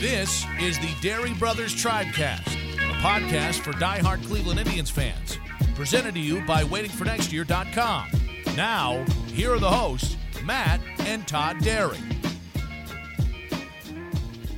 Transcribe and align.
This 0.00 0.46
is 0.58 0.78
the 0.78 0.86
Dery 1.06 1.38
Brothers 1.38 1.74
Tribecast, 1.74 2.46
a 2.46 2.94
podcast 3.02 3.60
for 3.60 3.72
diehard 3.72 4.26
Cleveland 4.26 4.58
Indians 4.58 4.88
fans. 4.88 5.36
Presented 5.74 6.14
to 6.14 6.20
you 6.20 6.40
by 6.46 6.64
WaitingForNextYear.com. 6.64 8.08
Now, 8.56 9.04
here 9.26 9.52
are 9.52 9.58
the 9.58 9.70
hosts, 9.70 10.16
Matt 10.42 10.80
and 11.00 11.28
Todd 11.28 11.58
Dery. 11.58 11.98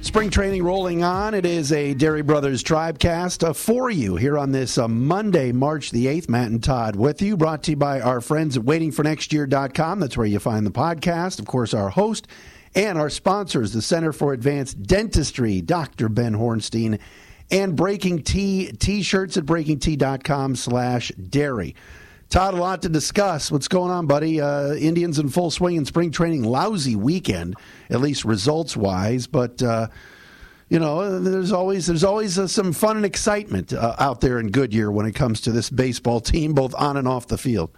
Spring 0.01 0.31
training 0.31 0.63
rolling 0.63 1.03
on. 1.03 1.35
It 1.35 1.45
is 1.45 1.73
a 1.73 1.93
Dery 1.93 2.25
Brothers 2.25 2.63
Tribecast 2.63 3.43
uh, 3.43 3.53
for 3.53 3.91
you 3.91 4.15
here 4.15 4.39
on 4.39 4.53
this 4.53 4.79
uh, 4.79 4.87
Monday, 4.87 5.51
March 5.51 5.91
the 5.91 6.07
8th. 6.07 6.29
Matt 6.29 6.53
and 6.53 6.63
Todd 6.63 6.95
with 6.95 7.21
you, 7.21 7.37
brought 7.37 7.65
to 7.65 7.73
you 7.73 7.77
by 7.77 8.01
our 8.01 8.21
friends 8.21 8.57
at 8.57 8.63
WaitingForNextYear.com. 8.63 9.99
That's 9.99 10.17
where 10.17 10.27
you 10.27 10.39
find 10.39 10.65
the 10.65 10.71
podcast. 10.71 11.41
Of 11.41 11.47
course, 11.47 11.75
our 11.75 11.89
host 11.89 12.29
and 12.75 12.99
our 12.99 13.11
sponsors, 13.11 13.73
the 13.73 13.83
Center 13.83 14.13
for 14.13 14.33
Advanced 14.33 14.83
Dentistry, 14.83 15.61
Dr. 15.61 16.09
Ben 16.09 16.35
Hornstein, 16.35 16.99
and 17.51 17.77
Breaking 17.77 18.23
Tea 18.23 18.73
t-shirts 18.73 19.37
at 19.37 19.45
breakingt.com 19.45 20.57
slash 20.57 21.13
dery. 21.13 21.75
Todd, 22.31 22.55
a 22.55 22.57
lot 22.57 22.81
to 22.81 22.89
discuss. 22.89 23.53
What's 23.53 23.69
going 23.69 23.91
on, 23.91 24.07
buddy? 24.07 24.41
Uh, 24.41 24.73
Indians 24.73 25.19
in 25.19 25.29
full 25.29 25.51
swing 25.51 25.77
in 25.77 25.85
spring 25.85 26.11
training. 26.11 26.45
Lousy 26.45 26.97
weekend, 26.97 27.57
at 27.91 28.01
least 28.01 28.25
results 28.25 28.75
wise, 28.75 29.27
but 29.27 29.63
uh, 29.63 29.89
you 30.71 30.79
know, 30.79 31.21
there's 31.21 31.53
always 31.53 31.87
there's 31.87 32.05
always 32.05 32.39
uh, 32.39 32.49
some 32.49 32.73
fun 32.73 32.97
and 32.97 33.05
excitement 33.05 33.75
uh, 33.75 33.97
out 33.99 34.23
there 34.23 34.41
in 34.41 34.51
Goodyear 34.51 34.91
when 34.91 35.05
it 35.05 35.13
comes 35.13 35.43
to 35.43 35.53
this 35.53 35.69
baseball 35.69 36.21
team, 36.21 36.55
both 36.55 36.75
on 36.77 36.97
and 36.97 37.07
off 37.07 37.27
the 37.27 37.37
field. 37.37 37.71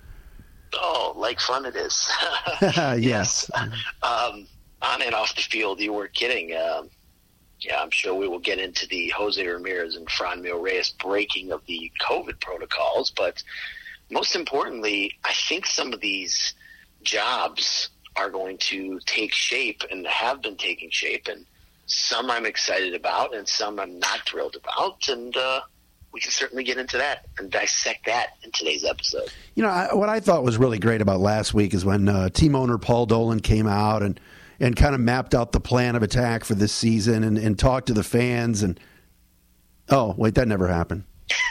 Oh, 0.74 1.14
like 1.16 1.40
fun 1.40 1.66
it 1.66 1.74
is. 1.74 2.08
yes. 2.62 3.50
Um, 4.04 4.46
on 4.84 5.02
and 5.02 5.14
off 5.14 5.34
the 5.34 5.42
field, 5.42 5.80
you 5.80 5.92
were 5.92 6.08
kidding. 6.08 6.56
Um, 6.56 6.90
yeah, 7.60 7.80
I'm 7.80 7.90
sure 7.90 8.14
we 8.14 8.28
will 8.28 8.40
get 8.40 8.58
into 8.58 8.86
the 8.86 9.08
Jose 9.10 9.44
Ramirez 9.44 9.96
and 9.96 10.06
Franmil 10.06 10.62
Reyes 10.62 10.94
breaking 11.00 11.52
of 11.52 11.64
the 11.66 11.90
COVID 12.00 12.40
protocols, 12.40 13.10
but 13.10 13.42
most 14.10 14.36
importantly, 14.36 15.12
I 15.24 15.32
think 15.48 15.66
some 15.66 15.92
of 15.92 16.00
these 16.00 16.54
jobs 17.02 17.90
are 18.16 18.30
going 18.30 18.58
to 18.58 19.00
take 19.06 19.32
shape 19.32 19.82
and 19.90 20.06
have 20.06 20.42
been 20.42 20.56
taking 20.56 20.90
shape, 20.90 21.26
and 21.28 21.46
some 21.86 22.30
I'm 22.30 22.46
excited 22.46 22.94
about, 22.94 23.34
and 23.34 23.48
some 23.48 23.80
I'm 23.80 23.98
not 23.98 24.20
thrilled 24.26 24.56
about, 24.56 25.08
and 25.08 25.36
uh, 25.36 25.60
we 26.12 26.20
can 26.20 26.30
certainly 26.30 26.64
get 26.64 26.78
into 26.78 26.98
that 26.98 27.26
and 27.38 27.50
dissect 27.50 28.06
that 28.06 28.36
in 28.42 28.52
today's 28.52 28.84
episode. 28.84 29.32
You 29.54 29.64
know, 29.64 29.70
I, 29.70 29.94
what 29.94 30.08
I 30.08 30.20
thought 30.20 30.44
was 30.44 30.58
really 30.58 30.78
great 30.78 31.00
about 31.00 31.20
last 31.20 31.54
week 31.54 31.74
is 31.74 31.84
when 31.84 32.08
uh, 32.08 32.28
team 32.28 32.54
owner 32.54 32.78
Paul 32.78 33.06
Dolan 33.06 33.40
came 33.40 33.66
out 33.66 34.02
and 34.02 34.20
and 34.60 34.76
kind 34.76 34.94
of 34.94 35.00
mapped 35.00 35.34
out 35.34 35.52
the 35.52 35.60
plan 35.60 35.96
of 35.96 36.02
attack 36.02 36.44
for 36.44 36.54
this 36.54 36.72
season 36.72 37.24
and, 37.24 37.38
and 37.38 37.58
talked 37.58 37.86
to 37.88 37.94
the 37.94 38.02
fans 38.02 38.62
and 38.62 38.78
oh 39.90 40.14
wait 40.16 40.34
that 40.34 40.48
never 40.48 40.68
happened. 40.68 41.04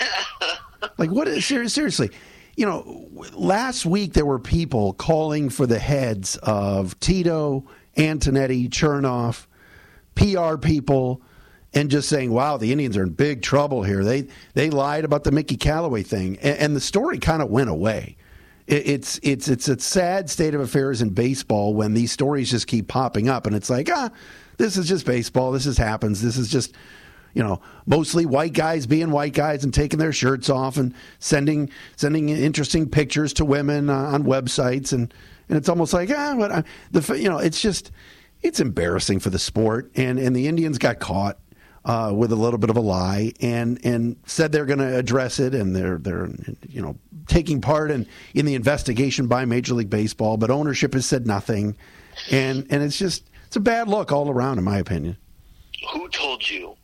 Like 0.98 1.10
what 1.10 1.28
is 1.28 1.46
seriously 1.46 2.12
you 2.56 2.66
know 2.66 3.10
last 3.34 3.86
week 3.86 4.14
there 4.14 4.26
were 4.26 4.38
people 4.38 4.94
calling 4.94 5.50
for 5.50 5.66
the 5.66 5.80
heads 5.80 6.36
of 6.44 7.00
tito 7.00 7.66
antonetti 7.98 8.70
chernoff 8.70 9.48
pr 10.14 10.58
people 10.58 11.22
and 11.74 11.90
just 11.90 12.10
saying 12.10 12.32
wow 12.32 12.58
the 12.58 12.72
indians 12.72 12.96
are 12.96 13.04
in 13.04 13.10
big 13.10 13.42
trouble 13.42 13.82
here. 13.82 14.04
They 14.04 14.28
they 14.54 14.70
lied 14.70 15.06
about 15.06 15.24
the 15.24 15.32
mickey 15.32 15.58
callaway 15.58 16.04
thing. 16.04 16.38
And, 16.38 16.58
and 16.60 16.76
the 16.76 16.82
story 16.82 17.18
kind 17.18 17.42
of 17.42 17.50
went 17.50 17.70
away 17.70 18.18
it's 18.68 19.20
it's 19.24 19.48
it's 19.48 19.68
a 19.68 19.80
sad 19.80 20.30
state 20.30 20.56
of 20.56 20.62
affairs 20.62 21.02
in 21.02 21.10
baseball 21.10 21.74
when 21.74 21.94
these 21.94 22.12
stories 22.12 22.52
just 22.52 22.68
keep 22.68 22.88
popping 22.88 23.28
up, 23.28 23.46
and 23.46 23.56
it's 23.56 23.70
like 23.70 23.90
ah, 23.92 24.10
this 24.58 24.78
is 24.78 24.88
just 24.88 25.06
baseball. 25.06 25.52
This 25.52 25.66
is 25.66 25.78
happens. 25.78 26.22
This 26.22 26.38
is 26.38 26.50
just 26.50 26.74
you 27.34 27.44
know 27.44 27.62
mostly 27.86 28.26
white 28.26 28.54
guys 28.54 28.86
being 28.86 29.12
white 29.12 29.34
guys 29.34 29.64
and 29.64 29.74
taking 29.74 30.00
their 30.00 30.14
shirts 30.14 30.50
off 30.50 30.78
and 30.78 30.94
sending 31.20 31.70
sending 31.96 32.30
interesting 32.30 32.90
pictures 32.90 33.34
to 33.34 33.46
women 33.46 33.90
uh, 33.90 33.96
on 33.96 34.24
websites, 34.24 34.94
and 34.94 35.14
and 35.50 35.58
it's 35.58 35.68
almost 35.68 35.94
like 35.94 36.10
ah, 36.16 36.36
what 36.36 36.52
I, 36.52 36.64
the 36.92 37.20
you 37.20 37.30
know 37.30 37.40
it's 37.40 37.62
just 37.62 37.92
it's 38.42 38.60
embarrassing 38.60 39.20
for 39.20 39.30
the 39.30 39.40
sport, 39.40 39.92
and 39.96 40.20
and 40.20 40.36
the 40.36 40.48
Indians 40.48 40.78
got 40.78 41.00
caught 41.00 41.38
uh, 41.86 42.14
with 42.16 42.32
a 42.32 42.36
little 42.36 42.60
bit 42.60 42.70
of 42.70 42.78
a 42.78 42.82
lie 42.82 43.34
and 43.42 43.80
and 43.84 44.16
said 44.26 44.52
they're 44.52 44.66
going 44.66 44.80
to 44.80 44.98
address 44.98 45.40
it 45.40 45.54
and 45.54 45.76
they're 45.76 45.98
they're 45.98 46.30
you 46.70 46.82
know 46.82 46.96
taking 47.28 47.62
part 47.62 47.92
in 47.92 48.08
in 48.34 48.46
the 48.46 48.56
investigation 48.56 49.28
by 49.28 49.46
Major 49.46 49.74
League 49.74 49.90
Baseball, 49.90 50.38
but 50.38 50.50
ownership 50.50 50.94
has 50.94 51.06
said 51.06 51.28
nothing, 51.28 51.76
and 52.32 52.66
and 52.70 52.84
it's 52.84 52.98
just 52.98 53.30
it's 53.48 53.56
a 53.56 53.62
bad 53.62 53.88
look 53.88 54.12
all 54.12 54.30
around, 54.30 54.58
in 54.58 54.64
my 54.64 54.78
opinion. 54.80 55.18
Who 55.92 56.10
told 56.10 56.50
you 56.50 56.76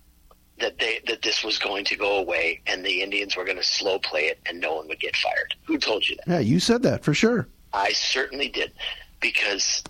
that 0.59 0.77
they 0.77 1.01
that 1.07 1.21
this 1.21 1.43
was 1.43 1.57
going 1.57 1.85
to 1.85 1.95
go 1.95 2.17
away 2.17 2.61
and 2.67 2.85
the 2.85 3.01
Indians 3.01 3.35
were 3.35 3.45
going 3.45 3.57
to 3.57 3.63
slow 3.63 3.99
play 3.99 4.25
it 4.25 4.39
and 4.45 4.59
no 4.59 4.75
one 4.75 4.87
would 4.87 4.99
get 4.99 5.15
fired? 5.15 5.55
Who 5.65 5.77
told 5.77 6.07
you 6.07 6.15
that? 6.17 6.27
Yeah, 6.27 6.39
you 6.39 6.59
said 6.59 6.83
that 6.83 7.03
for 7.03 7.13
sure. 7.13 7.47
I 7.73 7.91
certainly 7.93 8.49
did 8.49 8.71
because 9.19 9.83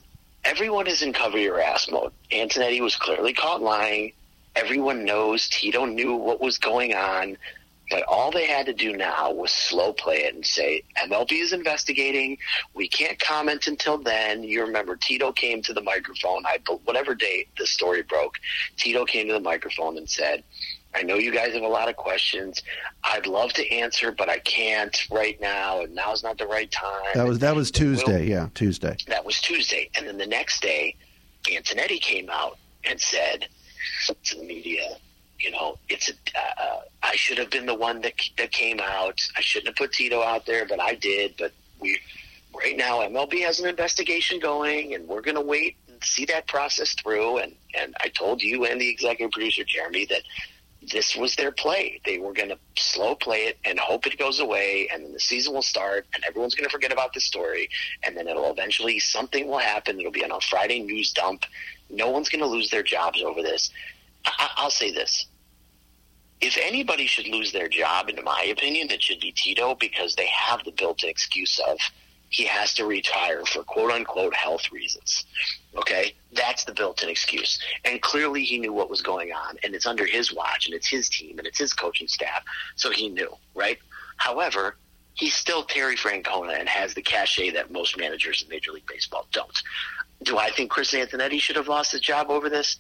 everyone 0.44 0.88
is 0.88 1.02
in 1.02 1.14
cover 1.14 1.38
your 1.38 1.60
ass 1.60 1.90
mode. 1.90 2.12
Antonetti 2.32 2.82
was 2.82 2.96
clearly 2.96 3.34
caught 3.34 3.62
lying. 3.62 4.14
Everyone 4.56 5.06
knows 5.06 5.48
Tito 5.50 5.86
knew 5.86 6.16
what 6.16 6.42
was 6.42 6.58
going 6.58 6.94
on. 6.94 7.38
But 7.90 8.04
all 8.04 8.32
they 8.32 8.46
had 8.46 8.66
to 8.68 8.74
do 8.74 8.96
now 8.96 9.32
was 9.32 9.52
slow 9.52 9.94
play 9.94 10.24
it 10.24 10.36
and 10.36 10.46
say, 10.46 10.84
MLB 10.98 11.32
is 11.32 11.54
investigating. 11.54 12.38
We 12.74 12.88
can't 12.88 13.20
comment 13.20 13.68
until 13.68 13.98
then. 13.98 14.44
You 14.44 14.64
remember, 14.64 14.96
Tito 14.96 15.32
came 15.32 15.62
to 15.64 15.74
the 15.74 15.82
microphone, 15.82 16.46
I, 16.46 16.60
whatever 16.86 17.16
date 17.16 17.50
the 17.58 17.66
story 17.66 18.04
broke, 18.04 18.36
Tito 18.78 19.06
came 19.06 19.28
to 19.28 19.34
the 19.34 19.40
microphone 19.40 19.98
and 19.98 20.10
said, 20.10 20.44
I 20.96 21.04
know 21.04 21.16
you 21.16 21.32
guys 21.32 21.54
have 21.54 21.62
a 21.64 21.68
lot 21.68 21.88
of 21.88 21.96
questions. 21.96 22.64
I'd 23.04 23.28
love 23.28 23.54
to 23.54 23.72
answer, 23.72 24.12
but 24.12 24.28
I 24.28 24.40
can't 24.40 25.08
right 25.12 25.40
now, 25.40 25.82
and 25.82 25.94
now's 25.94 26.24
not 26.24 26.38
the 26.38 26.48
right 26.48 26.72
time. 26.72 27.14
That 27.14 27.28
was 27.28 27.40
that 27.40 27.56
was 27.56 27.70
Tuesday, 27.70 28.22
we'll, 28.22 28.30
yeah, 28.30 28.50
Tuesday. 28.56 28.98
That 29.08 29.24
was 29.24 29.40
Tuesday, 29.40 29.90
and 29.96 30.08
then 30.08 30.18
the 30.18 30.26
next 30.26 30.62
day, 30.62 30.96
Antonetti 31.44 32.02
came 32.02 32.30
out 32.30 32.58
and 32.84 33.00
said 33.00 33.48
to 34.24 34.36
the 34.36 34.44
media, 34.44 34.98
you 35.40 35.52
know, 35.52 35.78
it's 35.88 36.10
a, 36.10 36.14
uh, 36.38 36.64
uh, 36.64 36.82
I 37.02 37.16
should 37.16 37.38
have 37.38 37.50
been 37.50 37.66
the 37.66 37.76
one 37.76 38.02
that 38.02 38.14
that 38.38 38.52
came 38.52 38.80
out. 38.80 39.20
I 39.38 39.42
shouldn't 39.42 39.68
have 39.68 39.76
put 39.76 39.94
Tito 39.94 40.22
out 40.22 40.46
there, 40.46 40.66
but 40.66 40.80
I 40.82 40.96
did. 40.96 41.36
But 41.38 41.54
we 41.80 42.00
right 42.56 42.78
now 42.78 43.00
MLB 43.00 43.42
has 43.42 43.60
an 43.60 43.68
investigation 43.68 44.40
going, 44.40 44.94
and 44.94 45.08
we're 45.08 45.22
going 45.22 45.36
to 45.36 45.42
wait 45.42 45.78
and 45.88 46.04
see 46.04 46.26
that 46.26 46.48
process 46.48 46.94
through. 46.96 47.38
And 47.40 47.56
and 47.78 47.96
I 48.04 48.10
told 48.10 48.42
you 48.42 48.66
and 48.66 48.80
the 48.80 48.90
executive 48.90 49.32
producer 49.32 49.64
Jeremy 49.64 50.06
that 50.06 50.24
this 50.92 51.16
was 51.16 51.36
their 51.36 51.52
play. 51.52 52.02
They 52.06 52.18
were 52.18 52.34
going 52.34 52.50
to 52.50 52.58
slow 52.78 53.16
play 53.16 53.46
it 53.46 53.58
and 53.66 53.78
hope 53.80 54.08
it 54.08 54.18
goes 54.18 54.40
away, 54.40 54.90
and 54.92 55.04
then 55.04 55.14
the 55.14 55.20
season 55.20 55.54
will 55.54 55.62
start, 55.62 56.06
and 56.14 56.24
everyone's 56.26 56.56
going 56.56 56.68
to 56.68 56.72
forget 56.72 56.92
about 56.92 57.14
the 57.14 57.20
story, 57.20 57.70
and 58.04 58.16
then 58.16 58.28
it'll 58.28 58.52
eventually 58.52 59.00
something 59.00 59.48
will 59.48 59.60
happen. 59.60 60.00
It'll 60.00 60.12
be 60.12 60.24
on 60.24 60.32
a 60.32 60.40
Friday 60.42 60.80
news 60.80 61.12
dump. 61.14 61.46
No 61.90 62.10
one's 62.10 62.30
going 62.30 62.42
to 62.42 62.48
lose 62.48 62.70
their 62.70 62.84
jobs 62.84 63.22
over 63.22 63.42
this. 63.42 63.72
I, 64.26 64.50
I'll 64.58 64.70
say 64.70 64.92
this: 64.92 65.28
if 66.42 66.58
anybody 66.62 67.08
should 67.08 67.28
lose 67.28 67.52
their 67.52 67.68
job, 67.68 68.10
in 68.10 68.24
my 68.24 68.44
opinion, 68.52 68.90
it 68.92 69.02
should 69.02 69.20
be 69.20 69.32
Tito 69.32 69.76
because 69.76 70.16
they 70.16 70.28
have 70.28 70.64
the 70.64 70.72
built-in 70.72 71.10
excuse 71.10 71.60
of 71.68 71.78
he 72.30 72.46
has 72.46 72.74
to 72.76 72.86
retire 72.86 73.44
for 73.46 73.64
quote 73.64 73.92
unquote 73.92 74.36
health 74.36 74.72
reasons. 74.72 75.26
Okay, 75.76 76.14
that's 76.34 76.64
the 76.64 76.74
built-in 76.74 77.10
excuse, 77.10 77.60
and 77.86 78.02
clearly 78.02 78.44
he 78.44 78.60
knew 78.60 78.74
what 78.74 78.90
was 78.90 79.02
going 79.02 79.32
on, 79.32 79.58
and 79.64 79.74
it's 79.76 79.86
under 79.86 80.06
his 80.06 80.34
watch, 80.34 80.66
and 80.68 80.76
it's 80.76 80.88
his 80.88 81.10
team, 81.10 81.38
and 81.40 81.48
it's 81.48 81.60
his 81.60 81.74
coaching 81.74 82.08
staff, 82.08 82.44
so 82.76 82.92
he 82.92 83.10
knew, 83.10 83.36
right? 83.56 83.80
However, 84.18 84.78
he's 85.14 85.36
still 85.36 85.64
Terry 85.64 85.96
Francona 85.96 86.60
and 86.60 86.70
has 86.70 86.94
the 86.94 87.02
cachet 87.02 87.52
that 87.52 87.72
most 87.72 87.98
managers 87.98 88.44
in 88.44 88.50
Major 88.50 88.72
League 88.72 88.88
Baseball 88.88 89.28
don't. 89.32 89.58
Do 90.24 90.38
I 90.38 90.50
think 90.50 90.70
Chris 90.72 90.94
Antonetti 90.94 91.40
should 91.40 91.56
have 91.56 91.68
lost 91.68 91.92
his 91.92 92.02
job 92.02 92.30
over 92.30 92.50
this? 92.50 92.78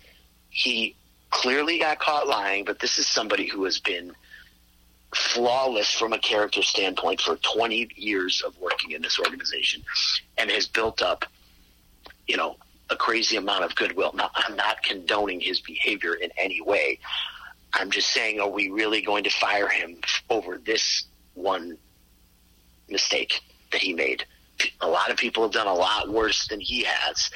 He 0.50 0.96
clearly 1.30 1.80
got 1.80 2.00
caught 2.00 2.28
lying, 2.28 2.66
but 2.66 2.80
this 2.80 2.98
is 2.98 3.08
somebody 3.08 3.48
who 3.48 3.66
has 3.66 3.80
been 3.80 4.14
flawless 5.14 5.92
from 5.92 6.14
a 6.14 6.20
character 6.20 6.62
standpoint 6.62 7.22
for 7.22 7.38
20 7.38 7.90
years 7.96 8.44
of 8.46 8.58
working 8.60 8.92
in 8.92 9.02
this 9.02 9.20
organization 9.20 9.81
and 10.38 10.52
has 10.52 10.68
built 10.68 11.02
up, 11.02 11.26
you 12.28 12.38
know, 12.38 12.58
a 12.90 12.96
crazy 12.96 13.38
amount 13.38 13.64
of 13.64 13.76
goodwill. 13.76 14.12
Now, 14.14 14.31
I'm 14.36 14.56
not 14.56 14.84
condoning 14.84 15.40
his 15.40 15.62
behavior 15.62 16.14
in 16.16 16.31
any 16.38 16.62
way. 16.62 17.00
I'm 17.74 17.92
just 17.92 18.12
saying, 18.12 18.40
are 18.40 18.50
we 18.50 18.70
really 18.70 19.02
going 19.02 19.24
to 19.24 19.30
fire 19.30 19.68
him 19.68 19.98
over 20.30 20.58
this 20.58 21.06
one 21.36 21.78
mistake 22.88 23.42
that 23.72 23.81
he 23.81 23.94
made 23.94 24.26
a 24.82 24.88
lot 24.88 25.10
of 25.10 25.18
people 25.18 25.44
have 25.44 25.52
done 25.52 25.68
a 25.68 25.74
lot 25.74 26.10
worse 26.10 26.48
than 26.48 26.60
he 26.60 26.84
has 26.84 27.30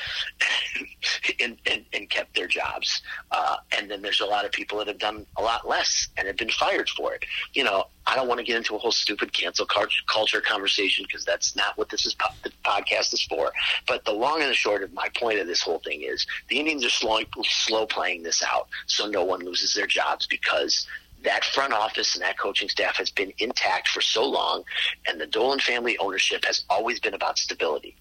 and, 1.39 1.57
and, 1.69 1.85
and 1.93 2.09
kept 2.09 2.35
their 2.35 2.47
jobs. 2.47 3.01
Uh, 3.31 3.57
and 3.77 3.89
then 3.89 4.01
there's 4.01 4.21
a 4.21 4.25
lot 4.25 4.45
of 4.45 4.51
people 4.51 4.77
that 4.77 4.87
have 4.87 4.99
done 4.99 5.25
a 5.37 5.41
lot 5.41 5.67
less 5.67 6.07
and 6.17 6.27
have 6.27 6.37
been 6.37 6.49
fired 6.49 6.89
for 6.89 7.13
it. 7.13 7.25
You 7.53 7.63
know, 7.63 7.85
I 8.05 8.15
don't 8.15 8.27
want 8.27 8.39
to 8.39 8.43
get 8.43 8.57
into 8.57 8.75
a 8.75 8.77
whole 8.77 8.91
stupid 8.91 9.31
cancel 9.33 9.65
culture 9.65 10.41
conversation 10.41 11.05
because 11.07 11.23
that's 11.23 11.55
not 11.55 11.77
what 11.77 11.89
this 11.89 12.05
is. 12.05 12.15
The 12.43 12.51
podcast 12.65 13.13
is 13.13 13.21
for. 13.23 13.51
But 13.87 14.03
the 14.05 14.11
long 14.11 14.41
and 14.41 14.49
the 14.49 14.55
short 14.55 14.83
of 14.83 14.93
my 14.93 15.09
point 15.15 15.39
of 15.39 15.47
this 15.47 15.61
whole 15.61 15.79
thing 15.79 16.01
is 16.01 16.25
the 16.49 16.59
Indians 16.59 16.85
are 16.85 16.89
slow, 16.89 17.19
slow 17.43 17.85
playing 17.85 18.23
this 18.23 18.43
out 18.43 18.67
so 18.87 19.07
no 19.07 19.23
one 19.23 19.41
loses 19.41 19.73
their 19.73 19.87
jobs 19.87 20.27
because 20.27 20.85
that 21.23 21.43
front 21.43 21.73
office 21.73 22.15
and 22.15 22.23
that 22.23 22.37
coaching 22.37 22.69
staff 22.69 22.97
has 22.97 23.09
been 23.09 23.33
intact 23.37 23.87
for 23.87 24.01
so 24.01 24.23
long, 24.23 24.63
and 25.07 25.19
the 25.19 25.27
Dolan 25.27 25.59
family 25.59 25.97
ownership 25.97 26.45
has 26.45 26.65
always 26.69 26.99
been 26.99 27.13
about 27.13 27.37
stability, 27.37 27.95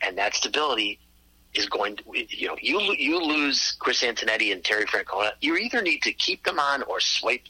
and 0.00 0.16
that 0.18 0.34
stability 0.34 0.98
is 1.54 1.68
going 1.68 1.96
to 1.96 2.02
you 2.14 2.48
know 2.48 2.56
you 2.60 2.80
you 2.98 3.20
lose 3.20 3.76
Chris 3.78 4.02
Antonetti 4.02 4.52
and 4.52 4.64
Terry 4.64 4.84
Francona, 4.86 5.32
you 5.40 5.56
either 5.56 5.82
need 5.82 6.02
to 6.02 6.12
keep 6.12 6.44
them 6.44 6.58
on 6.58 6.82
or 6.84 7.00
swipe 7.00 7.42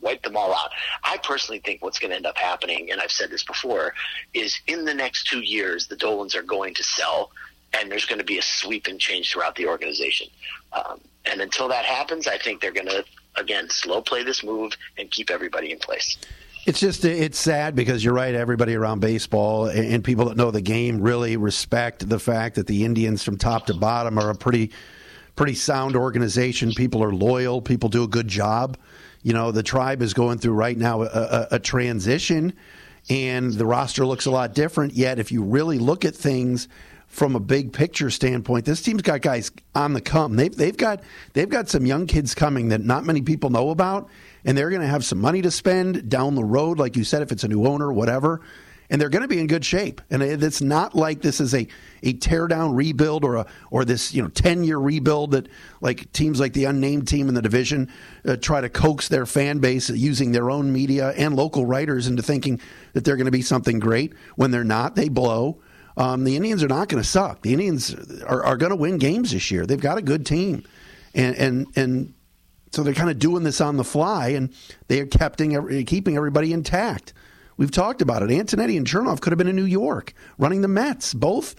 wipe 0.00 0.22
them 0.22 0.36
all 0.36 0.54
out. 0.54 0.70
I 1.02 1.18
personally 1.18 1.60
think 1.60 1.82
what's 1.82 1.98
going 1.98 2.10
to 2.10 2.16
end 2.16 2.26
up 2.26 2.38
happening, 2.38 2.90
and 2.90 3.00
I've 3.00 3.10
said 3.10 3.30
this 3.30 3.44
before, 3.44 3.94
is 4.32 4.58
in 4.66 4.84
the 4.84 4.94
next 4.94 5.28
two 5.28 5.40
years 5.40 5.86
the 5.86 5.96
Dolans 5.96 6.34
are 6.34 6.42
going 6.42 6.74
to 6.74 6.82
sell, 6.82 7.30
and 7.78 7.90
there's 7.90 8.06
going 8.06 8.18
to 8.18 8.24
be 8.24 8.38
a 8.38 8.42
sweep 8.42 8.86
and 8.86 8.98
change 8.98 9.32
throughout 9.32 9.56
the 9.56 9.66
organization. 9.66 10.28
Um, 10.72 11.00
and 11.26 11.40
until 11.40 11.68
that 11.68 11.84
happens, 11.84 12.26
I 12.26 12.38
think 12.38 12.60
they're 12.60 12.72
going 12.72 12.88
to 12.88 13.04
again, 13.36 13.68
slow 13.68 14.00
play 14.00 14.22
this 14.22 14.44
move 14.44 14.72
and 14.98 15.10
keep 15.10 15.30
everybody 15.30 15.72
in 15.72 15.78
place. 15.78 16.16
It's 16.66 16.80
just 16.80 17.04
it's 17.04 17.38
sad 17.38 17.74
because 17.74 18.02
you're 18.02 18.14
right. 18.14 18.34
Everybody 18.34 18.74
around 18.74 19.00
baseball 19.00 19.66
and 19.66 20.02
people 20.02 20.26
that 20.26 20.36
know 20.38 20.50
the 20.50 20.62
game 20.62 21.00
really 21.00 21.36
respect 21.36 22.08
the 22.08 22.18
fact 22.18 22.54
that 22.54 22.66
the 22.66 22.84
Indians, 22.84 23.22
from 23.22 23.36
top 23.36 23.66
to 23.66 23.74
bottom, 23.74 24.18
are 24.18 24.30
a 24.30 24.34
pretty 24.34 24.70
pretty 25.36 25.54
sound 25.54 25.94
organization. 25.94 26.72
People 26.72 27.04
are 27.04 27.12
loyal. 27.12 27.60
People 27.60 27.90
do 27.90 28.02
a 28.02 28.08
good 28.08 28.28
job. 28.28 28.78
You 29.22 29.34
know, 29.34 29.52
the 29.52 29.62
tribe 29.62 30.00
is 30.00 30.14
going 30.14 30.38
through 30.38 30.54
right 30.54 30.76
now 30.76 31.02
a, 31.02 31.06
a, 31.06 31.48
a 31.52 31.58
transition, 31.58 32.54
and 33.10 33.52
the 33.52 33.66
roster 33.66 34.06
looks 34.06 34.24
a 34.24 34.30
lot 34.30 34.54
different. 34.54 34.94
Yet, 34.94 35.18
if 35.18 35.32
you 35.32 35.42
really 35.42 35.78
look 35.78 36.06
at 36.06 36.14
things 36.14 36.68
from 37.14 37.36
a 37.36 37.40
big 37.40 37.72
picture 37.72 38.10
standpoint, 38.10 38.64
this 38.64 38.82
team's 38.82 39.00
got 39.00 39.20
guys 39.20 39.52
on 39.72 39.92
the 39.92 40.00
come. 40.00 40.34
They've 40.34 40.54
they've 40.54 40.76
got 40.76 41.04
they've 41.32 41.48
got 41.48 41.68
some 41.68 41.86
young 41.86 42.08
kids 42.08 42.34
coming 42.34 42.70
that 42.70 42.80
not 42.80 43.04
many 43.04 43.22
people 43.22 43.50
know 43.50 43.70
about, 43.70 44.08
and 44.44 44.58
they're 44.58 44.68
going 44.68 44.82
to 44.82 44.88
have 44.88 45.04
some 45.04 45.20
money 45.20 45.40
to 45.42 45.50
spend 45.52 46.08
down 46.08 46.34
the 46.34 46.42
road, 46.42 46.80
like 46.80 46.96
you 46.96 47.04
said, 47.04 47.22
if 47.22 47.30
it's 47.30 47.44
a 47.44 47.48
new 47.48 47.66
owner, 47.66 47.92
whatever. 47.92 48.40
And 48.90 49.00
they're 49.00 49.08
going 49.08 49.22
to 49.22 49.28
be 49.28 49.38
in 49.38 49.46
good 49.46 49.64
shape. 49.64 50.02
And 50.10 50.22
it's 50.22 50.60
not 50.60 50.94
like 50.94 51.22
this 51.22 51.40
is 51.40 51.54
a, 51.54 51.66
a 52.02 52.12
tear 52.14 52.46
down 52.48 52.74
rebuild 52.74 53.24
or 53.24 53.36
a 53.36 53.46
or 53.70 53.84
this 53.84 54.12
you 54.12 54.20
know 54.20 54.28
ten 54.28 54.64
year 54.64 54.78
rebuild 54.78 55.30
that 55.30 55.48
like 55.80 56.10
teams 56.12 56.40
like 56.40 56.52
the 56.52 56.64
unnamed 56.64 57.06
team 57.06 57.28
in 57.28 57.34
the 57.34 57.42
division 57.42 57.90
uh, 58.26 58.36
try 58.36 58.60
to 58.60 58.68
coax 58.68 59.06
their 59.08 59.24
fan 59.24 59.60
base 59.60 59.88
using 59.88 60.32
their 60.32 60.50
own 60.50 60.72
media 60.72 61.10
and 61.10 61.36
local 61.36 61.64
writers 61.64 62.08
into 62.08 62.24
thinking 62.24 62.60
that 62.92 63.04
they're 63.04 63.16
going 63.16 63.26
to 63.26 63.30
be 63.30 63.42
something 63.42 63.78
great 63.78 64.12
when 64.34 64.50
they're 64.50 64.64
not. 64.64 64.96
They 64.96 65.08
blow. 65.08 65.60
Um, 65.96 66.24
the 66.24 66.36
Indians 66.36 66.62
are 66.62 66.68
not 66.68 66.88
going 66.88 67.02
to 67.02 67.08
suck. 67.08 67.42
The 67.42 67.52
Indians 67.52 67.94
are, 68.24 68.44
are 68.44 68.56
going 68.56 68.70
to 68.70 68.76
win 68.76 68.98
games 68.98 69.30
this 69.30 69.50
year. 69.50 69.64
They've 69.64 69.80
got 69.80 69.98
a 69.98 70.02
good 70.02 70.26
team, 70.26 70.64
and 71.14 71.36
and 71.36 71.66
and 71.76 72.14
so 72.72 72.82
they're 72.82 72.94
kind 72.94 73.10
of 73.10 73.18
doing 73.18 73.44
this 73.44 73.60
on 73.60 73.76
the 73.76 73.84
fly, 73.84 74.28
and 74.28 74.52
they 74.88 75.00
are 75.00 75.06
keeping 75.06 75.84
keeping 75.86 76.16
everybody 76.16 76.52
intact. 76.52 77.12
We've 77.56 77.70
talked 77.70 78.02
about 78.02 78.22
it. 78.22 78.30
Antonetti 78.30 78.76
and 78.76 78.86
Chernoff 78.86 79.20
could 79.20 79.32
have 79.32 79.38
been 79.38 79.48
in 79.48 79.56
New 79.56 79.64
York 79.64 80.12
running 80.38 80.62
the 80.62 80.68
Mets. 80.68 81.14
Both 81.14 81.54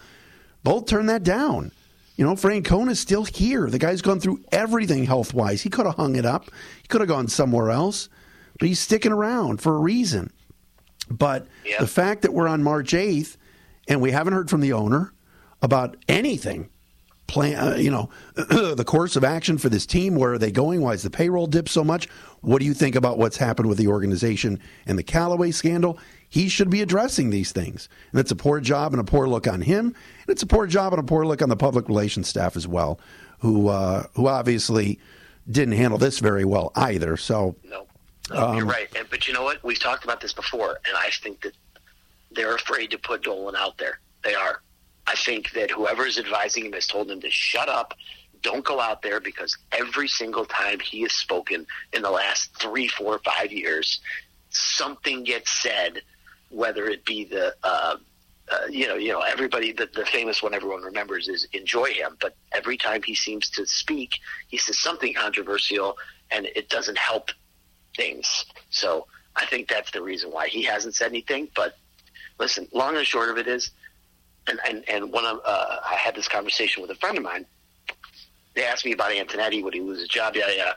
both 0.64 0.88
turned 0.88 1.10
that 1.10 1.24
down. 1.24 1.72
You 2.18 2.26
know, 2.26 2.36
Francona's 2.36 3.00
still 3.00 3.26
here. 3.26 3.70
The 3.70 3.80
guy's 3.80 4.02
gone 4.02 4.20
through 4.20 4.44
everything 4.52 5.06
health 5.06 5.34
wise. 5.34 5.62
He 5.62 5.70
could 5.70 5.86
have 5.86 5.96
hung 5.96 6.16
it 6.16 6.26
up. 6.26 6.50
He 6.82 6.88
could 6.88 7.02
have 7.02 7.10
gone 7.10 7.28
somewhere 7.28 7.72
else, 7.72 8.10
but 8.58 8.68
he's 8.68 8.80
sticking 8.80 9.12
around 9.12 9.62
for 9.62 9.76
a 9.76 9.80
reason. 9.80 10.32
But 11.10 11.48
yep. 11.66 11.80
the 11.80 11.88
fact 11.88 12.22
that 12.24 12.34
we're 12.34 12.48
on 12.48 12.64
March 12.64 12.94
eighth 12.94 13.38
and 13.88 14.02
we 14.02 14.12
haven't 14.12 14.34
heard 14.34 14.50
from 14.50 14.62
the 14.62 14.74
owner 14.74 15.14
about 15.62 15.98
anything. 16.08 16.70
Plan, 17.28 17.56
uh, 17.56 17.76
you 17.76 17.90
know, 17.90 18.10
the 18.36 18.84
course 18.86 19.16
of 19.16 19.24
action 19.24 19.58
for 19.58 19.68
this 19.68 19.88
team. 19.88 20.16
Where 20.16 20.34
are 20.34 20.38
they 20.38 20.52
going? 20.52 20.82
Why 20.82 20.94
is 20.94 21.02
the 21.02 21.10
payroll 21.10 21.48
dip 21.48 21.68
so 21.68 21.84
much? 21.84 22.08
What 22.42 22.60
do 22.60 22.66
you 22.66 22.76
think 22.76 22.96
about 22.96 23.18
what's 23.18 23.38
happened 23.38 23.68
with 23.68 23.80
the 23.80 23.88
organization 23.88 24.60
and 24.86 24.98
the 24.98 25.04
Callaway 25.04 25.50
scandal? 25.50 25.98
He 26.30 26.50
should 26.50 26.70
be 26.70 26.82
addressing 26.84 27.32
these 27.32 27.52
things, 27.52 27.90
and 28.12 28.20
it's 28.20 28.30
a 28.30 28.36
poor 28.36 28.60
job 28.60 28.94
and 28.94 29.00
a 29.00 29.04
poor 29.04 29.28
look 29.28 29.48
on 29.48 29.62
him, 29.62 29.88
and 29.88 29.96
it's 30.28 30.44
a 30.44 30.48
poor 30.48 30.68
job 30.68 30.94
and 30.94 31.00
a 31.00 31.04
poor 31.04 31.26
look 31.26 31.42
on 31.42 31.50
the 31.50 31.56
public 31.56 31.88
relations 31.88 32.28
staff 32.28 32.56
as 32.56 32.68
well, 32.68 33.00
who 33.40 33.70
uh, 33.70 34.04
who 34.14 34.28
obviously 34.28 35.00
didn't 35.50 35.76
handle 35.76 35.98
this 35.98 36.20
very 36.20 36.46
well 36.46 36.72
either. 36.76 37.18
So, 37.18 37.56
no, 37.64 37.88
um, 38.32 38.58
you're 38.58 38.66
right. 38.66 38.88
But 39.10 39.28
you 39.28 39.34
know 39.34 39.44
what? 39.44 39.64
We've 39.64 39.80
talked 39.80 40.04
about 40.04 40.22
this 40.22 40.34
before, 40.34 40.80
and 40.88 40.98
I 40.98 41.10
think 41.10 41.42
that 41.42 41.54
they're 42.36 42.56
afraid 42.56 42.92
to 42.92 42.98
put 42.98 43.24
Dolan 43.24 43.56
out 43.56 43.78
there. 43.78 44.00
They 44.24 44.36
are. 44.36 44.62
I 45.08 45.16
think 45.16 45.52
that 45.52 45.72
whoever 45.72 46.06
is 46.06 46.18
advising 46.18 46.66
him 46.66 46.74
has 46.74 46.88
told 46.88 47.10
him 47.10 47.22
to 47.22 47.30
shut 47.30 47.70
up, 47.70 47.94
don't 48.42 48.66
go 48.66 48.80
out 48.80 49.02
there 49.02 49.20
because 49.20 49.58
every 49.72 50.08
single 50.08 50.46
time 50.46 50.80
he 50.80 51.02
has 51.02 51.14
spoken 51.14 51.66
in 51.94 52.02
the 52.02 52.12
last 52.12 52.50
three, 52.60 52.88
four, 52.88 53.20
five 53.20 53.52
years, 53.52 54.00
something 54.50 55.24
gets 55.24 55.52
said, 55.62 56.02
whether 56.50 56.86
it 56.86 57.06
be 57.06 57.26
the 57.26 57.56
uh, 57.64 57.98
uh, 58.52 58.68
you 58.70 58.88
know, 58.88 58.96
you 58.96 59.12
know, 59.12 59.22
everybody. 59.22 59.72
The, 59.72 59.90
the 59.94 60.06
famous 60.06 60.44
one 60.44 60.54
everyone 60.54 60.84
remembers 60.84 61.28
is 61.28 61.48
"enjoy 61.54 61.86
him," 61.86 62.18
but 62.22 62.36
every 62.52 62.78
time 62.78 63.02
he 63.02 63.16
seems 63.16 63.50
to 63.52 63.66
speak, 63.66 64.20
he 64.48 64.58
says 64.58 64.78
something 64.78 65.14
controversial, 65.14 65.98
and 66.30 66.46
it 66.46 66.70
doesn't 66.70 66.98
help 66.98 67.32
things. 67.96 68.46
So 68.70 69.08
I 69.36 69.46
think 69.48 69.68
that's 69.68 69.90
the 69.92 70.02
reason 70.04 70.32
why 70.32 70.48
he 70.48 70.64
hasn't 70.64 70.94
said 70.94 71.08
anything. 71.08 71.50
But 71.56 71.78
listen, 72.40 72.68
long 72.72 72.98
and 72.98 73.06
short 73.06 73.30
of 73.30 73.38
it 73.38 73.48
is, 73.48 73.72
and 74.48 74.60
and 74.68 74.88
and 74.90 75.12
when 75.12 75.26
uh, 75.26 75.38
I 75.46 75.96
had 75.96 76.16
this 76.16 76.28
conversation 76.28 76.82
with 76.82 76.92
a 76.92 76.96
friend 76.96 77.18
of 77.18 77.24
mine, 77.24 77.46
they 78.56 78.64
asked 78.64 78.86
me 78.86 78.92
about 78.92 79.12
Antonetti, 79.12 79.64
would 79.64 79.74
he 79.74 79.82
lose 79.82 80.00
his 80.00 80.08
job? 80.08 80.36
Yeah, 80.36 80.50
yeah. 80.56 80.74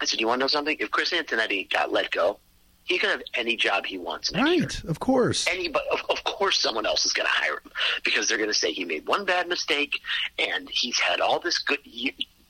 I 0.00 0.04
said, 0.04 0.18
Do 0.18 0.20
you 0.20 0.28
want 0.28 0.40
to 0.40 0.44
know 0.44 0.48
something? 0.48 0.76
If 0.78 0.90
Chris 0.90 1.12
Antonetti 1.12 1.70
got 1.70 1.90
let 1.90 2.10
go, 2.10 2.38
he 2.84 2.98
can 2.98 3.10
have 3.10 3.22
any 3.34 3.56
job 3.56 3.84
he 3.86 3.98
wants 3.98 4.30
next 4.32 4.44
right, 4.44 4.58
year. 4.58 4.90
of 4.90 5.00
course. 5.00 5.46
Anybody, 5.48 5.84
of, 5.90 6.02
of 6.08 6.22
course, 6.24 6.60
someone 6.60 6.86
else 6.86 7.04
is 7.04 7.12
going 7.12 7.26
to 7.26 7.32
hire 7.32 7.54
him 7.54 7.72
because 8.04 8.28
they're 8.28 8.38
going 8.38 8.50
to 8.50 8.54
say 8.54 8.72
he 8.72 8.84
made 8.84 9.06
one 9.08 9.24
bad 9.24 9.48
mistake 9.48 9.98
and 10.38 10.68
he's 10.70 10.98
had 10.98 11.20
all 11.20 11.40
this 11.40 11.58
good 11.58 11.80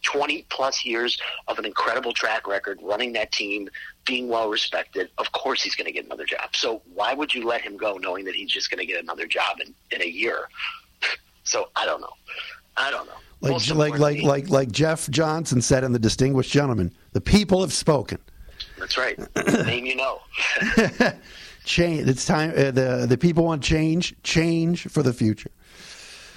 20 0.06 0.46
plus 0.50 0.84
years 0.84 1.18
of 1.48 1.58
an 1.58 1.64
incredible 1.64 2.12
track 2.12 2.46
record 2.46 2.78
running 2.82 3.12
that 3.12 3.32
team, 3.32 3.68
being 4.04 4.28
well 4.28 4.48
respected. 4.48 5.10
Of 5.18 5.32
course, 5.32 5.62
he's 5.62 5.74
going 5.74 5.86
to 5.86 5.92
get 5.92 6.04
another 6.04 6.24
job. 6.24 6.54
So 6.54 6.80
why 6.94 7.12
would 7.12 7.34
you 7.34 7.44
let 7.44 7.60
him 7.60 7.76
go 7.76 7.98
knowing 7.98 8.24
that 8.26 8.34
he's 8.34 8.50
just 8.50 8.70
going 8.70 8.78
to 8.78 8.86
get 8.86 9.02
another 9.02 9.26
job 9.26 9.58
in, 9.60 9.74
in 9.90 10.02
a 10.02 10.08
year? 10.08 10.48
so 11.44 11.68
I 11.74 11.84
don't 11.84 12.00
know. 12.00 12.12
I 12.76 12.90
don't 12.90 13.06
know. 13.06 13.12
Like, 13.40 13.68
like, 13.74 13.98
like, 13.98 14.22
like, 14.22 14.48
like 14.48 14.72
Jeff 14.72 15.10
Johnson 15.10 15.60
said 15.60 15.84
in 15.84 15.92
The 15.92 15.98
Distinguished 15.98 16.50
Gentleman, 16.50 16.92
the 17.12 17.20
people 17.20 17.60
have 17.60 17.72
spoken. 17.72 18.18
That's 18.78 18.96
right. 18.96 19.18
Name 19.66 19.86
you 19.86 19.96
know. 19.96 20.20
change. 21.64 22.08
It's 22.08 22.24
time. 22.24 22.50
Uh, 22.50 22.70
the 22.70 23.06
the 23.08 23.18
people 23.18 23.44
want 23.44 23.62
change. 23.62 24.14
Change 24.22 24.88
for 24.88 25.02
the 25.02 25.12
future. 25.12 25.50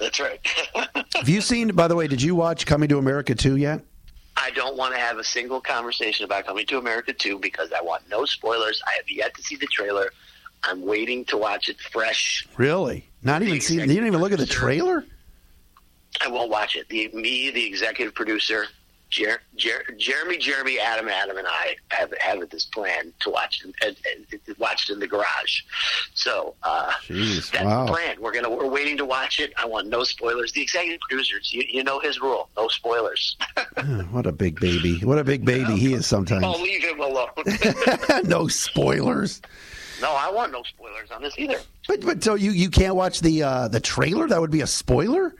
That's 0.00 0.18
right. 0.18 0.40
have 1.14 1.28
you 1.28 1.40
seen, 1.40 1.68
by 1.68 1.86
the 1.86 1.94
way, 1.94 2.08
did 2.08 2.22
you 2.22 2.34
watch 2.34 2.66
Coming 2.66 2.88
to 2.88 2.98
America 2.98 3.34
2 3.34 3.56
yet? 3.56 3.82
I 4.36 4.50
don't 4.50 4.76
want 4.76 4.94
to 4.94 5.00
have 5.00 5.18
a 5.18 5.24
single 5.24 5.60
conversation 5.60 6.24
about 6.24 6.46
Coming 6.46 6.66
to 6.66 6.78
America 6.78 7.12
2 7.12 7.38
because 7.38 7.70
I 7.72 7.82
want 7.82 8.08
no 8.08 8.24
spoilers. 8.24 8.82
I 8.86 8.92
have 8.92 9.10
yet 9.10 9.34
to 9.34 9.42
see 9.42 9.56
the 9.56 9.66
trailer. 9.66 10.10
I'm 10.64 10.82
waiting 10.84 11.24
to 11.26 11.36
watch 11.36 11.68
it 11.68 11.78
fresh. 11.80 12.46
Really? 12.56 13.08
Not 13.22 13.42
even 13.42 13.60
see? 13.60 13.74
You 13.74 13.86
didn't 13.86 14.06
even 14.06 14.20
look 14.20 14.32
at 14.32 14.38
the 14.38 14.46
trailer? 14.46 15.04
I 16.20 16.28
won't 16.28 16.50
watch 16.50 16.76
it. 16.76 16.88
The, 16.88 17.08
me, 17.12 17.50
the 17.50 17.64
executive 17.66 18.14
producer, 18.14 18.66
Jer- 19.10 19.42
Jer- 19.56 19.84
Jeremy, 19.98 20.38
Jeremy, 20.38 20.78
Adam, 20.78 21.08
Adam, 21.08 21.36
and 21.36 21.46
I 21.46 21.76
have 21.88 22.12
have 22.20 22.48
this 22.50 22.64
plan 22.64 23.12
to 23.20 23.30
watch 23.30 23.62
and, 23.64 23.74
and, 23.84 23.96
and 24.32 24.56
watch 24.58 24.88
it 24.88 24.92
in 24.92 25.00
the 25.00 25.06
garage. 25.06 25.62
So 26.14 26.54
uh, 26.62 26.92
Jeez, 27.06 27.50
that's 27.50 27.64
wow. 27.64 27.86
the 27.86 27.92
plan. 27.92 28.16
We're 28.20 28.32
gonna 28.32 28.48
we're 28.48 28.68
waiting 28.68 28.96
to 28.98 29.04
watch 29.04 29.40
it. 29.40 29.52
I 29.56 29.66
want 29.66 29.88
no 29.88 30.04
spoilers. 30.04 30.52
The 30.52 30.62
executive 30.62 31.00
producers, 31.00 31.52
you, 31.52 31.64
you 31.68 31.82
know 31.82 31.98
his 31.98 32.20
rule: 32.20 32.48
no 32.56 32.68
spoilers. 32.68 33.36
what 34.10 34.26
a 34.26 34.32
big 34.32 34.60
baby! 34.60 35.00
What 35.00 35.18
a 35.18 35.24
big 35.24 35.44
baby 35.44 35.76
he 35.76 35.92
is. 35.94 36.06
Sometimes. 36.06 36.44
I'll 36.44 36.60
leave 36.60 36.82
him 36.82 37.00
alone. 37.00 37.30
no 38.24 38.46
spoilers. 38.46 39.42
No, 40.00 40.12
I 40.12 40.30
want 40.30 40.52
no 40.52 40.62
spoilers 40.62 41.10
on 41.10 41.20
this 41.20 41.34
either. 41.36 41.58
But 41.88 42.02
but 42.02 42.22
so 42.22 42.34
you 42.34 42.52
you 42.52 42.70
can't 42.70 42.94
watch 42.94 43.20
the 43.20 43.42
uh, 43.42 43.68
the 43.68 43.80
trailer? 43.80 44.28
That 44.28 44.40
would 44.40 44.52
be 44.52 44.60
a 44.60 44.66
spoiler 44.66 45.34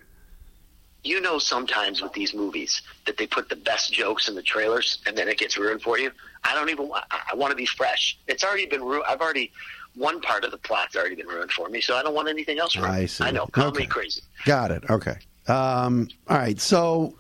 you 1.05 1.21
know 1.21 1.39
sometimes 1.39 2.03
with 2.03 2.13
these 2.13 2.35
movies 2.35 2.83
that 3.07 3.17
they 3.17 3.27
put 3.27 3.49
the 3.49 3.57
best 3.57 3.93
jokes 3.93 4.29
in 4.29 4.35
the 4.35 4.43
trailers 4.43 4.99
and 5.07 5.17
then 5.17 5.29
it 5.29 5.39
gets 5.39 5.57
ruined 5.59 5.83
for 5.83 5.99
you. 5.99 6.11
I 6.45 6.55
don't 6.55 6.69
even. 6.71 6.91
I, 6.95 7.03
I 7.33 7.35
want 7.35 7.51
to 7.51 7.57
be 7.57 7.67
fresh. 7.67 8.19
It's 8.27 8.45
already 8.45 8.67
been 8.67 8.83
ruined. 8.83 9.05
I've 9.09 9.21
already 9.21 9.53
one 9.97 10.21
part 10.21 10.45
of 10.45 10.51
the 10.51 10.59
plot's 10.59 10.97
already 10.97 11.17
been 11.17 11.27
ruined 11.27 11.51
for 11.53 11.69
me, 11.69 11.81
so 11.81 11.97
I 11.97 12.03
don't 12.03 12.15
want 12.15 12.29
anything 12.29 12.59
else 12.59 12.77
ruined. 12.77 12.93
I 12.93 13.07
see. 13.07 13.25
I 13.25 13.31
know, 13.31 13.47
call 13.47 13.67
Okay. 13.69 13.81
me 13.81 13.87
crazy. 13.87 14.23
Got 14.45 14.71
it. 14.71 14.85
Okay. 14.89 15.17
Um, 15.49 16.09
all 16.29 16.37
right. 16.39 16.61
So, 16.61 17.17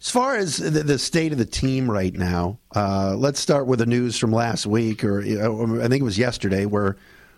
as 0.00 0.10
far 0.10 0.36
as 0.36 0.56
the, 0.56 0.70
the 0.82 0.98
state 0.98 1.32
of 1.32 1.38
the 1.38 1.44
team 1.44 1.90
right 1.90 2.14
now, 2.14 2.58
uh, 2.74 3.14
let's 3.16 3.38
start 3.40 3.66
with 3.66 3.80
the 3.80 3.86
news 3.86 4.18
from 4.18 4.32
last 4.32 4.66
week, 4.66 5.04
or 5.04 5.20
uh, 5.20 5.84
I 5.84 5.88
think 5.88 6.00
it 6.00 6.04
was 6.04 6.18
yesterday, 6.18 6.64
where 6.64 6.96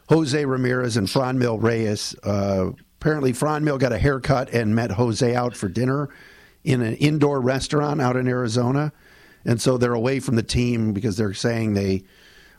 Jose 0.08 0.44
Ramirez 0.44 0.96
and 0.96 1.08
Franmil 1.08 1.60
Reyes. 1.62 2.14
Uh, 2.22 2.70
apparently, 3.00 3.32
Franmil 3.32 3.78
got 3.78 3.92
a 3.92 3.98
haircut 3.98 4.50
and 4.50 4.74
met 4.74 4.92
Jose 4.92 5.34
out 5.34 5.56
for 5.56 5.68
dinner 5.68 6.08
in 6.64 6.82
an 6.82 6.94
indoor 6.96 7.40
restaurant 7.40 8.00
out 8.00 8.16
in 8.16 8.28
Arizona, 8.28 8.92
and 9.44 9.60
so 9.60 9.78
they're 9.78 9.94
away 9.94 10.20
from 10.20 10.36
the 10.36 10.42
team 10.42 10.92
because 10.92 11.16
they're 11.16 11.34
saying 11.34 11.74
they 11.74 12.02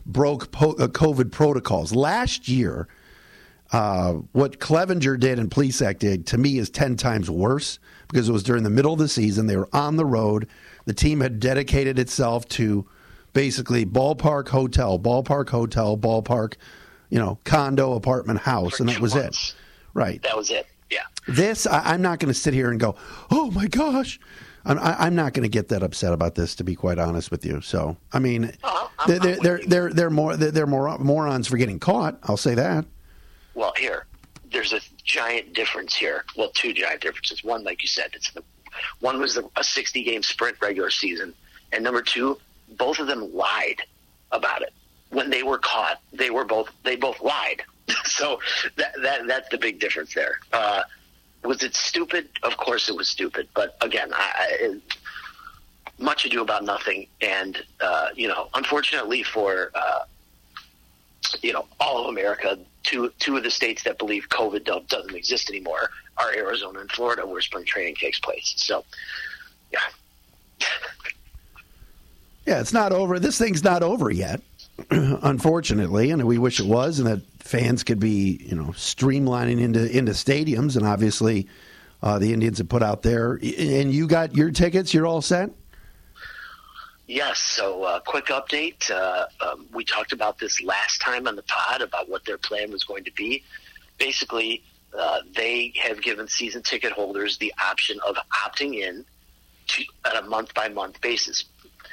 broke 0.06 0.50
po- 0.50 0.72
uh, 0.72 0.88
COVID 0.88 1.30
protocols 1.30 1.92
last 1.92 2.48
year 2.48 2.88
uh, 3.72 4.14
what 4.32 4.58
Clevinger 4.58 5.18
did 5.18 5.38
and 5.38 5.50
Plesac 5.50 5.98
did 5.98 6.26
to 6.26 6.38
me 6.38 6.58
is 6.58 6.70
10 6.70 6.96
times 6.96 7.30
worse 7.30 7.78
because 8.08 8.28
it 8.28 8.32
was 8.32 8.42
during 8.42 8.64
the 8.64 8.70
middle 8.70 8.92
of 8.92 8.98
the 8.98 9.08
season. 9.08 9.46
They 9.46 9.56
were 9.56 9.68
on 9.72 9.96
the 9.96 10.04
road. 10.04 10.48
The 10.86 10.92
team 10.92 11.20
had 11.20 11.38
dedicated 11.38 11.98
itself 11.98 12.48
to 12.50 12.88
basically 13.32 13.86
ballpark 13.86 14.48
hotel, 14.48 14.98
ballpark 14.98 15.50
hotel, 15.50 15.96
ballpark, 15.96 16.54
you 17.10 17.18
know, 17.18 17.38
condo, 17.44 17.92
apartment, 17.92 18.40
house, 18.40 18.80
and 18.80 18.88
that 18.88 19.00
was 19.00 19.14
months. 19.14 19.50
it. 19.50 19.59
Right. 19.94 20.22
That 20.22 20.36
was 20.36 20.50
it. 20.50 20.66
Yeah. 20.90 21.04
This, 21.28 21.66
I, 21.66 21.94
I'm 21.94 22.02
not 22.02 22.18
going 22.18 22.32
to 22.32 22.38
sit 22.38 22.54
here 22.54 22.70
and 22.70 22.80
go, 22.80 22.96
oh 23.30 23.50
my 23.50 23.66
gosh. 23.66 24.18
I'm, 24.64 24.78
I, 24.78 25.06
I'm 25.06 25.14
not 25.14 25.32
going 25.32 25.44
to 25.44 25.48
get 25.48 25.68
that 25.68 25.82
upset 25.82 26.12
about 26.12 26.34
this, 26.34 26.54
to 26.56 26.64
be 26.64 26.74
quite 26.74 26.98
honest 26.98 27.30
with 27.30 27.46
you. 27.46 27.60
So, 27.60 27.96
I 28.12 28.18
mean, 28.18 28.52
Oh, 28.62 28.90
they're, 29.06 29.18
they're, 29.18 29.36
they're, 29.36 29.60
they're, 29.66 29.92
they're, 29.92 30.10
more, 30.10 30.36
they're, 30.36 30.50
they're 30.50 30.66
more 30.66 30.98
morons 30.98 31.46
for 31.46 31.56
getting 31.56 31.78
caught. 31.78 32.18
I'll 32.24 32.36
say 32.36 32.54
that. 32.54 32.84
Well, 33.54 33.72
here, 33.76 34.06
there's 34.52 34.72
a 34.72 34.80
giant 35.04 35.54
difference 35.54 35.94
here. 35.96 36.24
Well, 36.36 36.50
two 36.54 36.72
giant 36.74 37.00
differences. 37.00 37.42
One, 37.42 37.64
like 37.64 37.82
you 37.82 37.88
said, 37.88 38.10
it's 38.14 38.30
the 38.32 38.42
one 39.00 39.18
was 39.20 39.34
the, 39.34 39.48
a 39.56 39.64
60 39.64 40.02
game 40.04 40.22
sprint 40.22 40.56
regular 40.60 40.90
season, 40.90 41.34
and 41.72 41.82
number 41.82 42.02
two, 42.02 42.38
both 42.78 42.98
of 43.00 43.06
them 43.06 43.34
lied 43.34 43.82
about 44.32 44.62
it 44.62 44.72
when 45.10 45.28
they 45.30 45.42
were 45.42 45.58
caught. 45.58 46.00
They 46.12 46.30
were 46.30 46.44
both 46.44 46.70
they 46.84 46.96
both 46.96 47.20
lied. 47.20 47.62
so 48.04 48.40
that 48.76 48.94
that 49.02 49.26
that's 49.26 49.48
the 49.48 49.58
big 49.58 49.80
difference 49.80 50.14
there. 50.14 50.38
Uh, 50.52 50.82
was 51.44 51.62
it 51.62 51.74
stupid? 51.74 52.28
Of 52.42 52.56
course, 52.56 52.88
it 52.88 52.96
was 52.96 53.08
stupid. 53.08 53.48
But 53.54 53.76
again, 53.80 54.10
I, 54.12 54.30
I, 54.38 54.80
much 55.98 56.24
ado 56.24 56.42
about 56.42 56.64
nothing. 56.64 57.06
And 57.20 57.62
uh, 57.80 58.08
you 58.14 58.28
know, 58.28 58.48
unfortunately 58.54 59.22
for 59.22 59.70
uh, 59.74 60.04
you 61.42 61.52
know 61.52 61.66
all 61.78 62.02
of 62.02 62.08
America, 62.08 62.58
two 62.82 63.12
two 63.18 63.36
of 63.36 63.42
the 63.42 63.50
states 63.50 63.82
that 63.84 63.98
believe 63.98 64.28
COVID 64.28 64.64
doesn't 64.88 65.14
exist 65.14 65.48
anymore 65.50 65.90
are 66.16 66.32
Arizona 66.34 66.80
and 66.80 66.90
Florida, 66.90 67.26
where 67.26 67.40
spring 67.40 67.64
training 67.64 67.94
takes 67.96 68.18
place. 68.20 68.52
So, 68.56 68.84
yeah, 69.72 69.80
Yeah, 72.46 72.60
it's 72.60 72.72
not 72.72 72.92
over. 72.92 73.18
This 73.18 73.38
thing's 73.38 73.62
not 73.62 73.82
over 73.82 74.10
yet, 74.10 74.40
unfortunately, 74.90 76.10
and 76.10 76.24
we 76.24 76.38
wish 76.38 76.60
it 76.60 76.66
was, 76.66 76.98
and 76.98 77.06
that 77.06 77.20
fans 77.50 77.82
could 77.82 77.98
be, 77.98 78.40
you 78.46 78.54
know, 78.54 78.68
streamlining 78.68 79.60
into 79.60 79.84
into 79.96 80.12
stadiums. 80.12 80.76
And 80.76 80.86
obviously, 80.86 81.48
uh, 82.02 82.18
the 82.18 82.32
Indians 82.32 82.58
have 82.58 82.68
put 82.68 82.82
out 82.82 83.02
there, 83.02 83.34
and 83.34 83.92
you 83.92 84.06
got 84.06 84.34
your 84.34 84.50
tickets. 84.50 84.94
You're 84.94 85.06
all 85.06 85.20
set. 85.20 85.50
Yes. 87.06 87.40
So, 87.40 87.82
uh, 87.82 88.00
quick 88.00 88.26
update. 88.26 88.88
Uh, 88.88 89.26
um, 89.40 89.66
we 89.74 89.84
talked 89.84 90.12
about 90.12 90.38
this 90.38 90.62
last 90.62 91.00
time 91.00 91.26
on 91.26 91.34
the 91.34 91.42
pod 91.42 91.82
about 91.82 92.08
what 92.08 92.24
their 92.24 92.38
plan 92.38 92.70
was 92.70 92.84
going 92.84 93.02
to 93.04 93.12
be. 93.12 93.42
Basically, 93.98 94.62
uh, 94.96 95.18
they 95.34 95.72
have 95.76 96.00
given 96.00 96.28
season 96.28 96.62
ticket 96.62 96.92
holders 96.92 97.36
the 97.38 97.52
option 97.60 97.98
of 98.06 98.16
opting 98.32 98.74
in 98.80 99.04
to, 99.66 99.84
on 100.08 100.24
a 100.24 100.28
month 100.28 100.54
by 100.54 100.68
month 100.68 101.00
basis. 101.00 101.44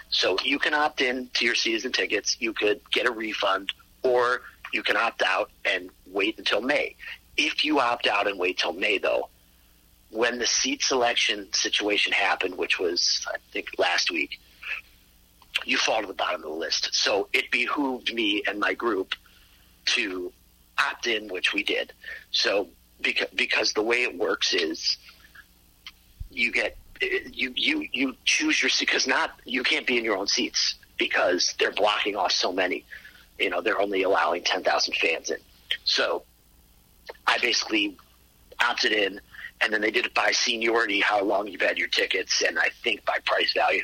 So 0.09 0.37
you 0.43 0.59
can 0.59 0.75
opt 0.75 1.01
in 1.01 1.29
to 1.33 1.45
your 1.45 1.55
season 1.55 1.91
tickets. 1.91 2.37
You 2.39 2.53
could 2.53 2.79
get 2.91 3.07
a 3.07 3.11
refund, 3.11 3.73
or 4.03 4.41
you 4.77 4.84
can 4.84 4.96
opt 4.96 5.24
out 5.24 5.50
and 5.65 5.89
wait 6.05 6.38
until 6.38 6.62
May. 6.62 6.96
If 7.36 7.65
you 7.65 7.79
opt 7.79 8.05
out 8.05 8.27
and 8.27 8.38
wait 8.38 8.60
till 8.60 8.74
May, 8.74 9.00
though, 9.00 9.29
when 10.12 10.38
the 10.38 10.46
seat 10.46 10.84
selection 10.84 11.51
situation 11.51 12.13
happened, 12.13 12.55
which 12.55 12.79
was 12.79 13.25
I 13.27 13.38
think 13.51 13.69
last 13.79 14.12
week, 14.12 14.39
you 15.65 15.77
fall 15.77 16.01
to 16.01 16.07
the 16.07 16.13
bottom 16.13 16.43
of 16.43 16.50
the 16.50 16.55
list. 16.55 16.93
So 16.93 17.27
it 17.34 17.50
behooved 17.50 18.13
me 18.13 18.43
and 18.48 18.60
my 18.60 18.75
group 18.75 19.15
to 19.96 20.31
opt 20.77 21.07
in, 21.07 21.27
which 21.27 21.55
we 21.55 21.63
did. 21.63 21.91
So 22.29 22.69
because 23.01 23.29
because 23.36 23.74
the 23.74 23.81
way 23.81 24.03
it 24.03 24.15
works 24.15 24.53
is 24.53 24.98
you 26.29 26.51
get 26.51 26.77
you 27.01 27.51
you 27.55 27.88
you 27.91 28.15
choose 28.25 28.62
your 28.62 28.69
seat 28.69 28.88
because 28.88 29.07
not 29.07 29.31
you 29.43 29.63
can't 29.63 29.88
be 29.88 29.98
in 29.98 30.03
your 30.03 30.17
own 30.17 30.27
seats 30.27 30.75
because 31.00 31.55
they're 31.57 31.72
blocking 31.72 32.15
off 32.15 32.31
so 32.31 32.51
many. 32.51 32.86
You 33.39 33.50
know 33.50 33.62
they're 33.62 33.82
only 33.82 34.03
allowing 34.03 34.44
ten 34.44 34.63
thousand 34.63 34.96
fans 34.96 35.29
in. 35.29 35.38
So 35.84 36.24
I 37.25 37.38
basically 37.39 37.98
opted 38.60 38.91
in, 38.91 39.20
and 39.62 39.72
then 39.74 39.82
they 39.82 39.91
did 39.91 40.06
it 40.06 40.13
by 40.13 40.32
seniority, 40.32 41.00
how 41.00 41.24
long 41.24 41.48
you've 41.48 41.62
had 41.62 41.77
your 41.77 41.88
tickets, 41.88 42.41
and 42.41 42.58
I 42.58 42.70
think 42.84 43.06
by 43.06 43.17
price 43.25 43.53
value. 43.53 43.84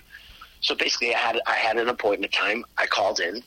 So 0.61 0.75
basically, 0.75 1.13
I 1.13 1.17
had 1.17 1.39
I 1.45 1.53
had 1.55 1.77
an 1.77 1.89
appointment 1.89 2.33
time. 2.33 2.65
I 2.77 2.85
called 2.85 3.19
in. 3.19 3.43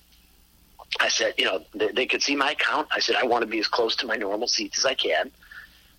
I 1.00 1.08
said, 1.08 1.34
you 1.36 1.44
know, 1.44 1.64
they, 1.74 1.88
they 1.88 2.06
could 2.06 2.22
see 2.22 2.36
my 2.36 2.52
account. 2.52 2.88
I 2.90 3.00
said, 3.00 3.16
I 3.16 3.24
want 3.24 3.42
to 3.42 3.46
be 3.46 3.58
as 3.58 3.68
close 3.68 3.96
to 3.96 4.06
my 4.06 4.16
normal 4.16 4.48
seats 4.48 4.78
as 4.78 4.86
I 4.86 4.94
can, 4.94 5.30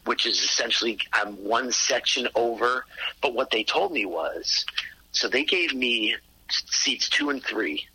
which 0.06 0.26
is 0.26 0.40
essentially 0.40 1.00
I'm 1.14 1.36
one 1.44 1.72
section 1.72 2.28
over. 2.36 2.86
But 3.22 3.34
what 3.34 3.52
they 3.52 3.64
told 3.64 3.92
me 3.92 4.06
was, 4.06 4.66
so 5.12 5.28
they 5.28 5.44
gave 5.44 5.74
me 5.74 6.16
seats 6.50 7.10
two 7.10 7.30
and 7.30 7.44
three. 7.44 7.88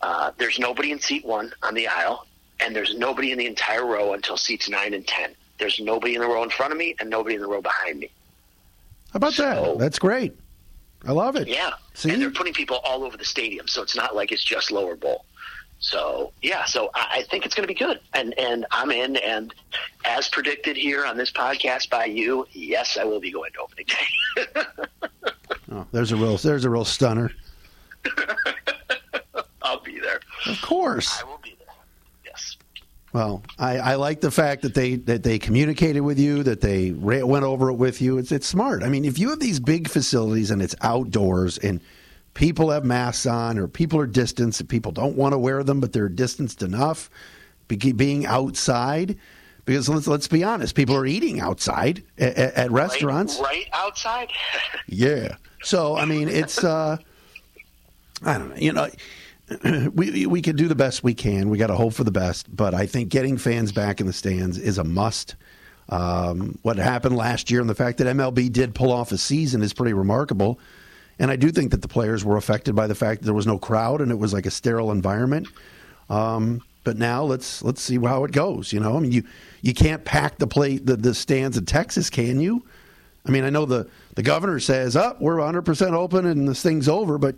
Uh, 0.00 0.30
there's 0.38 0.58
nobody 0.58 0.90
in 0.92 0.98
seat 1.00 1.24
one 1.24 1.52
on 1.62 1.74
the 1.74 1.86
aisle, 1.88 2.26
and 2.60 2.74
there's 2.76 2.94
nobody 2.96 3.32
in 3.32 3.38
the 3.38 3.46
entire 3.46 3.86
row 3.86 4.12
until 4.12 4.36
seats 4.36 4.68
nine 4.68 4.94
and 4.94 5.06
ten. 5.06 5.34
There's 5.58 5.78
nobody 5.80 6.14
in 6.14 6.20
the 6.20 6.26
row 6.26 6.42
in 6.42 6.50
front 6.50 6.72
of 6.72 6.78
me 6.78 6.94
and 7.00 7.08
nobody 7.08 7.34
in 7.36 7.40
the 7.40 7.46
row 7.48 7.62
behind 7.62 8.00
me. 8.00 8.10
How 9.12 9.18
about 9.18 9.32
So- 9.34 9.44
that? 9.44 9.78
That's 9.78 9.98
great. 9.98 10.36
I 11.06 11.12
love 11.12 11.36
it. 11.36 11.48
Yeah. 11.48 11.72
See? 11.92 12.10
And 12.10 12.20
they're 12.20 12.30
putting 12.30 12.54
people 12.54 12.78
all 12.82 13.04
over 13.04 13.16
the 13.18 13.24
stadium, 13.26 13.68
so 13.68 13.82
it's 13.82 13.94
not 13.94 14.16
like 14.16 14.32
it's 14.32 14.42
just 14.42 14.70
lower 14.70 14.96
bowl. 14.96 15.26
So 15.78 16.32
yeah, 16.40 16.64
so 16.64 16.90
I, 16.94 17.16
I 17.18 17.22
think 17.24 17.44
it's 17.44 17.54
going 17.54 17.64
to 17.64 17.72
be 17.72 17.78
good, 17.78 18.00
and 18.14 18.32
and 18.38 18.64
I'm 18.70 18.90
in, 18.90 19.16
and 19.16 19.52
as 20.06 20.28
predicted 20.30 20.76
here 20.78 21.04
on 21.04 21.18
this 21.18 21.30
podcast 21.30 21.90
by 21.90 22.06
you, 22.06 22.46
yes, 22.52 22.96
I 22.98 23.04
will 23.04 23.20
be 23.20 23.30
going 23.30 23.52
to 23.52 23.58
opening 23.60 23.86
day. 23.86 24.54
Oh, 25.72 25.86
there's 25.92 26.12
a 26.12 26.16
real 26.16 26.36
there's 26.38 26.64
a 26.64 26.70
real 26.70 26.84
stunner. 26.84 27.32
There. 30.44 30.52
Of 30.54 30.62
course. 30.62 31.22
I 31.22 31.24
will 31.24 31.40
be 31.42 31.56
there. 31.58 31.68
Yes. 32.24 32.56
Well, 33.12 33.42
I, 33.58 33.78
I 33.78 33.94
like 33.94 34.20
the 34.20 34.30
fact 34.30 34.62
that 34.62 34.74
they 34.74 34.96
that 34.96 35.22
they 35.22 35.38
communicated 35.38 36.00
with 36.00 36.18
you, 36.18 36.42
that 36.42 36.60
they 36.60 36.90
ra- 36.90 37.24
went 37.24 37.44
over 37.44 37.70
it 37.70 37.74
with 37.74 38.02
you. 38.02 38.18
It's 38.18 38.32
it's 38.32 38.46
smart. 38.46 38.82
I 38.82 38.88
mean, 38.88 39.04
if 39.04 39.18
you 39.18 39.30
have 39.30 39.40
these 39.40 39.60
big 39.60 39.88
facilities 39.88 40.50
and 40.50 40.60
it's 40.60 40.74
outdoors 40.82 41.58
and 41.58 41.80
people 42.34 42.70
have 42.70 42.84
masks 42.84 43.26
on 43.26 43.58
or 43.58 43.68
people 43.68 44.00
are 44.00 44.06
distanced 44.06 44.60
and 44.60 44.68
people 44.68 44.90
don't 44.90 45.16
want 45.16 45.32
to 45.32 45.38
wear 45.38 45.62
them, 45.62 45.80
but 45.80 45.92
they're 45.92 46.08
distanced 46.08 46.62
enough, 46.62 47.08
be- 47.68 47.92
being 47.92 48.26
outside. 48.26 49.16
Because 49.64 49.88
let's 49.88 50.06
let's 50.06 50.28
be 50.28 50.44
honest, 50.44 50.74
people 50.74 50.94
are 50.96 51.06
eating 51.06 51.40
outside 51.40 52.02
at, 52.18 52.36
at 52.36 52.70
restaurants. 52.70 53.38
Right, 53.38 53.46
right 53.46 53.68
outside. 53.72 54.28
Yeah. 54.86 55.36
So 55.62 55.96
I 55.96 56.04
mean, 56.04 56.28
it's 56.28 56.62
uh, 56.62 56.98
I 58.22 58.38
don't 58.38 58.50
know. 58.50 58.56
You 58.56 58.72
know, 58.72 58.88
we 59.94 60.26
we 60.26 60.42
can 60.42 60.56
do 60.56 60.68
the 60.68 60.74
best 60.74 61.04
we 61.04 61.14
can. 61.14 61.50
We 61.50 61.58
got 61.58 61.66
to 61.66 61.74
hope 61.74 61.94
for 61.94 62.04
the 62.04 62.10
best, 62.10 62.54
but 62.54 62.74
I 62.74 62.86
think 62.86 63.10
getting 63.10 63.36
fans 63.36 63.72
back 63.72 64.00
in 64.00 64.06
the 64.06 64.12
stands 64.12 64.58
is 64.58 64.78
a 64.78 64.84
must. 64.84 65.36
Um, 65.88 66.58
what 66.62 66.78
happened 66.78 67.16
last 67.16 67.50
year 67.50 67.60
and 67.60 67.68
the 67.68 67.74
fact 67.74 67.98
that 67.98 68.06
MLB 68.06 68.50
did 68.50 68.74
pull 68.74 68.90
off 68.90 69.12
a 69.12 69.18
season 69.18 69.62
is 69.62 69.74
pretty 69.74 69.92
remarkable. 69.92 70.58
And 71.18 71.30
I 71.30 71.36
do 71.36 71.50
think 71.50 71.70
that 71.72 71.82
the 71.82 71.88
players 71.88 72.24
were 72.24 72.36
affected 72.36 72.74
by 72.74 72.86
the 72.86 72.94
fact 72.94 73.20
that 73.20 73.26
there 73.26 73.34
was 73.34 73.46
no 73.46 73.58
crowd 73.58 74.00
and 74.00 74.10
it 74.10 74.18
was 74.18 74.32
like 74.32 74.46
a 74.46 74.50
sterile 74.50 74.90
environment. 74.90 75.46
Um, 76.08 76.62
but 76.82 76.96
now 76.98 77.22
let's 77.22 77.62
let's 77.62 77.80
see 77.80 77.98
how 77.98 78.24
it 78.24 78.32
goes. 78.32 78.72
You 78.72 78.80
know, 78.80 78.96
I 78.96 79.00
mean, 79.00 79.12
you 79.12 79.24
you 79.62 79.74
can't 79.74 80.04
pack 80.04 80.38
the 80.38 80.46
plate 80.46 80.86
the, 80.86 80.96
the 80.96 81.14
stands 81.14 81.56
in 81.56 81.66
Texas, 81.66 82.10
can 82.10 82.40
you? 82.40 82.64
I 83.26 83.30
mean, 83.30 83.44
I 83.44 83.50
know 83.50 83.64
the, 83.64 83.88
the 84.16 84.22
governor 84.22 84.60
says, 84.60 84.96
"Up, 84.96 85.16
oh, 85.18 85.24
we're 85.24 85.36
100 85.36 85.62
percent 85.62 85.94
open 85.94 86.26
and 86.26 86.46
this 86.46 86.62
thing's 86.62 86.88
over," 86.88 87.16
but 87.16 87.36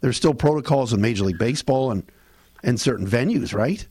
there's 0.00 0.16
still 0.16 0.34
protocols 0.34 0.92
in 0.92 1.00
Major 1.00 1.24
League 1.24 1.38
Baseball 1.38 1.90
and 1.90 2.10
and 2.64 2.80
certain 2.80 3.06
venues, 3.06 3.54
right? 3.54 3.86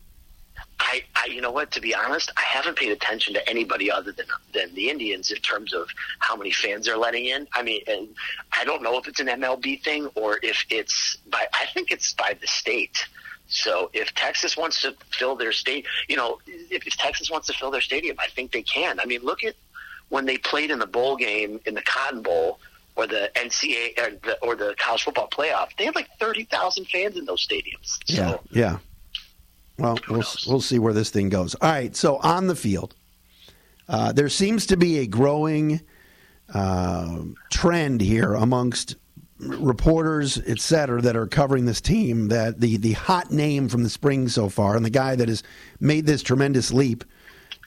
I, 0.80 1.04
I, 1.16 1.28
you 1.28 1.42
know 1.42 1.52
what? 1.52 1.72
To 1.72 1.82
be 1.82 1.96
honest, 1.96 2.32
I 2.38 2.42
haven't 2.42 2.78
paid 2.78 2.92
attention 2.92 3.34
to 3.34 3.50
anybody 3.50 3.90
other 3.92 4.12
than 4.12 4.26
than 4.54 4.74
the 4.76 4.90
Indians 4.90 5.32
in 5.32 5.38
terms 5.38 5.74
of 5.74 5.88
how 6.20 6.36
many 6.36 6.52
fans 6.52 6.86
they're 6.86 6.98
letting 6.98 7.26
in. 7.26 7.48
I 7.54 7.64
mean, 7.64 7.82
and 7.88 8.10
I 8.58 8.64
don't 8.66 8.84
know 8.84 8.98
if 8.98 9.08
it's 9.08 9.20
an 9.20 9.28
MLB 9.28 9.84
thing 9.84 10.08
or 10.16 10.40
if 10.44 10.66
it's 10.70 11.18
by. 11.30 11.48
I 11.54 11.66
think 11.74 11.92
it's 11.92 12.14
by 12.14 12.38
the 12.40 12.48
state 12.48 13.08
So 13.48 13.90
if 13.94 14.14
Texas 14.14 14.58
wants 14.58 14.82
to 14.82 14.96
fill 15.12 15.36
their 15.36 15.52
state, 15.52 15.86
you 16.08 16.16
know, 16.16 16.40
if, 16.46 16.86
if 16.86 16.98
Texas 16.98 17.32
wants 17.32 17.48
to 17.48 17.54
fill 17.54 17.72
their 17.72 17.82
stadium, 17.82 18.18
I 18.20 18.28
think 18.28 18.52
they 18.52 18.64
can. 18.64 19.00
I 19.00 19.06
mean, 19.06 19.22
look 19.22 19.44
at 19.44 19.56
when 20.10 20.26
they 20.26 20.38
played 20.38 20.72
in 20.72 20.80
the 20.80 20.88
bowl 20.88 21.16
game 21.16 21.60
in 21.66 21.74
the 21.74 21.82
Cotton 21.82 22.22
Bowl 22.22 22.60
or 22.98 23.08
the 23.08 23.32
NCAA 23.36 23.98
or 24.00 24.12
the, 24.24 24.38
or 24.42 24.56
the 24.56 24.76
college 24.78 25.04
football 25.04 25.30
playoff. 25.30 25.70
They 25.78 25.86
had 25.86 25.96
like 25.96 26.10
thirty 26.20 26.44
thousand 26.44 26.86
fans 26.86 27.16
in 27.16 27.26
those 27.26 27.46
stadiums. 27.48 27.98
So, 28.06 28.42
yeah, 28.52 28.62
yeah. 28.62 28.78
Well, 29.78 29.98
we'll 30.10 30.24
we'll 30.48 30.62
see 30.62 30.80
where 30.80 30.94
this 30.94 31.12
thing 31.12 31.30
goes. 31.30 31.56
All 31.56 31.70
right, 31.70 31.96
so 31.96 32.18
on 32.18 32.48
the 32.48 32.56
field, 32.56 32.96
uh, 33.88 34.12
there 34.12 34.30
seems 34.30 34.66
to 34.68 34.78
be 34.78 35.00
a 35.00 35.08
growing 35.08 35.82
uh, 36.54 37.20
trend 37.52 38.02
here 38.02 38.34
amongst 38.34 38.96
reporters, 39.40 40.42
et 40.48 40.60
cetera, 40.60 41.02
that 41.02 41.16
are 41.16 41.28
covering 41.28 41.66
this 41.66 41.80
team 41.80 42.30
that 42.30 42.60
the, 42.60 42.78
the 42.78 42.94
hot 42.94 43.32
name 43.32 43.70
from 43.70 43.84
the 43.84 43.90
spring 43.90 44.28
so 44.28 44.50
far, 44.50 44.76
and 44.76 44.84
the 44.84 44.90
guy 44.90 45.16
that 45.16 45.30
has 45.30 45.44
made 45.80 46.08
this 46.08 46.24
tremendous 46.24 46.74
leap 46.74 47.04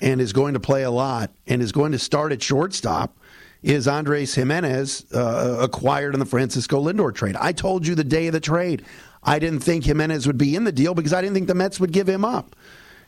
and 0.01 0.21
is 0.21 0.33
going 0.33 0.55
to 0.55 0.61
play 0.61 0.83
a 0.83 0.91
lot 0.91 1.31
and 1.47 1.63
is 1.63 1.73
going 1.73 1.93
to 1.93 1.99
start 1.99 2.33
at 2.33 2.43
shortstop 2.43 3.17
is 3.63 3.87
Andres 3.87 4.35
Gimenez 4.35 5.05
uh, 5.13 5.59
acquired 5.61 6.15
in 6.15 6.21
the 6.21 6.27
Francisco 6.27 6.83
Lindor 6.83 7.15
trade. 7.15 7.37
I 7.37 7.53
told 7.53 7.87
you 7.87 7.95
the 7.95 8.05
day 8.05 8.27
of 8.27 8.33
the 8.33 8.41
trade, 8.41 8.85
I 9.23 9.39
didn't 9.39 9.61
think 9.61 9.85
Gimenez 9.85 10.27
would 10.27 10.39
be 10.39 10.57
in 10.57 10.65
the 10.65 10.73
deal 10.73 10.95
because 10.95 11.13
I 11.13 11.21
didn't 11.21 11.35
think 11.35 11.47
the 11.47 11.55
Mets 11.55 11.79
would 11.79 11.93
give 11.93 12.09
him 12.09 12.25
up. 12.25 12.57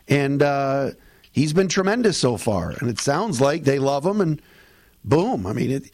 And 0.08 0.42
uh, 0.42 0.90
he's 1.30 1.52
been 1.52 1.68
tremendous 1.68 2.18
so 2.18 2.36
far. 2.36 2.70
And 2.70 2.90
it 2.90 2.98
sounds 2.98 3.40
like 3.40 3.64
they 3.64 3.78
love 3.78 4.04
him, 4.04 4.20
and 4.20 4.42
boom. 5.04 5.46
I 5.46 5.52
mean, 5.52 5.70
it, 5.70 5.90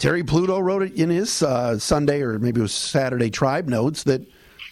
Terry 0.00 0.24
Pluto 0.24 0.58
wrote 0.58 0.82
it 0.82 0.94
in 0.94 1.10
his 1.10 1.42
uh, 1.42 1.78
Sunday 1.78 2.22
or 2.22 2.38
maybe 2.38 2.60
it 2.60 2.62
was 2.62 2.72
Saturday 2.72 3.30
Tribe 3.30 3.68
notes 3.68 4.02
that 4.04 4.22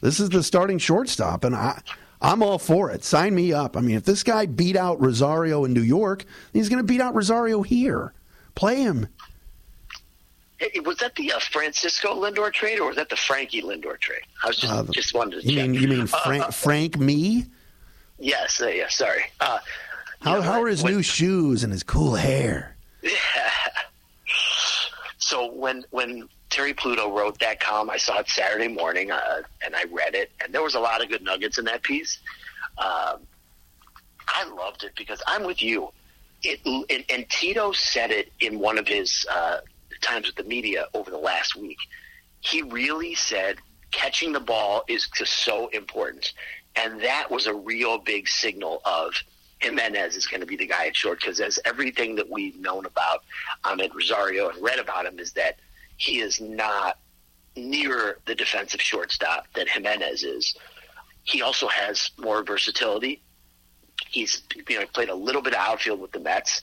this 0.00 0.20
is 0.20 0.30
the 0.30 0.42
starting 0.42 0.78
shortstop, 0.78 1.44
and 1.44 1.54
I, 1.54 1.80
I'm 2.20 2.42
all 2.42 2.58
for 2.58 2.90
it. 2.90 3.04
Sign 3.04 3.34
me 3.34 3.52
up. 3.52 3.76
I 3.76 3.80
mean, 3.80 3.96
if 3.96 4.04
this 4.04 4.22
guy 4.22 4.46
beat 4.46 4.76
out 4.76 5.00
Rosario 5.00 5.64
in 5.64 5.72
New 5.72 5.82
York, 5.82 6.24
he's 6.52 6.68
going 6.68 6.78
to 6.78 6.86
beat 6.86 7.00
out 7.00 7.14
Rosario 7.14 7.62
here. 7.62 8.12
Play 8.54 8.82
him. 8.82 9.08
Hey, 10.58 10.80
was 10.80 10.96
that 10.98 11.14
the 11.14 11.32
uh, 11.32 11.38
Francisco 11.38 12.14
Lindor 12.14 12.52
trade, 12.52 12.80
or 12.80 12.88
was 12.88 12.96
that 12.96 13.08
the 13.08 13.16
Frankie 13.16 13.62
Lindor 13.62 13.98
trade? 13.98 14.22
I 14.42 14.48
was 14.48 14.56
just 14.56 14.72
uh, 14.72 14.82
just 14.90 15.14
wanted 15.14 15.42
to 15.42 15.48
you 15.48 15.56
check. 15.56 15.70
Mean, 15.70 15.80
you 15.80 15.88
mean 15.88 16.06
Frank, 16.06 16.44
uh, 16.44 16.50
Frank 16.50 16.98
me? 16.98 17.46
Yes, 18.18 18.60
uh, 18.60 18.66
yeah. 18.66 18.88
Sorry. 18.88 19.22
Uh, 19.40 19.60
how 20.20 20.40
how 20.40 20.60
are 20.62 20.66
his 20.66 20.82
when, 20.82 20.94
new 20.94 21.02
shoes 21.02 21.62
and 21.62 21.72
his 21.72 21.82
cool 21.82 22.14
hair? 22.14 22.76
Yeah. 23.02 23.10
So 25.20 25.52
when 25.52 25.84
when 25.90 26.26
Terry 26.48 26.72
Pluto 26.72 27.14
wrote 27.14 27.38
that 27.40 27.60
column, 27.60 27.90
I 27.90 27.98
saw 27.98 28.18
it 28.20 28.30
Saturday 28.30 28.68
morning, 28.68 29.10
uh, 29.10 29.42
and 29.62 29.76
I 29.76 29.84
read 29.92 30.14
it, 30.14 30.30
and 30.42 30.54
there 30.54 30.62
was 30.62 30.74
a 30.74 30.80
lot 30.80 31.02
of 31.02 31.10
good 31.10 31.22
nuggets 31.22 31.58
in 31.58 31.66
that 31.66 31.82
piece. 31.82 32.18
Um, 32.78 33.26
I 34.26 34.44
loved 34.56 34.84
it 34.84 34.92
because 34.96 35.22
I'm 35.26 35.44
with 35.44 35.62
you. 35.62 35.90
It, 36.42 36.60
and, 36.64 37.04
and 37.10 37.28
Tito 37.28 37.72
said 37.72 38.10
it 38.10 38.32
in 38.40 38.58
one 38.58 38.78
of 38.78 38.88
his 38.88 39.26
uh, 39.30 39.58
times 40.00 40.26
with 40.26 40.36
the 40.36 40.44
media 40.44 40.86
over 40.94 41.10
the 41.10 41.18
last 41.18 41.56
week. 41.56 41.78
He 42.40 42.62
really 42.62 43.14
said 43.14 43.58
catching 43.90 44.32
the 44.32 44.40
ball 44.40 44.84
is 44.88 45.08
just 45.08 45.32
so 45.44 45.68
important, 45.68 46.32
and 46.76 47.00
that 47.02 47.30
was 47.30 47.46
a 47.46 47.54
real 47.54 47.98
big 47.98 48.28
signal 48.28 48.80
of 48.84 49.12
Gimenez 49.60 50.16
is 50.16 50.26
going 50.26 50.40
to 50.40 50.46
be 50.46 50.56
the 50.56 50.66
guy 50.66 50.86
at 50.86 50.96
short 50.96 51.20
because 51.20 51.40
as 51.40 51.58
everything 51.64 52.14
that 52.16 52.30
we've 52.30 52.58
known 52.58 52.86
about 52.86 53.24
Amed 53.64 53.92
Rosario 53.94 54.48
and 54.48 54.62
read 54.62 54.78
about 54.78 55.06
him 55.06 55.18
is 55.18 55.32
that 55.32 55.56
he 55.96 56.20
is 56.20 56.40
not 56.40 56.98
near 57.56 58.18
the 58.26 58.34
defensive 58.34 58.80
shortstop 58.80 59.46
that 59.54 59.68
Gimenez 59.68 60.22
is. 60.22 60.54
He 61.24 61.42
also 61.42 61.66
has 61.68 62.10
more 62.18 62.42
versatility. 62.44 63.20
He's 64.08 64.42
you 64.68 64.78
know 64.78 64.86
played 64.86 65.08
a 65.08 65.14
little 65.14 65.42
bit 65.42 65.54
of 65.54 65.58
outfield 65.58 66.00
with 66.00 66.12
the 66.12 66.20
Mets, 66.20 66.62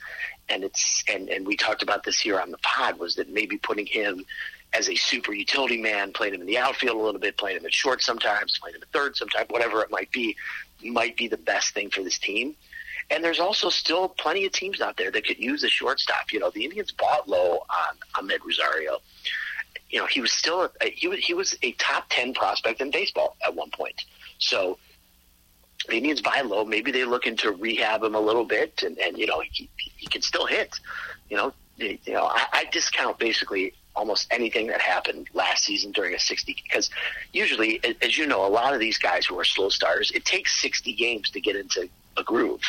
and 0.49 0.63
it's 0.63 1.03
and 1.11 1.29
and 1.29 1.45
we 1.45 1.55
talked 1.55 1.81
about 1.81 2.03
this 2.03 2.19
here 2.19 2.39
on 2.39 2.51
the 2.51 2.57
pod 2.59 2.99
was 2.99 3.15
that 3.15 3.29
maybe 3.29 3.57
putting 3.57 3.85
him 3.85 4.25
as 4.73 4.89
a 4.89 4.95
super 4.95 5.33
utility 5.33 5.81
man, 5.81 6.11
playing 6.11 6.33
him 6.33 6.41
in 6.41 6.47
the 6.47 6.57
outfield 6.57 6.97
a 6.97 6.99
little 6.99 7.19
bit, 7.19 7.37
playing 7.37 7.57
him 7.57 7.65
at 7.65 7.73
short 7.73 8.01
sometimes, 8.01 8.57
playing 8.59 8.75
him 8.75 8.81
at 8.81 8.89
third 8.89 9.15
sometimes, 9.15 9.47
whatever 9.49 9.81
it 9.81 9.89
might 9.89 10.11
be, 10.11 10.35
might 10.83 11.15
be 11.15 11.27
the 11.27 11.37
best 11.37 11.73
thing 11.73 11.89
for 11.89 12.03
this 12.03 12.17
team. 12.17 12.55
And 13.09 13.23
there's 13.23 13.39
also 13.39 13.69
still 13.69 14.09
plenty 14.09 14.45
of 14.45 14.51
teams 14.51 14.81
out 14.81 14.97
there 14.97 15.11
that 15.11 15.25
could 15.25 15.37
use 15.37 15.63
a 15.63 15.69
shortstop. 15.69 16.33
You 16.33 16.39
know, 16.39 16.49
the 16.49 16.63
Indians 16.63 16.91
bought 16.91 17.29
low 17.29 17.63
on 17.69 17.97
Amed 18.15 18.43
Rosario. 18.43 18.99
You 19.89 19.99
know, 19.99 20.07
he 20.07 20.21
was 20.21 20.31
still 20.31 20.69
a, 20.81 20.89
he 20.89 21.07
was 21.07 21.19
he 21.19 21.33
was 21.33 21.55
a 21.61 21.71
top 21.73 22.05
ten 22.09 22.33
prospect 22.33 22.81
in 22.81 22.91
baseball 22.91 23.37
at 23.45 23.55
one 23.55 23.69
point. 23.69 24.03
So 24.39 24.77
the 25.87 25.97
Indians 25.97 26.21
buy 26.21 26.41
low. 26.41 26.65
Maybe 26.65 26.91
they 26.91 27.05
look 27.05 27.27
into 27.27 27.51
rehab 27.51 28.03
him 28.03 28.15
a 28.15 28.19
little 28.19 28.45
bit, 28.45 28.83
and, 28.83 28.97
and 28.99 29.17
you 29.17 29.27
know 29.27 29.41
he, 29.51 29.69
he 29.97 30.07
can 30.07 30.21
still 30.21 30.45
hit. 30.45 30.79
You 31.29 31.37
know, 31.37 31.53
you 31.77 31.99
know 32.07 32.25
I, 32.25 32.45
I 32.53 32.65
discount 32.71 33.19
basically 33.19 33.73
almost 33.95 34.27
anything 34.29 34.67
that 34.67 34.81
happened 34.81 35.29
last 35.33 35.63
season 35.63 35.91
during 35.93 36.13
a 36.13 36.19
60 36.19 36.53
because 36.63 36.89
usually 37.31 37.79
as 38.01 38.17
you 38.17 38.27
know 38.27 38.45
a 38.45 38.49
lot 38.49 38.73
of 38.73 38.79
these 38.81 38.97
guys 38.97 39.25
who 39.25 39.39
are 39.39 39.45
slow 39.45 39.69
starters 39.69 40.11
it 40.11 40.25
takes 40.25 40.61
60 40.61 40.91
games 40.95 41.29
to 41.29 41.39
get 41.39 41.55
into 41.55 41.87
a 42.17 42.23
groove 42.23 42.59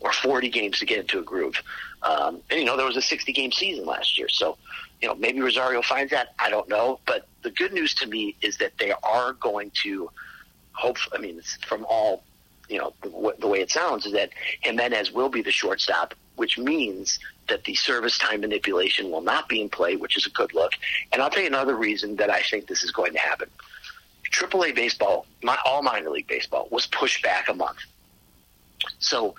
or 0.00 0.12
40 0.12 0.48
games 0.48 0.78
to 0.78 0.86
get 0.86 0.98
into 0.98 1.18
a 1.18 1.22
groove. 1.22 1.62
Um, 2.02 2.40
and, 2.50 2.58
you 2.58 2.64
know, 2.64 2.76
there 2.76 2.86
was 2.86 2.96
a 2.96 3.02
60 3.02 3.32
game 3.32 3.52
season 3.52 3.84
last 3.84 4.18
year. 4.18 4.28
So, 4.28 4.56
you 5.00 5.08
know, 5.08 5.14
maybe 5.14 5.40
Rosario 5.40 5.82
finds 5.82 6.10
that. 6.10 6.34
I 6.38 6.50
don't 6.50 6.68
know. 6.68 7.00
But 7.06 7.28
the 7.42 7.50
good 7.50 7.72
news 7.72 7.94
to 7.96 8.06
me 8.06 8.34
is 8.40 8.56
that 8.58 8.72
they 8.78 8.92
are 9.02 9.34
going 9.34 9.70
to 9.82 10.10
hope, 10.72 10.96
I 11.12 11.18
mean, 11.18 11.40
from 11.66 11.84
all, 11.88 12.24
you 12.70 12.78
know, 12.78 12.92
the, 13.02 13.34
the 13.38 13.48
way 13.48 13.60
it 13.60 13.70
sounds 13.70 14.06
is 14.06 14.12
that 14.12 14.30
Gimenez 14.62 15.12
will 15.12 15.28
be 15.28 15.42
the 15.42 15.50
shortstop, 15.50 16.14
which 16.36 16.56
means 16.56 17.18
that 17.48 17.64
the 17.64 17.74
service 17.74 18.16
time 18.16 18.40
manipulation 18.40 19.10
will 19.10 19.20
not 19.20 19.48
be 19.48 19.60
in 19.60 19.68
play, 19.68 19.96
which 19.96 20.16
is 20.16 20.26
a 20.26 20.30
good 20.30 20.54
look. 20.54 20.72
And 21.12 21.20
I'll 21.20 21.30
tell 21.30 21.42
you 21.42 21.48
another 21.48 21.74
reason 21.74 22.16
that 22.16 22.30
I 22.30 22.42
think 22.42 22.68
this 22.68 22.82
is 22.82 22.92
going 22.92 23.12
to 23.12 23.18
happen. 23.18 23.50
AAA 24.30 24.76
baseball, 24.76 25.26
my, 25.42 25.58
all 25.66 25.82
minor 25.82 26.10
league 26.10 26.28
baseball, 26.28 26.68
was 26.70 26.86
pushed 26.86 27.22
back 27.22 27.48
a 27.48 27.54
month. 27.54 27.78
So 29.00 29.34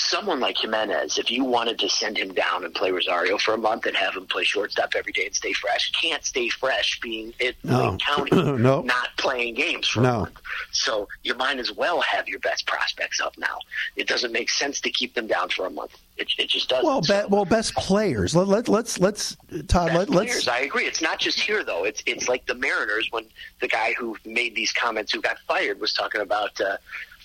someone 0.00 0.40
like 0.40 0.56
Gimenez, 0.56 1.18
if 1.18 1.30
you 1.30 1.44
wanted 1.44 1.78
to 1.80 1.88
send 1.88 2.16
him 2.16 2.32
down 2.32 2.64
and 2.64 2.74
play 2.74 2.90
Rosario 2.90 3.38
for 3.38 3.54
a 3.54 3.58
month 3.58 3.86
and 3.86 3.96
have 3.96 4.14
him 4.14 4.26
play 4.26 4.44
shortstop 4.44 4.94
every 4.96 5.12
day 5.12 5.26
and 5.26 5.34
stay 5.34 5.52
fresh, 5.52 5.90
can't 5.92 6.24
stay 6.24 6.48
fresh 6.48 6.98
being 7.00 7.32
in 7.40 7.52
no. 7.64 7.96
County, 8.06 8.30
no. 8.34 8.82
not 8.82 9.08
playing 9.18 9.54
games 9.54 9.88
for 9.88 10.00
no. 10.00 10.08
a 10.08 10.18
month. 10.20 10.40
So 10.72 11.08
you 11.22 11.34
might 11.34 11.58
as 11.58 11.72
well 11.72 12.00
have 12.00 12.28
your 12.28 12.38
best 12.40 12.66
prospects 12.66 13.20
up 13.20 13.36
now. 13.38 13.58
It 13.96 14.08
doesn't 14.08 14.32
make 14.32 14.50
sense 14.50 14.80
to 14.82 14.90
keep 14.90 15.14
them 15.14 15.26
down 15.26 15.50
for 15.50 15.66
a 15.66 15.70
month. 15.70 15.96
It, 16.16 16.28
it 16.38 16.48
just 16.48 16.68
doesn't. 16.68 16.84
Well, 16.84 17.02
so, 17.02 17.22
be, 17.22 17.34
well, 17.34 17.44
best 17.44 17.74
players. 17.74 18.34
Let, 18.34 18.48
let, 18.48 18.68
let's 18.68 18.98
let's 18.98 19.36
Todd. 19.68 19.92
Let, 19.94 20.30
us 20.30 20.48
I 20.48 20.60
agree. 20.60 20.84
It's 20.84 21.00
not 21.00 21.18
just 21.18 21.40
here 21.40 21.64
though. 21.64 21.84
It's 21.84 22.02
it's 22.06 22.28
like 22.28 22.46
the 22.46 22.54
Mariners 22.54 23.08
when 23.10 23.24
the 23.60 23.68
guy 23.68 23.94
who 23.98 24.16
made 24.24 24.54
these 24.54 24.72
comments 24.72 25.12
who 25.12 25.20
got 25.20 25.38
fired 25.46 25.80
was 25.80 25.92
talking 25.92 26.20
about. 26.20 26.60
Uh, 26.60 26.76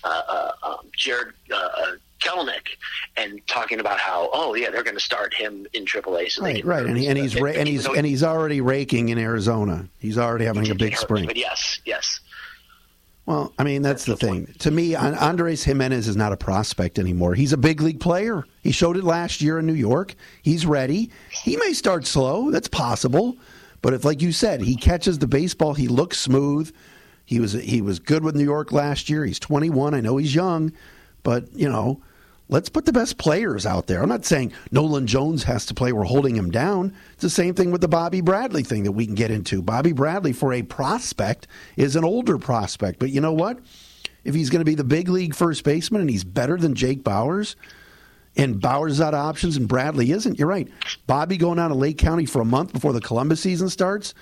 uh, 0.04 0.22
uh, 0.28 0.52
um, 0.62 0.90
Jarred 0.96 1.34
uh, 1.52 1.92
Kelenic 2.20 2.76
and 3.16 3.40
talking 3.46 3.80
about 3.80 3.98
how 3.98 4.30
oh 4.32 4.54
yeah 4.54 4.70
they're 4.70 4.82
going 4.84 4.96
to 4.96 5.02
start 5.02 5.34
him 5.34 5.66
in 5.72 5.84
AAA. 5.84 6.30
So 6.30 6.42
right, 6.42 6.64
right, 6.64 6.86
and, 6.86 6.96
he, 6.96 7.06
and 7.06 7.18
he's 7.18 7.34
ra- 7.40 7.52
and 7.52 7.68
he's 7.68 7.86
and 7.86 8.06
he's 8.06 8.22
already 8.22 8.60
raking 8.60 9.10
in 9.10 9.18
Arizona. 9.18 9.88
He's 9.98 10.18
already 10.18 10.44
having 10.44 10.70
a 10.70 10.74
big 10.74 10.92
hurt, 10.92 11.00
spring. 11.00 11.26
But 11.26 11.36
yes, 11.36 11.80
yes. 11.84 12.20
Well, 13.26 13.52
I 13.58 13.64
mean 13.64 13.82
that's, 13.82 14.04
that's 14.04 14.20
the, 14.20 14.26
the 14.26 14.32
thing. 14.32 14.54
To 14.60 14.70
me, 14.70 14.94
Andres 14.94 15.64
Gimenez 15.64 16.08
is 16.08 16.16
not 16.16 16.32
a 16.32 16.36
prospect 16.36 16.98
anymore. 16.98 17.34
He's 17.34 17.52
a 17.52 17.56
big 17.56 17.80
league 17.80 18.00
player. 18.00 18.46
He 18.62 18.70
showed 18.70 18.96
it 18.96 19.04
last 19.04 19.42
year 19.42 19.58
in 19.58 19.66
New 19.66 19.74
York. 19.74 20.14
He's 20.42 20.64
ready. 20.64 21.10
He 21.30 21.56
may 21.56 21.72
start 21.72 22.06
slow. 22.06 22.50
That's 22.50 22.68
possible. 22.68 23.36
But 23.82 23.94
if, 23.94 24.04
like 24.04 24.22
you 24.22 24.32
said, 24.32 24.62
he 24.62 24.74
catches 24.74 25.18
the 25.18 25.26
baseball, 25.28 25.74
he 25.74 25.88
looks 25.88 26.18
smooth. 26.18 26.74
He 27.24 27.40
was 27.40 27.52
he 27.52 27.82
was 27.82 27.98
good 27.98 28.24
with 28.24 28.36
New 28.36 28.44
York 28.44 28.72
last 28.72 29.10
year. 29.10 29.24
He's 29.24 29.40
21. 29.40 29.94
I 29.94 30.00
know 30.00 30.16
he's 30.16 30.34
young, 30.34 30.72
but 31.26 31.52
you 31.56 31.68
know, 31.68 32.00
let's 32.48 32.68
put 32.68 32.84
the 32.84 32.92
best 32.92 33.18
players 33.18 33.66
out 33.66 33.88
there. 33.88 34.00
I'm 34.00 34.08
not 34.08 34.24
saying 34.24 34.52
Nolan 34.70 35.08
Jones 35.08 35.42
has 35.42 35.66
to 35.66 35.74
play. 35.74 35.92
We're 35.92 36.04
holding 36.04 36.36
him 36.36 36.52
down. 36.52 36.94
It's 37.14 37.22
the 37.22 37.28
same 37.28 37.52
thing 37.52 37.72
with 37.72 37.80
the 37.80 37.88
Bobby 37.88 38.20
Bradley 38.20 38.62
thing 38.62 38.84
that 38.84 38.92
we 38.92 39.06
can 39.06 39.16
get 39.16 39.32
into. 39.32 39.60
Bobby 39.60 39.90
Bradley, 39.90 40.32
for 40.32 40.52
a 40.52 40.62
prospect, 40.62 41.48
is 41.76 41.96
an 41.96 42.04
older 42.04 42.38
prospect. 42.38 43.00
But 43.00 43.10
you 43.10 43.20
know 43.20 43.32
what? 43.32 43.58
If 44.22 44.36
he's 44.36 44.50
going 44.50 44.60
to 44.60 44.64
be 44.64 44.76
the 44.76 44.84
big 44.84 45.08
league 45.08 45.34
first 45.34 45.64
baseman 45.64 46.00
and 46.00 46.08
he's 46.08 46.22
better 46.22 46.56
than 46.56 46.76
Jake 46.76 47.02
Bauers, 47.02 47.56
and 48.36 48.60
Bauers 48.60 48.90
is 48.90 49.00
out 49.00 49.14
of 49.14 49.18
options 49.18 49.56
and 49.56 49.66
Bradley 49.66 50.12
isn't, 50.12 50.38
you're 50.38 50.46
right. 50.46 50.68
Bobby 51.08 51.38
going 51.38 51.58
out 51.58 51.68
to 51.68 51.74
Lake 51.74 51.98
County 51.98 52.24
for 52.24 52.40
a 52.40 52.44
month 52.44 52.72
before 52.72 52.92
the 52.92 53.00
Columbus 53.00 53.40
season 53.40 53.68
starts 53.68 54.14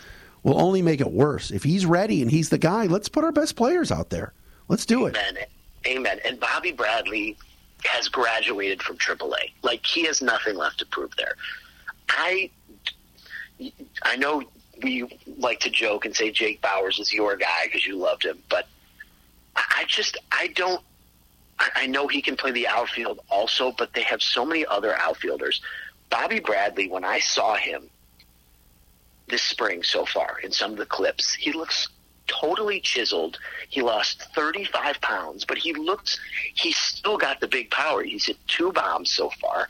will 0.43 0.59
only 0.59 0.81
make 0.81 1.03
it 1.03 1.13
worse. 1.13 1.51
If 1.51 1.65
he's 1.65 1.85
ready 1.85 2.23
and 2.23 2.31
he's 2.31 2.49
the 2.49 2.57
guy, 2.57 2.87
let's 2.87 3.11
put 3.11 3.25
our 3.25 3.33
best 3.33 3.57
players 3.57 3.93
out 3.93 4.09
there. 4.09 4.33
Let's 4.69 4.87
do 4.87 5.05
it. 5.05 5.19
Amen. 5.87 6.21
And 6.25 6.41
Bobby 6.41 6.73
Bradley 6.73 7.37
has 7.85 8.09
graduated 8.09 8.83
from 8.83 8.97
AAA. 8.97 9.53
Like 9.63 9.85
he 9.85 10.05
has 10.05 10.23
nothing 10.23 10.57
left 10.57 10.79
to 10.79 10.87
prove 10.87 11.15
there. 11.17 11.35
I 12.09 12.51
I 14.03 14.17
know 14.17 14.43
we 14.83 15.21
like 15.39 15.61
to 15.61 15.71
joke 15.71 16.05
and 16.05 16.15
say 16.15 16.31
Jake 16.31 16.61
Bauers 16.61 16.99
is 16.99 17.13
your 17.13 17.37
guy 17.37 17.65
because 17.65 17.87
you 17.87 17.97
loved 17.97 18.25
him, 18.25 18.39
but 18.49 18.67
I 19.57 19.85
just 19.87 20.19
I 20.33 20.49
don't. 20.49 20.83
I 21.59 21.87
know 21.87 22.09
he 22.09 22.21
can 22.21 22.37
play 22.37 22.51
the 22.51 22.67
outfield 22.67 23.21
also, 23.31 23.71
but 23.79 23.93
they 23.93 24.03
have 24.03 24.21
so 24.21 24.45
many 24.45 24.67
other 24.67 24.97
outfielders. 24.97 25.63
Bobby 26.11 26.41
Bradley, 26.41 26.89
when 26.89 27.05
I 27.05 27.21
saw 27.21 27.55
him 27.55 27.89
this 29.29 29.43
spring 29.43 29.85
so 29.85 30.05
far 30.05 30.41
in 30.43 30.51
some 30.51 30.73
of 30.73 30.79
the 30.79 30.87
clips, 30.87 31.33
he 31.33 31.53
looks 31.53 31.89
totally 32.27 32.81
chiseled. 32.81 33.39
He 33.69 33.83
lost 33.83 34.23
35 34.35 35.01
pounds, 35.01 35.45
but 35.45 35.59
he 35.59 35.73
looks, 35.73 36.19
he's 36.55 36.77
still 36.77 37.19
got 37.19 37.41
the 37.41 37.49
big 37.49 37.71
power. 37.71 38.03
He's 38.03 38.27
hit 38.27 38.37
two 38.47 38.73
bombs 38.73 39.11
so 39.13 39.31
far. 39.41 39.69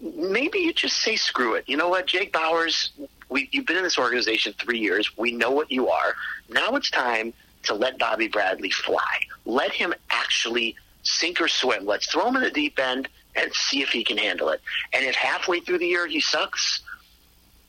Maybe 0.00 0.58
you 0.58 0.72
just 0.72 1.00
say 1.00 1.16
screw 1.16 1.54
it. 1.54 1.64
You 1.68 1.76
know 1.76 1.88
what, 1.88 2.06
Jake 2.06 2.32
Bauers, 2.32 2.90
we, 3.28 3.48
you've 3.52 3.66
been 3.66 3.76
in 3.76 3.84
this 3.84 3.98
organization 3.98 4.54
three 4.58 4.78
years. 4.78 5.16
We 5.16 5.32
know 5.32 5.50
what 5.50 5.70
you 5.70 5.88
are. 5.88 6.14
Now 6.48 6.74
it's 6.76 6.90
time 6.90 7.32
to 7.64 7.74
let 7.74 7.98
Bobby 7.98 8.28
Bradley 8.28 8.70
fly. 8.70 9.20
Let 9.44 9.72
him 9.72 9.94
actually 10.10 10.76
sink 11.02 11.40
or 11.40 11.48
swim. 11.48 11.86
Let's 11.86 12.10
throw 12.10 12.28
him 12.28 12.36
in 12.36 12.42
the 12.42 12.50
deep 12.50 12.78
end 12.78 13.08
and 13.34 13.52
see 13.52 13.82
if 13.82 13.90
he 13.90 14.04
can 14.04 14.18
handle 14.18 14.48
it. 14.50 14.60
And 14.92 15.04
if 15.04 15.14
halfway 15.14 15.60
through 15.60 15.78
the 15.78 15.86
year 15.86 16.06
he 16.06 16.20
sucks, 16.20 16.82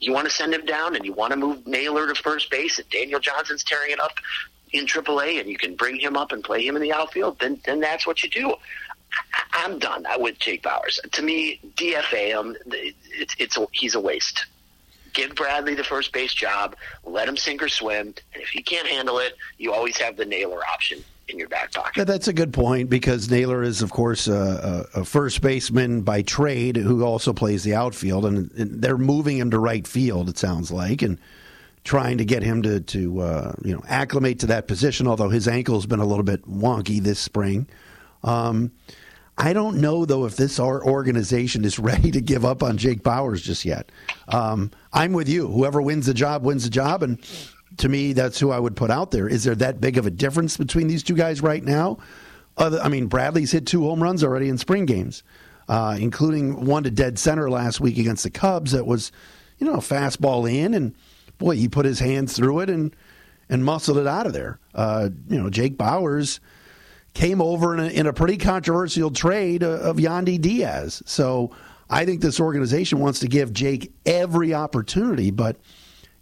you 0.03 0.13
want 0.13 0.27
to 0.27 0.33
send 0.33 0.53
him 0.53 0.65
down 0.65 0.95
and 0.95 1.05
you 1.05 1.13
want 1.13 1.31
to 1.31 1.37
move 1.37 1.65
Naylor 1.65 2.07
to 2.07 2.15
first 2.21 2.49
base 2.51 2.79
and 2.79 2.89
Daniel 2.89 3.19
Johnson's 3.19 3.63
tearing 3.63 3.91
it 3.91 3.99
up 3.99 4.17
in 4.71 4.85
AAA 4.85 5.39
and 5.39 5.49
you 5.49 5.57
can 5.57 5.75
bring 5.75 5.99
him 5.99 6.17
up 6.17 6.31
and 6.31 6.43
play 6.43 6.65
him 6.65 6.75
in 6.75 6.81
the 6.81 6.91
outfield, 6.91 7.39
then 7.39 7.59
then 7.65 7.79
that's 7.79 8.05
what 8.05 8.23
you 8.23 8.29
do. 8.29 8.55
I'm 9.53 9.77
done 9.77 10.05
with 10.17 10.39
Jake 10.39 10.63
Bauers. 10.63 10.99
To 11.11 11.21
me, 11.21 11.59
DFA 11.75 12.29
him. 12.29 12.57
It's 12.65 13.35
it's 13.37 13.57
a, 13.57 13.67
he's 13.71 13.95
a 13.95 13.99
waste. 13.99 14.45
Give 15.13 15.33
Bradley 15.35 15.75
the 15.75 15.83
first 15.83 16.11
base 16.11 16.33
job. 16.33 16.75
Let 17.03 17.29
him 17.29 17.37
sink 17.37 17.61
or 17.61 17.69
swim. 17.69 18.15
And 18.33 18.41
if 18.41 18.49
he 18.49 18.63
can't 18.63 18.87
handle 18.87 19.19
it, 19.19 19.35
you 19.59 19.71
always 19.71 19.97
have 19.97 20.17
the 20.17 20.25
Naylor 20.25 20.61
option 20.65 21.03
in 21.27 21.39
your 21.39 21.47
back 21.47 21.71
pocket. 21.71 22.05
That's 22.05 22.27
a 22.27 22.33
good 22.33 22.53
point 22.53 22.89
because 22.89 23.29
Naylor 23.29 23.63
is, 23.63 23.81
of 23.81 23.91
course, 23.91 24.27
a, 24.27 24.87
a, 24.93 25.05
first 25.05 25.41
baseman 25.41 26.01
by 26.01 26.21
trade 26.21 26.75
who 26.75 27.03
also 27.03 27.33
plays 27.33 27.63
the 27.63 27.75
outfield, 27.75 28.25
and, 28.25 28.51
and, 28.51 28.81
they're 28.81 28.97
moving 28.97 29.37
him 29.37 29.51
to 29.51 29.59
right 29.59 29.87
field. 29.87 30.29
It 30.29 30.37
sounds 30.37 30.71
like, 30.71 31.01
and 31.01 31.19
trying 31.83 32.17
to 32.17 32.25
get 32.25 32.43
him 32.43 32.61
to 32.63 32.79
to 32.79 33.21
uh, 33.21 33.53
you 33.63 33.73
know 33.73 33.83
acclimate 33.87 34.39
to 34.39 34.47
that 34.47 34.67
position. 34.67 35.07
Although 35.07 35.29
his 35.29 35.47
ankle's 35.47 35.85
been 35.85 35.99
a 35.99 36.05
little 36.05 36.23
bit 36.23 36.47
wonky 36.47 37.01
this 37.01 37.19
spring. 37.19 37.67
Um, 38.23 38.71
I 39.37 39.53
don't 39.53 39.77
know 39.81 40.05
though 40.05 40.25
if 40.25 40.35
this 40.35 40.59
our 40.59 40.83
organization 40.83 41.65
is 41.65 41.79
ready 41.79 42.11
to 42.11 42.21
give 42.21 42.45
up 42.45 42.63
on 42.63 42.77
Jake 42.77 43.03
Bauers 43.03 43.41
just 43.41 43.65
yet. 43.65 43.91
Um, 44.27 44.71
I'm 44.91 45.13
with 45.13 45.29
you. 45.29 45.47
Whoever 45.47 45.81
wins 45.81 46.05
the 46.05 46.13
job 46.13 46.43
wins 46.43 46.63
the 46.63 46.69
job, 46.69 47.03
and 47.03 47.19
to 47.77 47.89
me, 47.89 48.13
that's 48.13 48.39
who 48.39 48.51
I 48.51 48.59
would 48.59 48.75
put 48.75 48.91
out 48.91 49.11
there. 49.11 49.27
Is 49.27 49.43
there 49.43 49.55
that 49.55 49.81
big 49.81 49.97
of 49.97 50.05
a 50.05 50.11
difference 50.11 50.57
between 50.57 50.87
these 50.87 51.03
two 51.03 51.15
guys 51.15 51.41
right 51.41 51.63
now? 51.63 51.97
Other, 52.57 52.79
I 52.79 52.89
mean, 52.89 53.07
Bradley's 53.07 53.51
hit 53.51 53.65
two 53.65 53.83
home 53.83 54.01
runs 54.01 54.23
already 54.23 54.49
in 54.49 54.57
spring 54.57 54.85
games, 54.85 55.23
uh, 55.67 55.97
including 55.99 56.65
one 56.65 56.83
to 56.83 56.91
dead 56.91 57.17
center 57.17 57.49
last 57.49 57.79
week 57.79 57.97
against 57.97 58.23
the 58.23 58.29
Cubs. 58.29 58.71
That 58.71 58.85
was, 58.85 59.11
you 59.57 59.65
know, 59.65 59.73
a 59.73 59.79
fastball 59.79 60.51
in, 60.51 60.73
and 60.73 60.95
boy, 61.39 61.55
he 61.55 61.67
put 61.67 61.85
his 61.85 61.99
hands 61.99 62.35
through 62.35 62.59
it 62.59 62.69
and 62.69 62.95
and 63.49 63.65
muscled 63.65 63.97
it 63.97 64.07
out 64.07 64.25
of 64.25 64.33
there. 64.33 64.59
Uh, 64.73 65.09
you 65.27 65.41
know, 65.41 65.49
Jake 65.49 65.77
Bauers 65.77 66.39
came 67.13 67.41
over 67.41 67.73
in 67.73 67.79
a, 67.79 67.87
in 67.87 68.07
a 68.07 68.13
pretty 68.13 68.37
controversial 68.37 69.11
trade 69.11 69.63
of 69.63 69.97
Yandy 69.97 70.39
Diaz. 70.39 71.03
So 71.05 71.51
I 71.89 72.05
think 72.05 72.21
this 72.21 72.39
organization 72.39 72.99
wants 72.99 73.19
to 73.19 73.27
give 73.27 73.53
Jake 73.53 73.91
every 74.05 74.53
opportunity, 74.53 75.29
but 75.29 75.57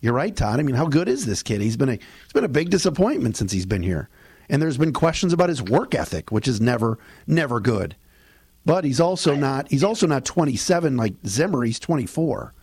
you're 0.02 0.14
right, 0.14 0.36
Todd. 0.36 0.60
I 0.60 0.64
mean, 0.64 0.76
how 0.76 0.88
good 0.88 1.08
is 1.08 1.26
this 1.26 1.44
kid? 1.44 1.62
He's 1.62 1.78
been 1.78 1.90
a 1.90 1.94
he's 1.94 2.34
been 2.34 2.44
a 2.44 2.50
big 2.50 2.72
disappointment 2.72 3.38
since 3.38 3.52
he's 3.52 3.68
been 3.68 3.84
here, 3.84 4.10
and 4.50 4.62
there's 4.62 4.78
been 4.78 4.94
questions 4.94 5.32
about 5.32 5.50
his 5.50 5.62
work 5.62 5.94
ethic, 5.94 6.32
which 6.32 6.48
is 6.48 6.60
never 6.60 6.98
never 7.28 7.60
good. 7.60 7.96
But 8.66 8.84
he's 8.84 9.00
also 9.00 9.36
not 9.36 9.70
he's 9.70 9.84
also 9.84 10.08
not 10.08 10.26
27 10.26 10.98
like 10.98 11.14
Zimmer. 11.26 11.64
He's 11.64 11.80
24. 11.80 12.54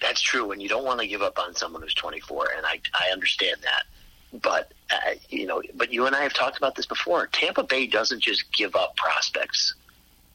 That's 0.00 0.20
true, 0.20 0.52
and 0.52 0.60
you 0.60 0.68
don't 0.68 0.84
want 0.84 1.00
to 1.00 1.06
give 1.06 1.22
up 1.22 1.38
on 1.38 1.54
someone 1.54 1.80
who's 1.80 1.94
24, 1.94 2.48
and 2.56 2.66
I 2.66 2.80
I 2.92 3.10
understand 3.10 3.56
that. 3.62 4.40
But 4.42 4.72
uh, 4.92 5.14
you 5.30 5.46
know, 5.46 5.62
but 5.74 5.90
you 5.90 6.04
and 6.06 6.14
I 6.14 6.22
have 6.22 6.34
talked 6.34 6.58
about 6.58 6.74
this 6.74 6.86
before. 6.86 7.28
Tampa 7.28 7.62
Bay 7.62 7.86
doesn't 7.86 8.20
just 8.20 8.52
give 8.52 8.76
up 8.76 8.94
prospects 8.96 9.74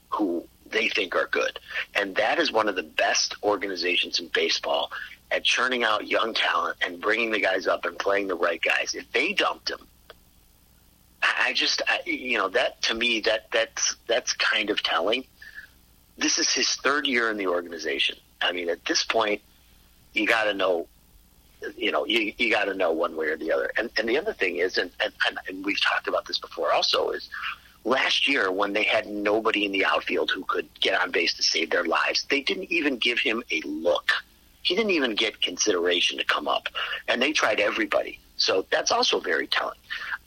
who 0.09 0.43
they 0.71 0.89
think 0.89 1.15
are 1.15 1.27
good, 1.27 1.59
and 1.93 2.15
that 2.15 2.39
is 2.39 2.51
one 2.51 2.67
of 2.67 2.75
the 2.75 2.83
best 2.83 3.35
organizations 3.43 4.19
in 4.19 4.29
baseball 4.33 4.91
at 5.31 5.43
churning 5.43 5.83
out 5.83 6.07
young 6.07 6.33
talent 6.33 6.77
and 6.85 6.99
bringing 6.99 7.31
the 7.31 7.39
guys 7.39 7.67
up 7.67 7.85
and 7.85 7.97
playing 7.97 8.27
the 8.27 8.35
right 8.35 8.61
guys. 8.61 8.95
If 8.95 9.11
they 9.11 9.33
dumped 9.33 9.69
him, 9.69 9.87
I 11.21 11.53
just, 11.53 11.81
I, 11.87 11.99
you 12.05 12.37
know, 12.37 12.49
that 12.49 12.81
to 12.83 12.93
me, 12.93 13.19
that 13.21 13.51
that's 13.51 13.95
that's 14.07 14.33
kind 14.33 14.69
of 14.69 14.81
telling. 14.81 15.25
This 16.17 16.37
is 16.37 16.51
his 16.51 16.75
third 16.75 17.07
year 17.07 17.29
in 17.29 17.37
the 17.37 17.47
organization. 17.47 18.17
I 18.41 18.51
mean, 18.51 18.69
at 18.69 18.83
this 18.85 19.03
point, 19.03 19.41
you 20.13 20.27
got 20.27 20.45
to 20.45 20.53
know, 20.53 20.87
you 21.77 21.91
know, 21.91 22.05
you, 22.05 22.33
you 22.37 22.51
got 22.51 22.65
to 22.65 22.73
know 22.73 22.91
one 22.91 23.15
way 23.15 23.27
or 23.27 23.37
the 23.37 23.51
other. 23.51 23.71
And 23.77 23.89
and 23.97 24.07
the 24.07 24.17
other 24.17 24.33
thing 24.33 24.57
is, 24.57 24.77
and, 24.77 24.91
and 25.03 25.39
and 25.47 25.65
we've 25.65 25.81
talked 25.81 26.07
about 26.07 26.25
this 26.25 26.39
before, 26.39 26.71
also 26.71 27.09
is 27.09 27.29
last 27.83 28.27
year 28.27 28.51
when 28.51 28.73
they 28.73 28.83
had 28.83 29.07
nobody 29.07 29.65
in 29.65 29.71
the 29.71 29.85
outfield 29.85 30.31
who 30.31 30.43
could 30.45 30.67
get 30.79 30.99
on 30.99 31.11
base 31.11 31.33
to 31.35 31.43
save 31.43 31.69
their 31.69 31.85
lives, 31.85 32.25
they 32.29 32.41
didn't 32.41 32.71
even 32.71 32.97
give 32.97 33.19
him 33.19 33.43
a 33.51 33.61
look 33.61 34.11
he 34.61 34.75
didn't 34.75 34.91
even 34.91 35.15
get 35.15 35.41
consideration 35.41 36.17
to 36.17 36.23
come 36.25 36.47
up, 36.47 36.69
and 37.07 37.21
they 37.21 37.31
tried 37.31 37.59
everybody. 37.59 38.19
So 38.37 38.65
that's 38.71 38.91
also 38.91 39.19
very 39.19 39.47
telling. 39.47 39.77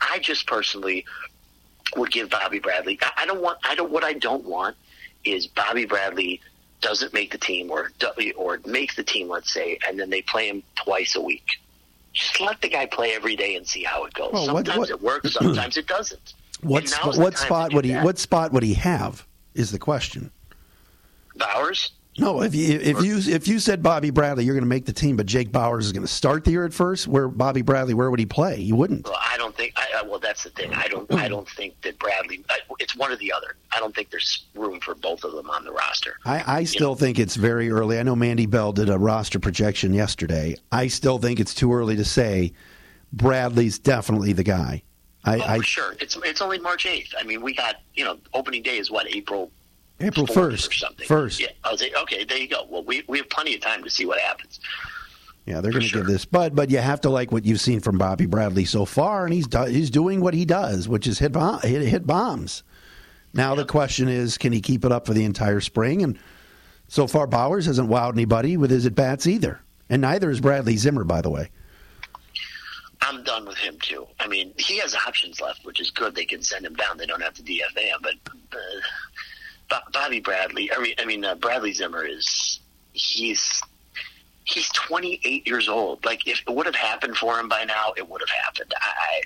I 0.00 0.18
just 0.18 0.46
personally 0.46 1.04
would 1.96 2.10
give 2.10 2.30
Bobby 2.30 2.58
Bradley. 2.58 2.98
I 3.16 3.26
don't 3.26 3.40
want. 3.40 3.58
I 3.64 3.74
don't. 3.74 3.90
What 3.90 4.04
I 4.04 4.14
don't 4.14 4.44
want 4.44 4.76
is 5.24 5.46
Bobby 5.46 5.84
Bradley 5.84 6.40
doesn't 6.80 7.14
make 7.14 7.30
the 7.30 7.38
team 7.38 7.70
or 7.70 7.90
or 8.36 8.60
makes 8.66 8.96
the 8.96 9.04
team, 9.04 9.28
let's 9.28 9.52
say, 9.52 9.78
and 9.86 9.98
then 9.98 10.10
they 10.10 10.22
play 10.22 10.48
him 10.48 10.62
twice 10.74 11.16
a 11.16 11.20
week. 11.20 11.46
Just 12.12 12.40
let 12.40 12.60
the 12.60 12.68
guy 12.68 12.86
play 12.86 13.14
every 13.14 13.36
day 13.36 13.56
and 13.56 13.66
see 13.66 13.82
how 13.82 14.04
it 14.04 14.12
goes. 14.12 14.32
Well, 14.32 14.44
sometimes 14.44 14.68
what, 14.68 14.78
what, 14.78 14.90
it 14.90 15.00
works, 15.00 15.32
sometimes 15.40 15.76
it 15.78 15.86
doesn't. 15.86 16.34
What, 16.62 16.88
what 17.16 17.38
spot 17.38 17.72
would 17.72 17.84
he? 17.84 17.92
That. 17.92 18.04
What 18.04 18.18
spot 18.18 18.52
would 18.52 18.62
he 18.62 18.74
have? 18.74 19.26
Is 19.54 19.72
the 19.72 19.78
question. 19.78 20.30
Bauers. 21.36 21.90
No, 22.18 22.42
if 22.42 22.54
you 22.54 22.78
if 22.78 23.02
you 23.02 23.16
if 23.18 23.48
you 23.48 23.58
said 23.58 23.82
Bobby 23.82 24.10
Bradley, 24.10 24.44
you're 24.44 24.54
going 24.54 24.64
to 24.64 24.68
make 24.68 24.84
the 24.84 24.92
team, 24.92 25.16
but 25.16 25.24
Jake 25.24 25.50
Bauers 25.50 25.80
is 25.80 25.92
going 25.92 26.02
to 26.02 26.08
start 26.08 26.44
the 26.44 26.50
year 26.50 26.66
at 26.66 26.74
first. 26.74 27.08
Where 27.08 27.26
Bobby 27.26 27.62
Bradley, 27.62 27.94
where 27.94 28.10
would 28.10 28.20
he 28.20 28.26
play? 28.26 28.62
He 28.62 28.72
wouldn't. 28.72 29.06
Well, 29.06 29.18
I 29.18 29.38
don't 29.38 29.56
think. 29.56 29.72
I, 29.76 30.02
well, 30.02 30.18
that's 30.18 30.44
the 30.44 30.50
thing. 30.50 30.74
I 30.74 30.88
don't. 30.88 31.10
I 31.14 31.28
don't 31.28 31.48
think 31.48 31.80
that 31.80 31.98
Bradley. 31.98 32.44
It's 32.80 32.94
one 32.94 33.12
or 33.12 33.16
the 33.16 33.32
other. 33.32 33.56
I 33.74 33.80
don't 33.80 33.94
think 33.94 34.10
there's 34.10 34.44
room 34.54 34.78
for 34.80 34.94
both 34.94 35.24
of 35.24 35.32
them 35.32 35.48
on 35.48 35.64
the 35.64 35.72
roster. 35.72 36.16
I, 36.26 36.58
I 36.58 36.64
still 36.64 36.90
know? 36.90 36.96
think 36.96 37.18
it's 37.18 37.34
very 37.36 37.70
early. 37.70 37.98
I 37.98 38.02
know 38.02 38.14
Mandy 38.14 38.44
Bell 38.44 38.72
did 38.72 38.90
a 38.90 38.98
roster 38.98 39.38
projection 39.38 39.94
yesterday. 39.94 40.56
I 40.70 40.88
still 40.88 41.18
think 41.18 41.40
it's 41.40 41.54
too 41.54 41.72
early 41.72 41.96
to 41.96 42.04
say 42.04 42.52
Bradley's 43.14 43.78
definitely 43.78 44.34
the 44.34 44.44
guy. 44.44 44.82
I, 45.24 45.38
oh, 45.38 45.42
I, 45.44 45.60
sure. 45.60 45.94
It's 45.98 46.18
it's 46.24 46.42
only 46.42 46.58
March 46.58 46.84
eighth. 46.84 47.14
I 47.18 47.22
mean, 47.22 47.40
we 47.40 47.54
got 47.54 47.76
you 47.94 48.04
know 48.04 48.18
opening 48.34 48.62
day 48.62 48.76
is 48.76 48.90
what 48.90 49.06
April 49.14 49.50
April 50.02 50.26
first 50.26 50.70
or 50.70 50.74
something. 50.74 51.06
First. 51.06 51.40
Yeah. 51.40 51.48
I 51.64 51.70
was 51.70 51.80
like, 51.80 51.94
okay, 52.02 52.24
there 52.24 52.38
you 52.38 52.48
go. 52.48 52.66
Well, 52.68 52.84
we 52.84 53.04
we 53.08 53.18
have 53.18 53.30
plenty 53.30 53.54
of 53.54 53.60
time 53.60 53.84
to 53.84 53.90
see 53.90 54.06
what 54.06 54.18
happens. 54.18 54.60
Yeah, 55.46 55.60
they're 55.60 55.72
going 55.72 55.82
to 55.82 55.88
sure. 55.88 56.02
give 56.02 56.08
this, 56.08 56.24
but 56.24 56.54
but 56.54 56.70
you 56.70 56.78
have 56.78 57.00
to 57.00 57.10
like 57.10 57.32
what 57.32 57.44
you've 57.44 57.60
seen 57.60 57.80
from 57.80 57.98
Bobby 57.98 58.26
Bradley 58.26 58.64
so 58.64 58.84
far, 58.84 59.24
and 59.24 59.34
he's 59.34 59.48
do, 59.48 59.64
he's 59.64 59.90
doing 59.90 60.20
what 60.20 60.34
he 60.34 60.44
does, 60.44 60.88
which 60.88 61.06
is 61.06 61.18
hit 61.18 61.34
hit, 61.62 61.82
hit 61.82 62.06
bombs. 62.06 62.62
Now 63.34 63.54
the 63.54 63.64
question 63.64 64.08
is, 64.08 64.38
can 64.38 64.52
he 64.52 64.60
keep 64.60 64.84
it 64.84 64.92
up 64.92 65.06
for 65.06 65.14
the 65.14 65.24
entire 65.24 65.60
spring? 65.60 66.02
And 66.02 66.18
so 66.86 67.06
far, 67.06 67.26
Bauers 67.26 67.66
hasn't 67.66 67.88
wowed 67.88 68.12
anybody 68.12 68.56
with 68.56 68.70
his 68.70 68.86
at 68.86 68.94
bats 68.94 69.26
either, 69.26 69.60
and 69.88 70.02
neither 70.02 70.30
is 70.30 70.40
Bradley 70.40 70.76
Zimmer, 70.76 71.02
by 71.02 71.20
the 71.20 71.30
way. 71.30 71.50
I'm 73.00 73.24
done 73.24 73.44
with 73.44 73.58
him 73.58 73.78
too. 73.82 74.06
I 74.20 74.28
mean, 74.28 74.52
he 74.58 74.78
has 74.78 74.94
options 74.94 75.40
left, 75.40 75.64
which 75.64 75.80
is 75.80 75.90
good. 75.90 76.14
They 76.14 76.24
can 76.24 76.40
send 76.42 76.64
him 76.64 76.74
down. 76.74 76.98
They 76.98 77.06
don't 77.06 77.22
have 77.22 77.34
to 77.34 77.42
DFA 77.42 77.80
him, 77.80 77.98
but. 78.00 78.14
Uh, 78.52 78.58
Bobby 79.92 80.20
Bradley. 80.20 80.70
I 80.72 80.80
mean, 80.80 80.94
I 80.98 81.04
mean 81.04 81.24
uh, 81.24 81.34
Bradley 81.34 81.72
Zimmer 81.72 82.04
is 82.04 82.60
he's 82.92 83.62
he's 84.44 84.68
28 84.70 85.46
years 85.46 85.68
old. 85.68 86.04
Like 86.04 86.26
if 86.26 86.40
it 86.40 86.54
would 86.54 86.66
have 86.66 86.74
happened 86.74 87.16
for 87.16 87.38
him 87.38 87.48
by 87.48 87.64
now, 87.64 87.92
it 87.96 88.08
would 88.08 88.20
have 88.20 88.30
happened. 88.30 88.74
I, 88.80 89.22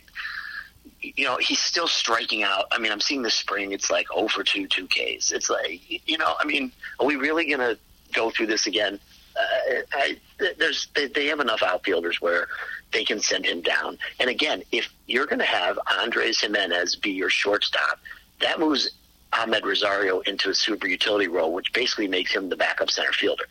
you 1.00 1.24
know, 1.24 1.37
he's 1.37 1.61
still 1.61 1.88
striking 1.88 2.42
out. 2.42 2.66
I 2.72 2.78
mean, 2.78 2.92
I'm 2.92 3.00
seeing 3.00 3.22
this 3.22 3.35
spring. 3.35 3.72
It's 3.72 3.90
like 3.90 4.06
over 4.14 4.28
for 4.28 4.44
2, 4.44 4.66
2 4.66 4.88
Ks. 4.88 5.30
It's 5.32 5.50
like, 5.50 5.80
you 6.09 6.18
know, 6.18 6.35
I 6.38 6.44
mean, 6.44 6.72
are 6.98 7.06
we 7.06 7.16
really 7.16 7.46
to 7.61 7.78
go 8.12 8.30
through 8.30 8.46
this 8.46 8.66
again? 8.66 8.98
Uh, 9.37 9.80
I, 9.92 10.18
there's 10.59 10.88
they, 10.94 11.09
they 11.09 11.26
have 11.26 11.40
enough 11.40 11.62
outfielders 11.62 12.20
where 12.20 12.48
they 12.92 13.04
can 13.04 13.20
send 13.20 13.44
him 13.44 13.61
down. 13.61 13.98
And 14.18 14.30
again, 14.30 14.62
if 14.72 14.88
you're 15.06 15.26
going 15.26 15.38
to 15.38 15.44
have 15.44 15.78
Andres 16.00 16.40
Gimenez 16.40 16.96
be 16.96 17.11
your 17.11 17.30
shortstop, 17.30 18.00
that 18.40 18.59
moves 18.59 18.90
Amed 19.32 19.62
Rosario 19.62 20.20
into 20.20 20.50
a 20.50 20.54
super 20.54 20.86
utility 20.86 21.28
role, 21.28 21.52
which 21.52 21.72
basically 21.72 22.08
makes 22.08 22.32
him 22.34 22.48
the 22.48 22.56
backup 22.56 22.90
center 22.90 23.12
fielder. 23.12 23.44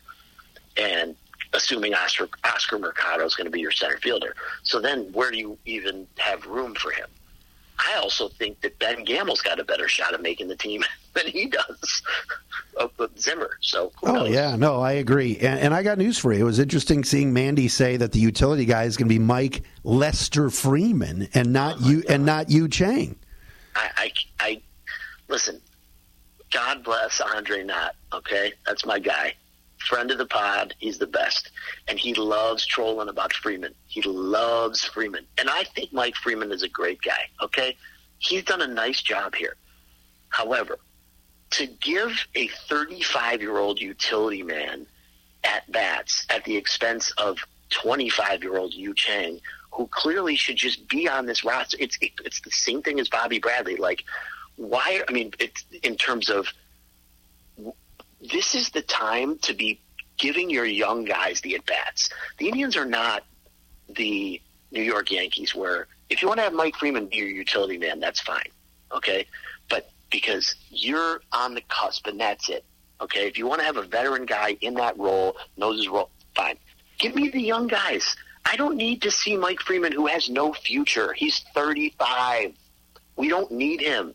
And 0.76 1.16
assuming 1.52 1.94
Oscar, 1.94 2.28
Oscar 2.44 2.78
Mercado 2.78 3.24
is 3.24 3.34
going 3.34 3.46
to 3.46 3.50
be 3.50 3.60
your 3.60 3.70
center 3.70 3.98
fielder. 3.98 4.34
So 4.62 4.80
then 4.80 5.10
where 5.12 5.30
do 5.30 5.38
you 5.38 5.58
even 5.64 6.06
have 6.16 6.46
room 6.46 6.74
for 6.74 6.90
him? 6.90 7.06
I 7.78 7.98
also 7.98 8.28
think 8.28 8.60
that 8.62 8.78
Ben 8.78 9.04
Gamel's 9.04 9.42
got 9.42 9.60
a 9.60 9.64
better 9.64 9.86
shot 9.86 10.14
of 10.14 10.22
making 10.22 10.48
the 10.48 10.56
team 10.56 10.82
than 11.14 11.26
he 11.26 11.46
does 11.46 12.02
with 12.98 13.18
Zimmer. 13.18 13.50
So, 13.60 13.92
oh 14.02 14.12
knows? 14.12 14.30
yeah, 14.30 14.56
no, 14.56 14.80
I 14.80 14.92
agree. 14.92 15.36
And, 15.36 15.60
and, 15.60 15.74
I 15.74 15.82
got 15.82 15.98
news 15.98 16.18
for 16.18 16.32
you. 16.32 16.40
It 16.40 16.44
was 16.44 16.58
interesting 16.58 17.04
seeing 17.04 17.32
Mandy 17.32 17.68
say 17.68 17.96
that 17.98 18.12
the 18.12 18.18
utility 18.18 18.64
guy 18.64 18.84
is 18.84 18.96
going 18.96 19.08
to 19.08 19.14
be 19.14 19.18
Mike 19.18 19.62
Lester 19.84 20.50
Freeman 20.50 21.28
and 21.34 21.52
not 21.52 21.76
oh 21.80 21.88
you 21.88 22.02
God. 22.02 22.10
and 22.12 22.26
not 22.26 22.50
Yu 22.50 22.68
Chang. 22.68 23.16
I, 23.74 23.90
I, 23.96 24.12
I 24.40 24.62
listen. 25.28 25.60
God 26.52 26.84
bless 26.84 27.20
Andre 27.20 27.64
Knott. 27.64 27.96
Okay, 28.12 28.52
that's 28.64 28.86
my 28.86 28.98
guy 28.98 29.34
friend 29.86 30.10
of 30.10 30.18
the 30.18 30.26
pod. 30.26 30.74
He's 30.78 30.98
the 30.98 31.06
best. 31.06 31.50
And 31.88 31.98
he 31.98 32.14
loves 32.14 32.66
trolling 32.66 33.08
about 33.08 33.32
Freeman. 33.32 33.74
He 33.86 34.02
loves 34.02 34.84
Freeman. 34.84 35.26
And 35.38 35.48
I 35.48 35.64
think 35.64 35.92
Mike 35.92 36.16
Freeman 36.16 36.52
is 36.52 36.62
a 36.62 36.68
great 36.68 37.00
guy, 37.02 37.28
okay? 37.42 37.76
He's 38.18 38.44
done 38.44 38.62
a 38.62 38.66
nice 38.66 39.02
job 39.02 39.34
here. 39.34 39.56
However, 40.28 40.78
to 41.50 41.66
give 41.66 42.26
a 42.34 42.48
35 42.68 43.40
year 43.40 43.58
old 43.58 43.80
utility 43.80 44.42
man 44.42 44.86
at 45.44 45.70
bats 45.70 46.26
at 46.30 46.44
the 46.44 46.56
expense 46.56 47.12
of 47.18 47.38
25 47.70 48.42
year 48.42 48.58
old 48.58 48.74
Yu 48.74 48.94
Chang, 48.94 49.40
who 49.70 49.86
clearly 49.88 50.36
should 50.36 50.56
just 50.56 50.88
be 50.88 51.08
on 51.08 51.26
this 51.26 51.44
roster, 51.44 51.76
it's, 51.78 51.96
it, 52.00 52.12
it's 52.24 52.40
the 52.40 52.50
same 52.50 52.82
thing 52.82 52.98
as 52.98 53.08
Bobby 53.08 53.38
Bradley. 53.38 53.76
Like, 53.76 54.04
why? 54.56 55.02
I 55.08 55.12
mean, 55.12 55.32
it's 55.38 55.64
in 55.82 55.96
terms 55.96 56.28
of 56.30 56.48
this 58.20 58.54
is 58.54 58.70
the 58.70 58.82
time 58.82 59.38
to 59.38 59.54
be 59.54 59.80
giving 60.16 60.50
your 60.50 60.64
young 60.64 61.04
guys 61.04 61.40
the 61.40 61.54
at 61.54 61.66
bats. 61.66 62.10
The 62.38 62.48
Indians 62.48 62.76
are 62.76 62.86
not 62.86 63.24
the 63.88 64.40
New 64.70 64.82
York 64.82 65.10
Yankees, 65.10 65.54
where 65.54 65.86
if 66.08 66.22
you 66.22 66.28
want 66.28 66.38
to 66.38 66.44
have 66.44 66.52
Mike 66.52 66.76
Freeman 66.76 67.06
be 67.06 67.16
your 67.16 67.28
utility 67.28 67.78
man, 67.78 68.00
that's 68.00 68.20
fine. 68.20 68.48
Okay. 68.92 69.26
But 69.68 69.90
because 70.10 70.54
you're 70.70 71.20
on 71.32 71.54
the 71.54 71.62
cusp 71.68 72.06
and 72.06 72.18
that's 72.18 72.48
it. 72.48 72.64
Okay. 73.00 73.26
If 73.26 73.38
you 73.38 73.46
want 73.46 73.60
to 73.60 73.66
have 73.66 73.76
a 73.76 73.82
veteran 73.82 74.26
guy 74.26 74.56
in 74.60 74.74
that 74.74 74.98
role, 74.98 75.36
knows 75.56 75.76
his 75.76 75.88
role, 75.88 76.10
fine. 76.34 76.56
Give 76.98 77.14
me 77.14 77.28
the 77.28 77.40
young 77.40 77.66
guys. 77.66 78.16
I 78.44 78.56
don't 78.56 78.76
need 78.76 79.02
to 79.02 79.10
see 79.10 79.36
Mike 79.36 79.60
Freeman, 79.60 79.92
who 79.92 80.06
has 80.06 80.30
no 80.30 80.52
future. 80.52 81.12
He's 81.12 81.44
35. 81.54 82.54
We 83.16 83.28
don't 83.28 83.50
need 83.50 83.80
him. 83.80 84.14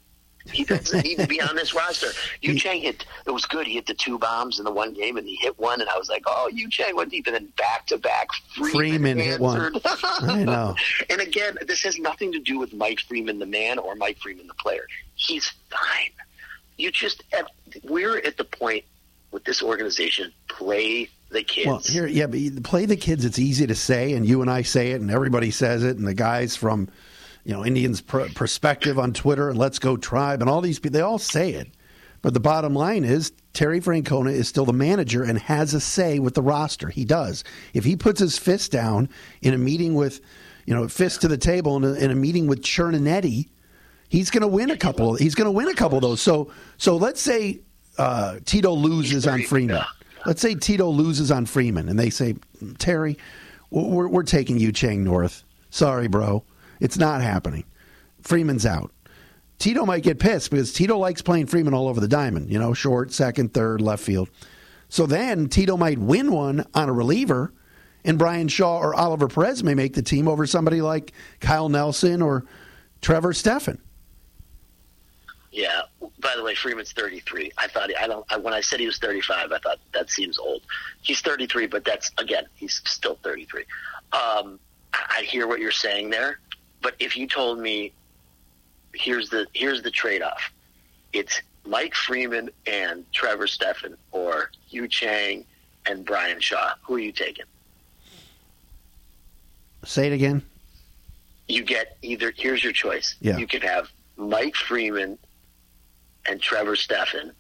He 0.52 0.64
doesn't 0.64 1.04
need 1.04 1.20
to 1.20 1.28
be 1.28 1.42
on 1.42 1.56
this 1.56 1.74
roster. 1.74 2.08
Yu 2.42 2.58
Chang 2.58 2.82
hit. 2.82 3.06
It 3.26 3.32
was 3.32 3.46
good. 3.46 3.68
He 3.68 3.74
hit 3.74 3.86
the 3.86 3.94
two 3.94 4.18
bombs 4.18 4.60
in 4.60 4.66
the 4.66 4.72
one 4.72 4.94
game, 4.94 5.18
and 5.18 5.28
he 5.28 5.36
hit 5.36 5.58
one, 5.60 5.82
and 5.82 5.90
I 5.90 5.98
was 5.98 6.10
like, 6.10 6.24
"Oh, 6.26 6.50
Yu 6.52 6.70
Chang 6.70 6.96
went 6.96 7.12
deep." 7.12 7.28
And 7.28 7.36
then 7.36 7.48
back 7.58 7.88
to 7.88 7.98
back, 7.98 8.30
Freeman, 8.56 9.18
hit 9.18 9.40
one. 9.40 9.80
I 9.86 10.44
know. 10.44 10.76
and 11.10 11.22
again, 11.22 11.58
this 11.68 11.84
has 11.84 12.00
nothing 12.00 12.32
to 12.34 12.40
do 12.40 12.58
with 12.58 12.74
Mike 12.74 13.00
Freeman, 13.02 13.40
the 13.40 13.46
man, 13.46 13.78
or 13.78 13.96
Mike 13.96 14.18
Freeman, 14.20 14.48
the 14.48 14.54
player. 14.56 14.86
He's 15.16 15.52
fine. 15.70 16.12
You 16.78 16.92
just 16.92 17.24
we're 17.84 18.18
at 18.18 18.38
the 18.38 18.44
point 18.44 18.84
with 19.32 19.44
this 19.44 19.62
organization. 19.62 20.32
Play 20.48 21.10
the 21.30 21.44
kids. 21.44 21.68
Well, 21.68 21.80
here, 21.80 22.08
yeah, 22.08 22.28
but 22.28 22.64
play 22.64 22.86
the 22.86 22.98
kids. 22.98 23.26
It's 23.26 23.40
easy 23.40 23.68
to 23.68 23.76
say, 23.76 24.14
and 24.14 24.26
you 24.26 24.42
and 24.42 24.50
I 24.50 24.64
say 24.64 24.92
it, 24.92 25.02
and 25.02 25.12
everybody 25.12 25.52
says 25.52 25.84
it, 25.84 25.98
and 25.98 26.08
the 26.08 26.14
guys 26.14 26.56
from 26.56 26.90
you 27.44 27.54
know, 27.54 27.66
Indians 27.66 28.02
pr- 28.02 28.28
perspective 28.36 29.00
on 29.00 29.14
Twitter 29.14 29.50
and 29.50 29.58
Let's 29.58 29.80
Go 29.80 29.98
Tribe 29.98 30.42
and 30.42 30.50
all 30.50 30.62
these 30.62 30.80
people, 30.80 30.98
they 30.98 31.02
all 31.02 31.20
say 31.20 31.52
it. 31.54 31.68
But 32.22 32.34
the 32.34 32.40
bottom 32.40 32.76
line 32.76 33.04
is 33.04 33.32
Terry 33.54 33.82
Francona 33.82 34.32
is 34.32 34.48
still 34.48 34.66
the 34.66 34.74
manager 34.74 35.24
and 35.24 35.40
has 35.40 35.74
a 35.74 35.80
say 35.80 36.20
with 36.20 36.36
the 36.36 36.42
roster. 36.42 36.90
He 36.90 37.04
does. 37.04 37.44
If 37.74 37.84
he 37.84 37.96
puts 37.96 38.20
his 38.20 38.38
fist 38.38 38.72
down 38.72 39.10
in 39.42 39.54
a 39.54 39.58
meeting 39.58 39.96
with, 39.96 40.22
you 40.66 40.76
know, 40.76 40.88
fist 40.88 41.22
to 41.22 41.28
the 41.28 41.38
table 41.38 41.78
in 41.78 41.84
a, 41.84 41.94
in 41.94 42.12
a 42.12 42.16
meeting 42.16 42.46
with 42.46 42.62
Cherninetti, 42.62 43.50
he's 44.08 44.30
going 44.30 44.42
to 44.42 44.48
win 44.48 44.70
a 44.70 44.78
couple. 44.78 45.16
He's 45.16 45.34
going 45.34 45.46
to 45.46 45.52
win 45.52 45.68
a 45.68 45.74
couple 45.74 45.98
of 45.98 46.04
those. 46.04 46.22
So, 46.22 46.52
so 46.78 46.96
let's 46.96 47.20
say 47.20 47.62
uh, 47.98 48.38
Tito 48.46 48.72
loses 48.72 49.26
on 49.26 49.42
Freeman. 49.44 49.84
Let's 50.26 50.42
say 50.42 50.54
Tito 50.54 50.88
loses 50.88 51.32
on 51.32 51.48
Freeman, 51.48 51.90
and 51.90 51.98
they 51.98 52.12
say, 52.12 52.36
Terry, 52.78 53.18
we're, 53.72 54.08
we're 54.08 54.22
taking 54.22 54.60
Yu 54.60 54.72
Chang 54.72 55.04
North. 55.04 55.44
Sorry, 55.72 56.08
bro. 56.08 56.44
It's 56.82 56.98
not 56.98 57.22
happening. 57.22 57.64
Freeman's 58.22 58.66
out. 58.66 58.92
Tito 59.60 59.86
might 59.86 60.02
get 60.02 60.20
pissed 60.20 60.50
because 60.50 60.74
Tito 60.74 60.98
likes 60.98 61.22
playing 61.22 61.46
Freeman 61.46 61.76
all 61.76 61.88
over 61.88 62.02
the 62.02 62.08
diamond, 62.08 62.52
you 62.52 62.58
know, 62.58 62.74
short, 62.74 63.14
second, 63.14 63.54
third, 63.54 63.80
left 63.80 64.04
field. 64.04 64.30
So 64.90 65.06
then 65.06 65.48
Tito 65.48 65.78
might 65.78 66.00
win 66.00 66.32
one 66.32 66.66
on 66.74 66.90
a 66.90 66.94
reliever, 66.94 67.54
and 68.04 68.18
Bryan 68.18 68.48
Shaw 68.48 68.80
or 68.80 68.96
Oliver 68.96 69.28
Perez 69.28 69.64
may 69.64 69.76
make 69.76 69.94
the 69.94 70.02
team 70.02 70.28
over 70.28 70.48
somebody 70.48 70.82
like 70.82 71.14
Kyle 71.40 71.70
Nelson 71.70 72.24
or 72.24 72.46
Trevor 73.02 73.34
Stephan. 73.34 73.80
Yeah. 75.52 75.84
By 76.20 76.36
the 76.36 76.44
way, 76.44 76.56
Freeman's 76.56 76.92
33. 76.94 77.52
I 77.58 77.68
thought 77.68 77.90
I 78.00 78.08
don't. 78.08 78.26
I, 78.32 78.38
when 78.38 78.54
I 78.54 78.62
said 78.62 78.80
he 78.80 78.86
was 78.88 78.98
35, 78.98 79.52
I 79.52 79.60
thought 79.60 79.80
that 79.94 80.10
seems 80.10 80.40
old. 80.40 80.64
He's 81.02 81.22
33, 81.22 81.68
but 81.68 81.86
that's 81.86 82.12
again, 82.18 82.46
he's 82.56 82.82
still 82.86 83.20
33. 83.24 83.64
Um, 84.12 84.60
I 84.94 85.24
hear 85.28 85.48
what 85.48 85.60
you're 85.60 85.72
saying 85.72 86.10
there. 86.10 86.40
But 86.82 86.96
if 87.00 87.16
you 87.16 87.28
told 87.28 87.60
me, 87.60 87.94
here's 88.94 89.30
the 89.30 89.48
here's 89.54 89.82
the 89.82 89.92
trade 89.92 90.22
off, 90.22 90.52
it's 91.14 91.42
Mike 91.66 91.94
Freeman 91.94 92.50
and 92.66 93.06
Trevor 93.12 93.48
Stephan, 93.48 93.98
or 94.12 94.52
Yu 94.70 94.88
Chang 94.88 95.46
and 95.86 96.06
Bryan 96.06 96.40
Shaw. 96.40 96.74
Who 96.84 96.96
are 96.96 97.00
you 97.00 97.12
taking? 97.12 97.46
Say 99.84 100.08
it 100.08 100.14
again. 100.14 100.44
You 101.48 101.64
get 101.64 101.98
either. 102.02 102.34
Here's 102.36 102.64
your 102.64 102.74
choice. 102.74 103.16
Yeah. 103.20 103.38
You 103.38 103.48
can 103.48 103.62
have 103.62 103.90
Mike 104.16 104.56
Freeman 104.56 105.18
and 106.28 106.42
Trevor 106.42 106.76
Stephan, 106.76 107.32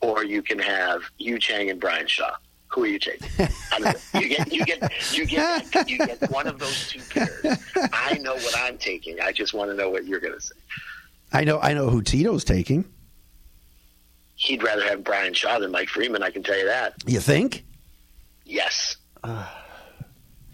or 0.00 0.24
you 0.24 0.42
can 0.42 0.58
have 0.58 1.02
Yu 1.18 1.38
Chang 1.38 1.70
and 1.70 1.80
Bryan 1.80 2.06
Shaw 2.06 2.34
who 2.74 2.84
are 2.84 2.86
you 2.86 2.98
taking? 2.98 3.28
you 4.14 4.28
get 4.28 4.52
you 4.52 4.64
get 4.64 5.16
you 5.16 5.26
get 5.26 5.88
you 5.88 5.98
get 5.98 6.30
one 6.30 6.46
of 6.46 6.58
those 6.58 6.88
two 6.88 7.00
pairs. 7.10 7.58
I 7.92 8.18
know 8.18 8.34
what 8.34 8.54
I'm 8.58 8.78
taking. 8.78 9.20
I 9.20 9.32
just 9.32 9.54
want 9.54 9.70
to 9.70 9.76
know 9.76 9.90
what 9.90 10.04
you're 10.04 10.20
going 10.20 10.34
to 10.34 10.40
say. 10.40 10.54
I 11.32 11.44
know 11.44 11.60
I 11.60 11.74
know 11.74 11.88
who 11.88 12.02
Tito's 12.02 12.44
taking. 12.44 12.84
He'd 14.36 14.62
rather 14.62 14.84
have 14.88 15.04
Bryan 15.04 15.32
Shaw 15.32 15.58
than 15.58 15.70
Mike 15.70 15.88
Freeman. 15.88 16.22
I 16.22 16.30
can 16.30 16.42
tell 16.42 16.58
you 16.58 16.66
that. 16.66 16.94
You 17.06 17.20
think? 17.20 17.64
Yes. 18.44 18.96
Uh, 19.22 19.46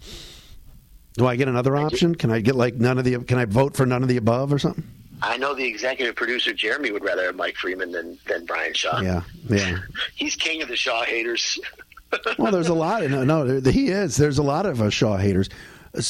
do 1.15 1.25
I 1.25 1.35
get 1.35 1.47
another 1.47 1.75
option? 1.75 2.13
Can 2.13 2.31
I 2.31 2.39
get 2.41 2.55
like 2.55 2.75
none 2.75 2.97
of 2.99 3.03
the? 3.03 3.17
Can 3.23 3.39
I 3.39 3.45
vote 3.45 3.75
for 3.75 3.85
none 3.85 4.03
of 4.03 4.09
the 4.09 4.17
above 4.17 4.53
or 4.53 4.59
something? 4.59 4.83
I 5.23 5.37
know 5.37 5.53
the 5.53 5.65
executive 5.65 6.15
producer 6.15 6.51
Jeremy 6.51 6.91
would 6.91 7.03
rather 7.03 7.25
have 7.25 7.35
Mike 7.35 7.55
Freeman 7.55 7.91
than 7.91 8.17
than 8.27 8.45
Bryan 8.45 8.73
Shaw. 8.73 9.01
Yeah, 9.01 9.21
yeah. 9.47 9.77
He's 10.15 10.35
king 10.35 10.61
of 10.61 10.67
the 10.67 10.75
Shaw 10.75 11.03
haters 11.03 11.59
well, 12.37 12.51
there's 12.51 12.67
a 12.67 12.73
lot. 12.73 13.03
Of, 13.03 13.11
no, 13.11 13.23
no, 13.23 13.59
he 13.61 13.89
is. 13.89 14.17
There's 14.17 14.37
a 14.37 14.43
lot 14.43 14.65
of 14.65 14.81
uh, 14.81 14.89
Shaw 14.89 15.17
haters. 15.17 15.49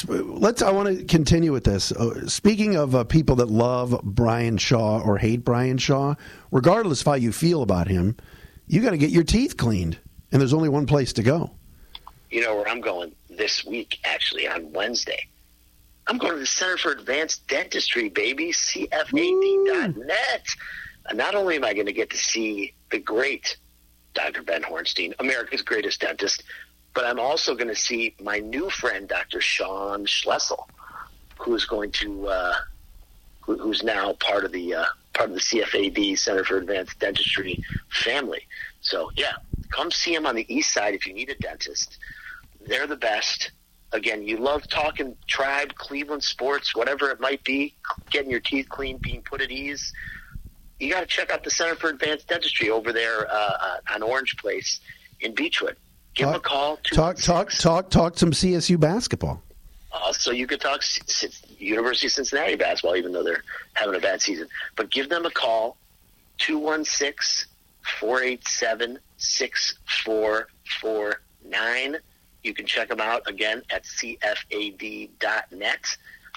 Let's. 0.08 0.62
I 0.62 0.72
want 0.72 0.96
to 0.96 1.04
continue 1.06 1.52
with 1.52 1.64
this. 1.64 1.92
Uh, 1.92 2.28
speaking 2.28 2.76
of 2.76 2.96
uh, 2.96 3.04
people 3.04 3.36
that 3.38 3.50
love 3.50 4.00
Bryan 4.04 4.58
Shaw 4.58 5.02
or 5.02 5.18
hate 5.18 5.44
Bryan 5.44 5.78
Shaw, 5.78 6.16
regardless 6.52 7.02
of 7.02 7.08
how 7.08 7.14
you 7.14 7.32
feel 7.32 7.64
about 7.64 7.88
him, 7.88 8.16
you 8.68 8.82
got 8.82 8.92
to 8.92 8.98
get 8.98 9.10
your 9.10 9.24
teeth 9.24 9.58
cleaned, 9.58 9.98
and 10.32 10.40
there's 10.40 10.54
only 10.54 10.70
one 10.70 10.86
place 10.86 11.14
to 11.14 11.24
go. 11.24 11.52
You 12.30 12.42
know 12.42 12.56
where 12.56 12.68
I'm 12.68 12.82
going 12.82 13.14
this 13.30 13.66
week? 13.66 14.00
Actually, 14.06 14.48
on 14.48 14.72
Wednesday, 14.72 15.28
I'm 16.08 16.18
going 16.18 16.34
to 16.34 16.40
the 16.40 16.46
Center 16.46 16.78
for 16.78 16.92
Advanced 16.92 17.48
Dentistry, 17.48 18.10
baby. 18.10 18.52
CFAD.net. 18.52 20.46
And 21.10 21.18
not 21.18 21.36
only 21.36 21.56
am 21.56 21.64
I 21.64 21.74
going 21.74 21.88
to 21.88 21.94
get 21.94 22.10
to 22.12 22.18
see 22.18 22.74
the 22.92 23.00
great 23.00 23.58
Dr. 24.14 24.44
Ben 24.44 24.64
Hornstein, 24.64 25.14
America's 25.20 25.62
greatest 25.62 26.02
dentist. 26.02 26.44
But 26.94 27.06
I'm 27.06 27.20
also 27.20 27.56
going 27.56 27.70
to 27.70 27.76
see 27.76 28.16
my 28.22 28.40
new 28.40 28.70
friend, 28.70 29.08
Dr. 29.08 29.40
Sean 29.40 30.06
Schlessel, 30.06 30.66
who's 31.38 31.66
going 31.66 31.92
to, 31.94 32.28
uh, 32.28 32.54
who, 33.42 33.58
who's 33.58 33.84
now 33.84 34.14
part 34.14 34.44
of 34.44 34.52
the 34.52 34.76
uh, 34.76 34.86
part 35.14 35.30
of 35.30 35.36
the 35.36 35.42
CFAD 35.42 36.18
Center 36.18 36.44
for 36.44 36.58
Advanced 36.58 37.00
Dentistry 37.00 37.62
family. 37.90 38.48
So 38.82 39.12
yeah, 39.16 39.34
come 39.70 39.92
see 39.92 40.14
him 40.14 40.26
on 40.26 40.36
the 40.36 40.46
east 40.54 40.74
side 40.74 40.94
if 40.94 41.08
you 41.08 41.14
need 41.14 41.30
a 41.30 41.36
dentist. 41.36 41.98
They're 42.68 42.88
the 42.88 42.98
best. 42.98 43.52
Again, 43.94 44.24
you 44.24 44.38
love 44.38 44.68
talking 44.70 45.18
tribe, 45.28 45.76
Cleveland 45.76 46.24
sports, 46.24 46.76
whatever 46.76 47.10
it 47.10 47.20
might 47.20 47.44
be, 47.44 47.76
getting 48.10 48.32
your 48.32 48.40
teeth 48.40 48.70
clean, 48.70 48.98
being 48.98 49.22
put 49.22 49.42
at 49.42 49.52
ease 49.52 49.94
you 50.82 50.92
got 50.92 51.02
to 51.02 51.06
check 51.06 51.32
out 51.32 51.44
the 51.44 51.52
Center 51.52 51.76
for 51.76 51.90
Advanced 51.90 52.28
Dentistry 52.28 52.70
over 52.70 52.92
there 52.92 53.32
uh, 53.32 53.34
uh 53.34 53.78
on 53.94 54.04
Orange 54.04 54.36
Place 54.38 54.82
in 55.20 55.36
Beechwood. 55.36 55.78
Give 56.16 56.26
talk, 56.26 56.34
them 56.34 56.40
a 56.40 56.44
call. 56.44 56.78
Talk, 56.78 57.18
talk, 57.18 57.52
talk, 57.52 57.90
talk 57.90 58.18
some 58.18 58.32
CSU 58.32 58.80
basketball. 58.80 59.44
Uh, 59.94 60.14
so 60.14 60.32
you 60.32 60.48
could 60.48 60.62
talk 60.62 60.82
University 61.60 62.08
of 62.08 62.14
Cincinnati 62.14 62.56
basketball, 62.56 62.96
even 62.96 63.12
though 63.12 63.24
they're 63.24 63.44
having 63.74 63.94
a 63.96 64.00
bad 64.00 64.22
season. 64.22 64.48
But 64.76 64.90
give 64.90 65.10
them 65.10 65.26
a 65.26 65.32
call, 65.32 65.76
216 66.40 67.50
487 68.00 69.00
6449. 69.18 71.98
You 72.44 72.54
can 72.54 72.66
check 72.66 72.90
them 72.90 73.00
out 73.00 73.30
again 73.30 73.62
at 73.70 73.84
cfad.net. 73.84 74.28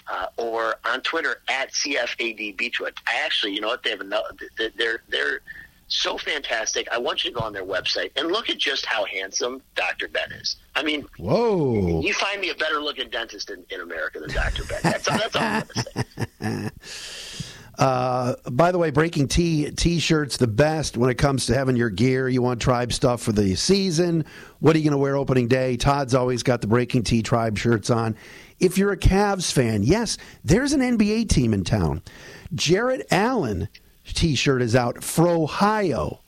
uh, 0.08 0.26
or 0.36 0.76
on 0.84 1.00
Twitter 1.02 1.40
at 1.48 1.72
CFAD 1.72 2.56
Beechwood. 2.56 2.94
I 3.06 3.20
actually, 3.24 3.54
you 3.54 3.60
know 3.60 3.68
what? 3.68 3.82
They 3.82 3.90
have 3.90 4.00
another. 4.00 4.30
They're 4.76 5.02
they're 5.08 5.40
so 5.88 6.18
fantastic. 6.18 6.88
I 6.90 6.98
want 6.98 7.24
you 7.24 7.30
to 7.30 7.38
go 7.38 7.44
on 7.44 7.52
their 7.52 7.64
website 7.64 8.10
and 8.16 8.28
look 8.28 8.50
at 8.50 8.58
just 8.58 8.86
how 8.86 9.04
handsome 9.04 9.62
Dr. 9.74 10.08
Ben 10.08 10.32
is. 10.32 10.56
I 10.74 10.82
mean, 10.82 11.06
whoa! 11.18 12.00
You 12.00 12.14
find 12.14 12.40
me 12.40 12.50
a 12.50 12.54
better 12.54 12.80
looking 12.80 13.10
dentist 13.10 13.50
in, 13.50 13.64
in 13.70 13.80
America 13.80 14.20
than 14.20 14.30
Dr. 14.30 14.64
Ben. 14.64 14.80
That's, 14.82 15.06
that's 15.06 15.36
all 15.36 15.42
I'm 15.42 15.62
going 16.40 16.70
to 16.70 16.80
say. 16.80 17.30
Uh, 17.78 18.36
by 18.52 18.70
the 18.70 18.78
way, 18.78 18.90
Breaking 18.90 19.26
T 19.26 19.70
t-shirts 19.70 20.36
the 20.36 20.46
best 20.46 20.96
when 20.96 21.10
it 21.10 21.16
comes 21.16 21.46
to 21.46 21.54
having 21.54 21.76
your 21.76 21.90
gear. 21.90 22.28
You 22.28 22.40
want 22.40 22.60
tribe 22.60 22.92
stuff 22.92 23.20
for 23.20 23.32
the 23.32 23.56
season. 23.56 24.24
What 24.60 24.76
are 24.76 24.78
you 24.78 24.84
going 24.84 24.92
to 24.92 24.98
wear 24.98 25.16
opening 25.16 25.48
day? 25.48 25.76
Todd's 25.76 26.14
always 26.14 26.42
got 26.42 26.60
the 26.60 26.66
Breaking 26.66 27.02
T 27.02 27.22
tribe 27.22 27.58
shirts 27.58 27.90
on. 27.90 28.16
If 28.64 28.78
you're 28.78 28.92
a 28.92 28.96
Cavs 28.96 29.52
fan, 29.52 29.82
yes, 29.82 30.16
there's 30.42 30.72
an 30.72 30.80
NBA 30.80 31.28
team 31.28 31.52
in 31.52 31.64
town. 31.64 32.00
Jarrett 32.54 33.06
Allen 33.10 33.68
t-shirt 34.06 34.62
is 34.62 34.74
out 34.74 35.04
for 35.04 35.28
Ohio. 35.28 36.20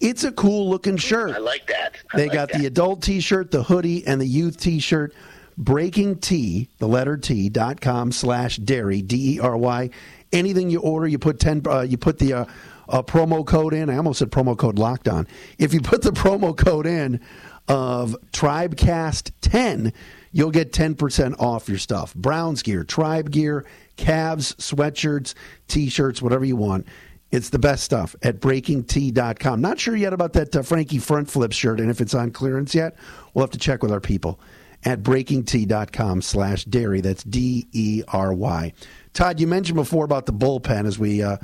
It's 0.00 0.24
a 0.24 0.32
cool 0.32 0.70
looking 0.70 0.96
shirt. 0.96 1.32
I 1.32 1.38
like 1.38 1.66
that. 1.66 1.96
I 2.14 2.16
they 2.16 2.24
like 2.28 2.32
got 2.32 2.48
that. 2.50 2.58
the 2.58 2.66
adult 2.66 3.02
t-shirt, 3.02 3.50
the 3.50 3.62
hoodie, 3.62 4.06
and 4.06 4.18
the 4.18 4.26
youth 4.26 4.56
t-shirt. 4.58 5.14
Breaking 5.58 6.16
T, 6.16 6.70
the 6.78 6.88
letter 6.88 7.18
T 7.18 7.50
dot 7.50 7.82
com 7.82 8.10
slash 8.10 8.58
Dery 8.58 9.06
D 9.06 9.36
E 9.36 9.40
R 9.40 9.54
Y. 9.54 9.90
Anything 10.32 10.70
you 10.70 10.80
order, 10.80 11.06
you 11.06 11.18
put 11.18 11.38
ten. 11.38 11.60
Uh, 11.66 11.82
you 11.82 11.98
put 11.98 12.18
the 12.18 12.32
uh, 12.32 12.44
uh, 12.88 13.02
promo 13.02 13.46
code 13.46 13.74
in. 13.74 13.90
I 13.90 13.98
almost 13.98 14.20
said 14.20 14.30
promo 14.30 14.56
code 14.56 14.78
locked 14.78 15.08
on. 15.08 15.28
If 15.58 15.74
you 15.74 15.82
put 15.82 16.00
the 16.00 16.10
promo 16.22 16.56
code 16.56 16.86
in 16.86 17.20
of 17.68 18.16
Tribecast 18.32 19.32
ten, 19.42 19.92
you'll 20.32 20.50
get 20.50 20.72
ten 20.72 20.94
percent 20.94 21.36
off 21.38 21.68
your 21.68 21.78
stuff. 21.78 22.14
Browns 22.14 22.62
gear, 22.62 22.84
Tribe 22.84 23.30
gear, 23.30 23.64
Cavs 23.96 24.56
sweatshirts, 24.56 25.34
t-shirts, 25.68 26.20
whatever 26.20 26.44
you 26.44 26.56
want. 26.56 26.86
It's 27.30 27.48
the 27.48 27.58
best 27.58 27.84
stuff 27.84 28.14
at 28.22 28.40
breakingt.com. 28.40 29.60
Not 29.60 29.80
sure 29.80 29.96
yet 29.96 30.12
about 30.12 30.34
that 30.34 30.54
uh, 30.54 30.62
Frankie 30.62 30.98
front 30.98 31.30
flip 31.30 31.52
shirt 31.52 31.80
and 31.80 31.90
if 31.90 32.00
it's 32.02 32.12
on 32.14 32.30
clearance 32.30 32.74
yet. 32.74 32.94
We'll 33.32 33.44
have 33.44 33.50
to 33.52 33.58
check 33.58 33.82
with 33.82 33.90
our 33.90 34.00
people 34.00 34.38
at 34.84 35.02
breakingt.com 35.02 36.20
slash 36.20 36.66
Dery. 36.66 37.02
That's 37.02 37.24
D 37.24 37.66
E 37.72 38.02
R 38.08 38.34
Y. 38.34 38.72
Todd, 39.14 39.40
you 39.40 39.46
mentioned 39.46 39.76
before 39.76 40.04
about 40.04 40.26
the 40.26 40.32
bullpen 40.32 40.86
as 40.86 40.98
we 40.98 41.22
uh, 41.22 41.38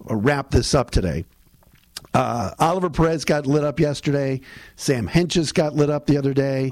wrap 0.00 0.50
this 0.50 0.74
up 0.74 0.90
today. 0.90 1.24
Uh, 2.14 2.52
Oliver 2.58 2.90
Perez 2.90 3.24
got 3.24 3.46
lit 3.46 3.64
up 3.64 3.80
yesterday. 3.80 4.40
Sam 4.76 5.08
Hentges 5.08 5.52
got 5.52 5.74
lit 5.74 5.90
up 5.90 6.06
the 6.06 6.18
other 6.18 6.34
day. 6.34 6.70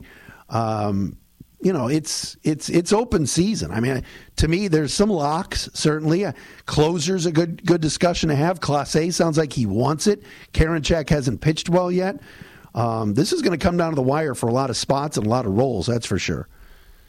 Um, 0.48 1.16
you 1.62 1.73
know, 1.73 1.88
it's 1.88 2.37
it's 2.42 2.70
it's 2.70 2.92
open 2.92 3.27
season. 3.27 3.70
I 3.70 3.81
mean, 3.81 4.03
to 4.37 4.49
me, 4.49 4.68
there's 4.68 4.94
some 4.94 5.11
locks 5.11 5.68
certainly. 5.75 6.25
Uh, 6.25 6.33
closer's 6.66 7.27
a 7.27 7.33
good 7.33 7.64
good 7.66 7.81
discussion 7.81 8.29
to 8.31 8.35
have. 8.35 8.61
Clase 8.61 9.12
sounds 9.12 9.37
like 9.37 9.53
he 9.53 9.66
wants 9.66 10.07
it. 10.07 10.23
Karinchak 10.53 11.11
hasn't 11.11 11.40
pitched 11.40 11.68
well 11.68 11.92
yet. 11.92 12.20
Um, 12.75 13.14
this 13.14 13.33
is 13.33 13.42
going 13.42 13.59
to 13.59 13.62
come 13.62 13.77
down 13.77 13.90
to 13.90 13.96
the 13.96 14.03
wire 14.03 14.35
for 14.35 14.49
a 14.49 14.53
lot 14.53 14.70
of 14.70 14.77
spots 14.77 15.16
and 15.16 15.27
a 15.27 15.31
lot 15.31 15.44
of 15.44 15.53
roles. 15.53 15.87
That's 15.87 16.07
for 16.07 16.18
sure. 16.18 16.49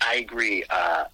I 0.01 0.15
agree. 0.15 0.63
Uh, 0.69 1.05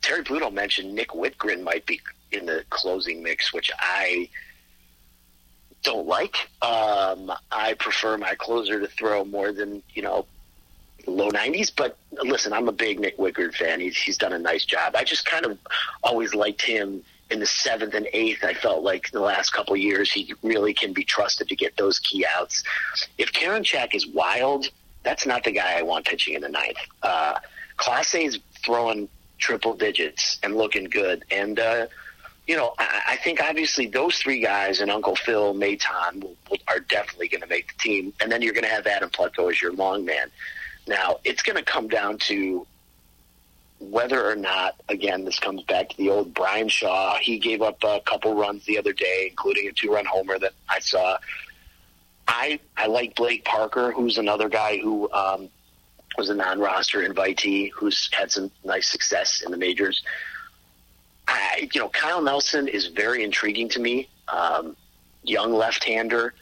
Terry 0.00 0.24
Pluto 0.24 0.50
mentioned 0.50 0.94
Nick 0.94 1.08
Wittgren 1.08 1.62
might 1.62 1.86
be 1.86 2.00
in 2.32 2.46
the 2.46 2.64
closing 2.70 3.22
mix, 3.22 3.52
which 3.52 3.70
I 3.78 4.28
don't 5.82 6.06
like. 6.06 6.36
Um, 6.62 7.30
I 7.52 7.74
prefer 7.78 8.16
my 8.18 8.34
closer 8.34 8.80
to 8.80 8.88
throw 8.88 9.24
more 9.24 9.52
than 9.52 9.82
you 9.94 10.02
know 10.02 10.26
low 11.06 11.30
90s. 11.30 11.72
But 11.74 11.96
listen, 12.12 12.52
I'm 12.52 12.68
a 12.68 12.72
big 12.72 13.00
Nick 13.00 13.18
Wittgren 13.18 13.54
fan. 13.54 13.80
He's 13.80 13.96
he's 13.96 14.18
done 14.18 14.32
a 14.32 14.38
nice 14.38 14.64
job. 14.64 14.94
I 14.96 15.04
just 15.04 15.26
kind 15.26 15.46
of 15.46 15.58
always 16.02 16.34
liked 16.34 16.62
him 16.62 17.02
in 17.30 17.40
the 17.40 17.46
seventh 17.46 17.94
and 17.94 18.08
eighth. 18.12 18.44
I 18.44 18.54
felt 18.54 18.82
like 18.82 19.10
the 19.10 19.20
last 19.20 19.50
couple 19.50 19.76
years 19.76 20.12
he 20.12 20.32
really 20.42 20.74
can 20.74 20.92
be 20.92 21.04
trusted 21.04 21.48
to 21.48 21.56
get 21.56 21.76
those 21.76 21.98
key 21.98 22.24
outs. 22.36 22.62
If 23.18 23.32
Karinchak 23.32 23.94
is 23.94 24.06
wild, 24.06 24.70
that's 25.02 25.26
not 25.26 25.44
the 25.44 25.52
guy 25.52 25.78
I 25.78 25.82
want 25.82 26.04
pitching 26.04 26.34
in 26.34 26.42
the 26.42 26.48
ninth. 26.48 26.78
Uh, 27.02 27.38
Clase 27.78 28.24
is 28.24 28.38
throwing 28.64 29.08
triple 29.38 29.74
digits 29.74 30.38
and 30.42 30.56
looking 30.56 30.84
good. 30.84 31.24
And, 31.30 31.58
uh, 31.58 31.86
you 32.46 32.56
know, 32.56 32.74
I, 32.78 33.02
I 33.10 33.16
think 33.16 33.40
obviously 33.42 33.86
those 33.86 34.18
three 34.18 34.40
guys 34.40 34.80
and 34.80 34.90
Uncle 34.90 35.16
Phil, 35.16 35.54
Maton 35.54 36.22
will, 36.22 36.36
will, 36.50 36.58
are 36.68 36.80
definitely 36.80 37.28
going 37.28 37.42
to 37.42 37.46
make 37.46 37.68
the 37.68 37.78
team. 37.78 38.12
And 38.20 38.30
then 38.30 38.42
you're 38.42 38.54
going 38.54 38.64
to 38.64 38.70
have 38.70 38.86
Adam 38.86 39.10
Plutko 39.10 39.50
as 39.50 39.60
your 39.60 39.72
long 39.72 40.04
man. 40.04 40.30
Now, 40.86 41.16
it's 41.24 41.42
going 41.42 41.56
to 41.56 41.64
come 41.64 41.88
down 41.88 42.18
to 42.18 42.66
whether 43.78 44.24
or 44.24 44.36
not, 44.36 44.76
again, 44.88 45.24
this 45.24 45.38
comes 45.38 45.62
back 45.64 45.90
to 45.90 45.96
the 45.96 46.08
old 46.08 46.32
Bryan 46.32 46.68
Shaw. 46.68 47.16
He 47.16 47.38
gave 47.38 47.60
up 47.60 47.82
a 47.84 48.00
couple 48.00 48.34
runs 48.34 48.64
the 48.64 48.78
other 48.78 48.92
day, 48.92 49.26
including 49.30 49.68
a 49.68 49.72
two 49.72 49.92
run 49.92 50.06
homer 50.06 50.38
that 50.38 50.52
I 50.68 50.78
saw. 50.78 51.18
I, 52.28 52.58
I 52.76 52.86
like 52.86 53.14
Blake 53.14 53.44
Parker, 53.44 53.92
who's 53.92 54.18
another 54.18 54.48
guy 54.48 54.78
who 54.78 55.10
um, 55.12 55.48
was 56.16 56.30
a 56.30 56.34
non-roster 56.34 57.06
invitee 57.06 57.70
who's 57.72 58.08
had 58.12 58.30
some 58.30 58.50
nice 58.64 58.90
success 58.90 59.42
in 59.44 59.50
the 59.50 59.58
majors. 59.58 60.02
I, 61.28 61.68
you 61.72 61.80
know, 61.80 61.88
Kyle 61.88 62.22
Nelson 62.22 62.68
is 62.68 62.86
very 62.86 63.24
intriguing 63.24 63.68
to 63.70 63.80
me. 63.80 64.08
Um, 64.28 64.76
young 65.22 65.52
left-hander. 65.52 66.34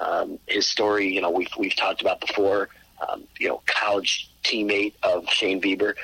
Um, 0.00 0.38
his 0.46 0.66
story, 0.66 1.12
you 1.12 1.20
know, 1.20 1.30
we've 1.30 1.50
we've 1.58 1.74
talked 1.74 2.00
about 2.00 2.20
before. 2.20 2.68
Um, 3.06 3.24
you 3.38 3.48
know, 3.48 3.62
college 3.66 4.30
teammate 4.42 4.94
of 5.02 5.28
Shane 5.28 5.60
Bieber. 5.60 5.94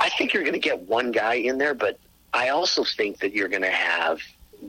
I 0.00 0.08
think 0.10 0.34
you're 0.34 0.42
going 0.42 0.54
to 0.54 0.58
get 0.58 0.80
one 0.82 1.12
guy 1.12 1.34
in 1.34 1.58
there, 1.58 1.74
but 1.74 1.98
I 2.32 2.50
also 2.50 2.84
think 2.84 3.20
that 3.20 3.32
you're 3.32 3.48
going 3.48 3.62
to 3.62 3.70
have 3.70 4.20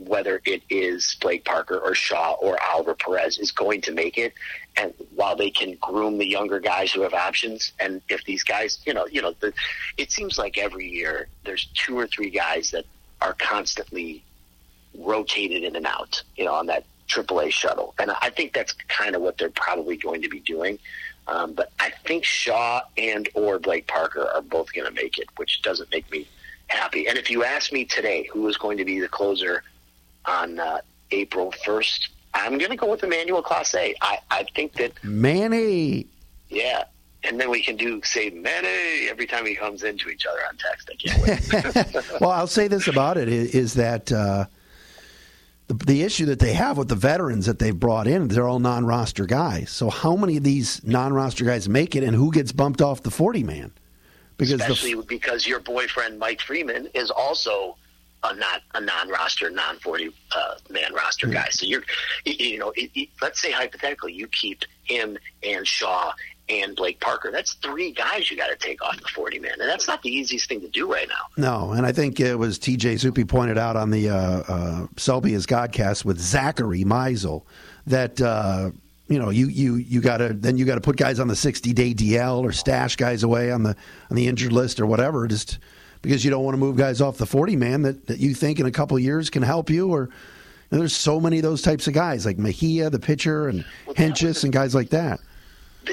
whether 0.04 0.40
it 0.44 0.62
is 0.68 1.16
Blake 1.20 1.44
Parker 1.44 1.78
or 1.78 1.94
Shaw 1.94 2.32
or 2.34 2.58
Oliver 2.62 2.94
Perez 2.94 3.38
is 3.38 3.50
going 3.50 3.80
to 3.82 3.92
make 3.92 4.18
it. 4.18 4.34
And 4.76 4.92
while 5.14 5.36
they 5.36 5.50
can 5.50 5.76
groom 5.80 6.18
the 6.18 6.26
younger 6.26 6.60
guys 6.60 6.92
who 6.92 7.00
have 7.02 7.14
options, 7.14 7.72
and 7.80 8.02
if 8.08 8.24
these 8.24 8.42
guys, 8.42 8.78
you 8.84 8.92
know, 8.92 9.06
you 9.06 9.22
know, 9.22 9.34
the, 9.40 9.52
it 9.96 10.12
seems 10.12 10.38
like 10.38 10.58
every 10.58 10.88
year 10.88 11.28
there's 11.44 11.66
two 11.74 11.98
or 11.98 12.06
three 12.06 12.30
guys 12.30 12.70
that 12.72 12.84
are 13.20 13.34
constantly 13.34 14.22
rotated 14.98 15.64
in 15.64 15.76
and 15.76 15.86
out, 15.86 16.22
you 16.36 16.44
know, 16.44 16.54
on 16.54 16.66
that 16.66 16.84
AAA 17.08 17.50
shuttle. 17.50 17.94
And 17.98 18.10
I 18.10 18.30
think 18.30 18.52
that's 18.52 18.72
kind 18.88 19.14
of 19.14 19.22
what 19.22 19.38
they're 19.38 19.50
probably 19.50 19.96
going 19.96 20.22
to 20.22 20.28
be 20.28 20.40
doing. 20.40 20.78
Um, 21.28 21.54
but 21.54 21.72
I 21.80 21.90
think 22.04 22.24
Shaw 22.24 22.82
and 22.96 23.28
or 23.34 23.58
Blake 23.58 23.86
Parker 23.86 24.28
are 24.34 24.42
both 24.42 24.72
going 24.72 24.86
to 24.86 24.92
make 24.92 25.18
it, 25.18 25.28
which 25.36 25.62
doesn't 25.62 25.90
make 25.90 26.10
me 26.10 26.28
happy. 26.68 27.08
And 27.08 27.18
if 27.18 27.30
you 27.30 27.44
ask 27.44 27.72
me 27.72 27.84
today 27.84 28.28
who 28.32 28.46
is 28.48 28.56
going 28.56 28.78
to 28.78 28.84
be 28.84 29.00
the 29.00 29.08
closer 29.08 29.64
on 30.24 30.60
uh, 30.60 30.78
April 31.10 31.52
1st, 31.64 32.08
I'm 32.34 32.58
going 32.58 32.70
to 32.70 32.76
go 32.76 32.90
with 32.90 33.02
Emmanuel 33.02 33.42
Clase. 33.42 33.94
I, 34.02 34.18
I 34.30 34.44
think 34.54 34.74
that 34.74 34.92
Manny. 35.02 36.06
Yeah, 36.48 36.84
and 37.24 37.40
then 37.40 37.50
we 37.50 37.62
can 37.62 37.76
do 37.76 38.00
say 38.04 38.30
Manny 38.30 39.08
every 39.08 39.26
time 39.26 39.46
he 39.46 39.54
comes 39.54 39.82
into 39.82 40.08
each 40.08 40.26
other 40.26 40.40
on 40.46 40.56
text. 40.58 40.90
I 40.92 40.94
can't 40.94 41.84
wait. 41.84 42.04
well, 42.20 42.30
I'll 42.30 42.46
say 42.46 42.68
this 42.68 42.86
about 42.86 43.16
it 43.16 43.28
is, 43.28 43.54
is 43.54 43.74
that 43.74 44.12
uh, 44.12 44.46
the, 45.66 45.74
the 45.74 46.02
issue 46.02 46.26
that 46.26 46.38
they 46.38 46.52
have 46.52 46.78
with 46.78 46.88
the 46.88 46.94
veterans 46.94 47.46
that 47.46 47.58
they've 47.58 47.78
brought 47.78 48.06
in, 48.06 48.28
they're 48.28 48.48
all 48.48 48.58
non-roster 48.58 49.26
guys. 49.26 49.70
So 49.70 49.90
how 49.90 50.16
many 50.16 50.36
of 50.36 50.44
these 50.44 50.82
non-roster 50.84 51.44
guys 51.44 51.68
make 51.68 51.96
it, 51.96 52.02
and 52.02 52.14
who 52.14 52.32
gets 52.32 52.52
bumped 52.52 52.82
off 52.82 53.02
the 53.02 53.10
forty 53.10 53.42
man? 53.42 53.72
Because 54.36 54.52
especially 54.52 54.94
the, 54.94 55.02
because 55.02 55.46
your 55.46 55.60
boyfriend 55.60 56.18
Mike 56.18 56.40
Freeman 56.40 56.88
is 56.94 57.10
also 57.10 57.76
a 58.22 58.34
not 58.34 58.62
a 58.74 58.80
non-roster, 58.80 59.50
non-forty 59.50 60.10
uh, 60.34 60.54
man 60.70 60.92
roster 60.94 61.26
guy. 61.26 61.48
So 61.50 61.66
you're, 61.66 61.82
you 62.24 62.58
know, 62.58 62.72
it, 62.76 62.90
it, 62.94 63.08
let's 63.22 63.40
say 63.40 63.50
hypothetically 63.50 64.12
you 64.12 64.26
keep 64.28 64.64
him 64.84 65.16
and 65.42 65.66
Shaw 65.66 66.12
and 66.48 66.76
Blake 66.76 67.00
Parker. 67.00 67.30
That's 67.30 67.54
three 67.54 67.92
guys 67.92 68.30
you 68.30 68.36
got 68.36 68.48
to 68.48 68.56
take 68.56 68.82
off 68.82 69.00
the 69.00 69.08
forty 69.08 69.38
man, 69.38 69.52
and 69.60 69.68
that's 69.68 69.88
not 69.88 70.02
the 70.02 70.10
easiest 70.10 70.48
thing 70.48 70.60
to 70.60 70.68
do 70.68 70.90
right 70.90 71.08
now. 71.08 71.14
No, 71.36 71.72
and 71.72 71.86
I 71.86 71.92
think 71.92 72.20
it 72.20 72.36
was 72.36 72.58
T.J. 72.58 72.96
Zuppe 72.96 73.28
pointed 73.28 73.58
out 73.58 73.76
on 73.76 73.90
the 73.90 74.10
uh, 74.10 74.16
uh, 74.16 74.86
Selby 74.96 75.34
is 75.34 75.46
Godcast 75.46 76.04
with 76.04 76.18
Zachary 76.18 76.84
Meisel 76.84 77.42
that. 77.86 78.20
Uh, 78.20 78.70
you 79.08 79.20
know, 79.20 79.30
you 79.30 79.46
you 79.46 79.76
you 79.76 80.00
got 80.00 80.16
to 80.16 80.32
then 80.32 80.58
you 80.58 80.64
got 80.64 80.74
to 80.74 80.80
put 80.80 80.96
guys 80.96 81.20
on 81.20 81.28
the 81.28 81.36
sixty 81.36 81.72
day 81.72 81.94
DL 81.94 82.42
or 82.42 82.50
stash 82.50 82.96
guys 82.96 83.22
away 83.22 83.52
on 83.52 83.62
the 83.62 83.76
on 84.10 84.16
the 84.16 84.26
injured 84.26 84.50
list 84.50 84.80
or 84.80 84.86
whatever. 84.86 85.28
Just 85.28 85.60
because 86.02 86.24
you 86.24 86.30
don't 86.30 86.42
want 86.44 86.54
to 86.54 86.58
move 86.58 86.76
guys 86.76 87.00
off 87.00 87.16
the 87.16 87.26
40 87.26 87.56
man 87.56 87.82
that, 87.82 88.06
that 88.06 88.18
you 88.18 88.34
think 88.34 88.60
in 88.60 88.66
a 88.66 88.70
couple 88.70 88.98
years 88.98 89.30
can 89.30 89.42
help 89.42 89.70
you 89.70 89.92
or 89.92 90.02
you 90.02 90.08
know, 90.70 90.78
there's 90.78 90.94
so 90.94 91.18
many 91.20 91.38
of 91.38 91.42
those 91.42 91.62
types 91.62 91.88
of 91.88 91.94
guys 91.94 92.24
like 92.24 92.38
Mejia 92.38 92.90
the 92.90 92.98
pitcher 92.98 93.48
and 93.48 93.64
well, 93.86 93.94
Hentges 93.96 94.44
and 94.44 94.52
guys 94.52 94.74
like 94.74 94.90
that 94.90 95.20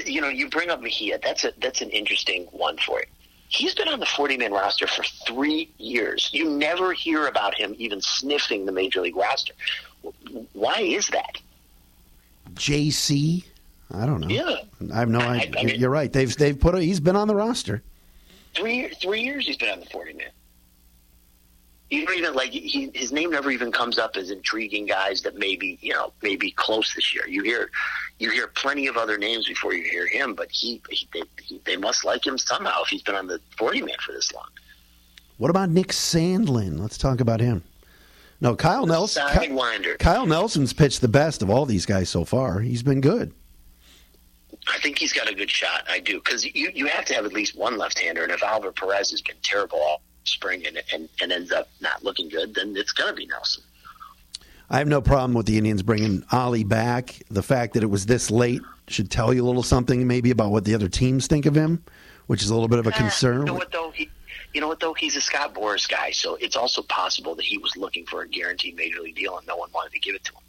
you 0.06 0.20
know 0.20 0.28
you 0.28 0.48
bring 0.48 0.70
up 0.70 0.80
Mejia 0.80 1.18
that's 1.22 1.44
a 1.44 1.52
that's 1.58 1.80
an 1.80 1.90
interesting 1.90 2.44
one 2.52 2.76
for 2.78 3.00
you 3.00 3.06
he's 3.48 3.74
been 3.74 3.88
on 3.88 4.00
the 4.00 4.06
40 4.06 4.36
man 4.38 4.52
roster 4.52 4.86
for 4.86 5.04
three 5.26 5.70
years 5.78 6.30
you 6.32 6.50
never 6.50 6.92
hear 6.92 7.26
about 7.26 7.54
him 7.54 7.74
even 7.78 8.00
sniffing 8.00 8.66
the 8.66 8.72
major 8.72 9.00
league 9.00 9.16
roster 9.16 9.52
why 10.52 10.80
is 10.80 11.08
that 11.08 11.40
JC 12.54 13.44
I 13.92 14.06
don't 14.06 14.20
know. 14.20 14.28
Yeah, 14.28 14.56
I 14.92 14.98
have 14.98 15.08
no 15.08 15.20
idea. 15.20 15.52
I, 15.56 15.60
I 15.60 15.64
mean, 15.64 15.78
You're 15.78 15.90
right. 15.90 16.12
They've 16.12 16.34
they've 16.36 16.58
put 16.58 16.74
a, 16.74 16.80
he's 16.80 17.00
been 17.00 17.16
on 17.16 17.28
the 17.28 17.34
roster 17.36 17.82
three 18.54 18.88
three 19.00 19.20
years 19.20 19.46
he's 19.46 19.56
been 19.56 19.70
on 19.70 19.80
the 19.80 19.86
forty 19.86 20.14
man. 20.14 20.28
You 21.90 22.06
don't 22.06 22.16
even 22.16 22.34
like 22.34 22.50
he, 22.50 22.90
his 22.94 23.12
name 23.12 23.30
never 23.30 23.50
even 23.50 23.70
comes 23.70 23.98
up 23.98 24.16
as 24.16 24.30
intriguing 24.30 24.86
guys 24.86 25.22
that 25.22 25.36
maybe 25.36 25.78
you 25.80 25.92
know 25.92 26.12
maybe 26.22 26.50
close 26.52 26.92
this 26.94 27.14
year. 27.14 27.28
You 27.28 27.42
hear 27.42 27.70
you 28.18 28.30
hear 28.30 28.48
plenty 28.48 28.86
of 28.86 28.96
other 28.96 29.18
names 29.18 29.46
before 29.46 29.74
you 29.74 29.84
hear 29.84 30.06
him, 30.06 30.34
but 30.34 30.48
he, 30.50 30.80
he, 30.90 31.06
they, 31.12 31.22
he 31.42 31.60
they 31.64 31.76
must 31.76 32.04
like 32.04 32.26
him 32.26 32.38
somehow 32.38 32.82
if 32.82 32.88
he's 32.88 33.02
been 33.02 33.14
on 33.14 33.26
the 33.26 33.38
forty 33.58 33.80
man 33.82 33.96
for 34.04 34.12
this 34.12 34.32
long. 34.32 34.48
What 35.36 35.50
about 35.50 35.68
Nick 35.68 35.88
Sandlin? 35.88 36.80
Let's 36.80 36.96
talk 36.96 37.20
about 37.20 37.40
him. 37.40 37.62
No, 38.40 38.56
Kyle 38.56 38.86
Nelson. 38.86 39.26
Sidewinder. 39.28 39.98
Kyle 39.98 40.26
Nelson's 40.26 40.72
pitched 40.72 41.00
the 41.00 41.08
best 41.08 41.42
of 41.42 41.50
all 41.50 41.66
these 41.66 41.86
guys 41.86 42.08
so 42.08 42.24
far. 42.24 42.60
He's 42.60 42.82
been 42.82 43.00
good. 43.00 43.32
I 44.72 44.78
think 44.78 44.98
he's 44.98 45.12
got 45.12 45.30
a 45.30 45.34
good 45.34 45.50
shot. 45.50 45.84
I 45.88 46.00
do 46.00 46.14
because 46.14 46.44
you 46.44 46.70
you 46.74 46.86
have 46.86 47.04
to 47.06 47.14
have 47.14 47.26
at 47.26 47.32
least 47.32 47.56
one 47.56 47.76
left 47.76 47.98
hander, 47.98 48.22
and 48.22 48.32
if 48.32 48.42
Oliver 48.42 48.72
Perez 48.72 49.10
has 49.10 49.20
been 49.20 49.36
terrible 49.42 49.78
all 49.78 50.02
spring 50.24 50.66
and, 50.66 50.82
and, 50.92 51.08
and 51.20 51.32
ends 51.32 51.52
up 51.52 51.68
not 51.80 52.02
looking 52.02 52.28
good, 52.28 52.54
then 52.54 52.74
it's 52.76 52.92
going 52.92 53.10
to 53.10 53.16
be 53.16 53.26
Nelson. 53.26 53.62
I 54.70 54.78
have 54.78 54.88
no 54.88 55.02
problem 55.02 55.34
with 55.34 55.46
the 55.46 55.58
Indians 55.58 55.82
bringing 55.82 56.24
Ollie 56.32 56.64
back. 56.64 57.22
The 57.30 57.42
fact 57.42 57.74
that 57.74 57.82
it 57.82 57.86
was 57.86 58.06
this 58.06 58.30
late 58.30 58.62
should 58.88 59.10
tell 59.10 59.32
you 59.32 59.44
a 59.44 59.46
little 59.46 59.62
something, 59.62 60.06
maybe 60.06 60.30
about 60.30 60.50
what 60.50 60.64
the 60.64 60.74
other 60.74 60.88
teams 60.88 61.26
think 61.26 61.46
of 61.46 61.54
him, 61.54 61.84
which 62.26 62.42
is 62.42 62.50
a 62.50 62.54
little 62.54 62.68
bit 62.68 62.78
of 62.78 62.86
a 62.86 62.94
eh, 62.94 62.98
concern. 62.98 63.40
You 63.40 63.44
know 63.44 63.54
what 63.54 63.70
though? 63.70 63.90
He, 63.90 64.10
you 64.54 64.60
know 64.60 64.68
what 64.68 64.80
though? 64.80 64.94
He's 64.94 65.16
a 65.16 65.20
Scott 65.20 65.54
Boras 65.54 65.88
guy, 65.88 66.10
so 66.12 66.36
it's 66.36 66.56
also 66.56 66.82
possible 66.82 67.34
that 67.34 67.44
he 67.44 67.58
was 67.58 67.76
looking 67.76 68.06
for 68.06 68.22
a 68.22 68.28
guaranteed 68.28 68.76
major 68.76 69.00
league 69.00 69.16
deal 69.16 69.36
and 69.36 69.46
no 69.46 69.56
one 69.56 69.70
wanted 69.74 69.92
to 69.92 69.98
give 69.98 70.14
it 70.14 70.24
to 70.24 70.32
him. 70.32 70.40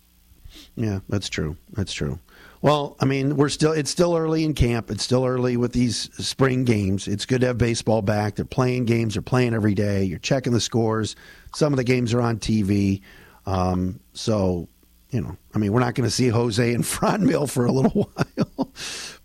Yeah, 0.75 0.99
that's 1.09 1.27
true. 1.27 1.57
That's 1.73 1.91
true. 1.91 2.19
Well, 2.65 2.97
I 2.99 3.05
mean, 3.05 3.35
we're 3.35 3.49
still 3.49 3.73
it's 3.73 3.91
still 3.91 4.17
early 4.17 4.43
in 4.43 4.55
camp. 4.55 4.89
It's 4.89 5.03
still 5.03 5.23
early 5.23 5.55
with 5.55 5.71
these 5.71 6.09
spring 6.17 6.63
games. 6.63 7.07
It's 7.07 7.27
good 7.27 7.41
to 7.41 7.47
have 7.47 7.59
baseball 7.59 8.01
back. 8.01 8.33
They're 8.33 8.43
playing 8.43 8.85
games. 8.85 9.13
They're 9.13 9.21
playing 9.21 9.53
every 9.53 9.75
day. 9.75 10.03
You're 10.03 10.17
checking 10.17 10.51
the 10.51 10.59
scores. 10.59 11.15
Some 11.53 11.73
of 11.73 11.77
the 11.77 11.83
games 11.83 12.11
are 12.11 12.21
on 12.21 12.39
TV. 12.39 13.01
Um, 13.45 13.99
so, 14.13 14.67
you 15.11 15.21
know, 15.21 15.37
I 15.53 15.59
mean, 15.59 15.73
we're 15.73 15.79
not 15.79 15.93
going 15.93 16.07
to 16.07 16.11
see 16.11 16.29
Jose 16.29 16.73
and 16.73 16.83
Franmil 16.83 17.47
for 17.47 17.65
a 17.65 17.71
little 17.71 17.91
while, 18.15 18.73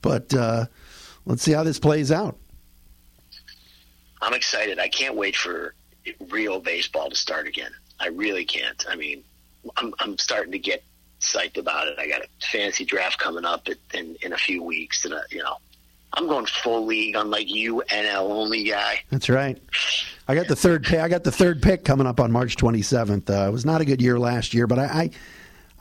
but 0.03 0.35
uh, 0.35 0.67
let's 1.25 1.43
see 1.43 1.53
how 1.53 1.63
this 1.63 1.79
plays 1.79 2.13
out. 2.13 2.37
I'm 4.21 4.35
excited. 4.35 4.79
I 4.79 4.89
can't 4.89 5.17
wait 5.17 5.35
for 5.35 5.75
real 6.29 6.61
baseball 6.61 7.09
to 7.09 7.17
start 7.17 7.49
again. 7.49 7.73
I 8.01 8.09
really 8.09 8.45
can't. 8.45 8.85
I 8.87 8.97
mean, 8.97 9.25
I'm, 9.79 9.95
I'm 9.99 10.19
starting 10.19 10.53
to 10.53 10.59
get 10.59 10.85
psyched 11.21 11.59
about 11.59 11.89
it. 11.89 11.99
I 11.99 12.09
got 12.09 12.23
a 12.23 12.29
fantasy 12.41 12.85
draft 12.85 13.19
coming 13.19 13.45
up 13.45 13.69
in 13.95 14.17
in 14.23 14.33
a 14.33 14.39
few 14.39 14.63
weeks, 14.63 15.05
and 15.05 15.15
you 15.31 15.43
know, 15.43 15.57
I'm 16.15 16.27
going 16.27 16.47
full 16.47 16.87
league, 16.87 17.15
unlike 17.15 17.49
you, 17.49 17.83
NL 17.89 18.31
only 18.31 18.65
guy. 18.65 19.01
That's 19.11 19.29
right. 19.29 19.61
I 20.27 20.35
got 20.35 20.49
the 20.49 20.57
third 20.57 20.85
pick. 20.85 21.01
I 21.01 21.09
got 21.09 21.25
the 21.25 21.33
third 21.33 21.63
pick 21.63 21.85
coming 21.85 22.07
up 22.07 22.21
on 22.21 22.33
March 22.33 22.57
27th. 22.57 23.31
Uh, 23.31 23.49
it 23.49 23.53
was 23.53 23.65
not 23.65 23.81
a 23.81 23.85
good 23.85 24.01
year 24.01 24.19
last 24.19 24.55
year, 24.55 24.67
but 24.67 24.79
I. 24.79 25.11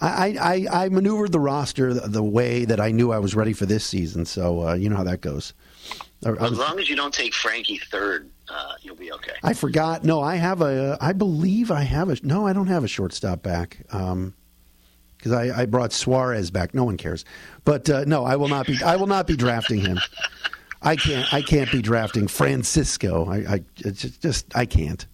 I, 0.02 0.38
I, 0.72 0.84
I 0.86 0.88
maneuvered 0.88 1.34
the 1.34 1.42
roster 1.42 1.94
the, 1.94 2.08
the, 2.08 2.24
way 2.24 2.64
that 2.64 2.80
I 2.80 2.92
knew 2.92 3.12
I 3.12 3.20
was 3.20 3.36
ready 3.36 3.52
for 3.52 3.66
this 3.66 3.84
season, 3.84 4.24
so 4.24 4.70
uh, 4.70 4.74
you 4.74 4.88
know 4.88 4.96
how 4.96 5.04
that 5.04 5.20
goes. 5.20 5.52
As 6.24 6.58
long 6.58 6.80
as 6.80 6.90
you 6.90 6.96
don't 6.96 7.14
take 7.14 7.34
Frankie 7.34 7.80
third, 7.92 8.30
uh, 8.48 8.74
you'll 8.82 8.96
be 8.96 9.12
okay. 9.12 9.34
I 9.44 9.54
forgot. 9.54 10.06
No, 10.06 10.22
I 10.22 10.38
have 10.38 10.62
a. 10.62 10.98
I 11.02 11.12
believe 11.12 11.70
I 11.70 11.84
have 11.84 12.10
a. 12.10 12.18
No, 12.24 12.48
I 12.48 12.54
don't 12.54 12.68
have 12.68 12.86
a 12.86 12.88
shortstop 12.88 13.44
back. 13.44 13.80
Um, 13.92 14.34
because 15.20 15.34
I, 15.34 15.62
I, 15.62 15.66
brought 15.66 15.92
Suarez 15.92 16.50
back. 16.50 16.74
No 16.74 16.86
one 16.86 16.96
cares, 16.96 17.26
but 17.66 17.90
uh, 17.90 18.06
no, 18.08 18.24
I 18.24 18.38
will 18.38 18.48
not 18.48 18.66
be. 18.66 18.82
I 18.84 18.96
will 18.96 19.08
not 19.08 19.28
be 19.28 19.36
drafting 19.36 19.82
him. 19.82 20.00
I 20.82 20.96
can't. 20.96 21.34
I 21.34 21.42
can't 21.42 21.70
be 21.72 21.82
drafting 21.82 22.28
Francisco. 22.28 23.30
I, 23.30 23.56
I 23.56 23.64
just, 23.76 24.22
just 24.22 24.56
I 24.56 24.66
can't. 24.66 25.06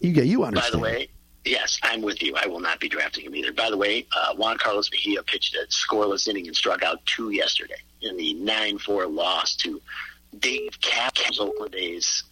You 0.00 0.12
get 0.12 0.24
you 0.26 0.44
understand. 0.44 0.72
By 0.82 0.90
the 0.90 0.96
way, 0.96 1.08
yes, 1.44 1.78
I'm 1.82 2.00
with 2.00 2.22
you. 2.22 2.34
I 2.36 2.46
will 2.46 2.60
not 2.60 2.80
be 2.80 2.88
drafting 2.88 3.26
him 3.26 3.34
either. 3.34 3.52
By 3.52 3.68
the 3.68 3.76
way, 3.76 4.06
uh, 4.16 4.34
Juan 4.34 4.56
Carlos 4.56 4.90
Mejia 4.90 5.22
pitched 5.22 5.54
a 5.54 5.66
scoreless 5.68 6.26
inning 6.26 6.46
and 6.46 6.56
struck 6.56 6.82
out 6.82 7.04
two 7.04 7.30
yesterday 7.30 7.82
in 8.00 8.16
the 8.16 8.32
nine 8.34 8.78
four 8.78 9.06
loss 9.06 9.54
to 9.56 9.80
Dave 10.38 10.80
Kapp's 10.80 11.38
Oakland 11.38 11.74
A's. 11.74 12.24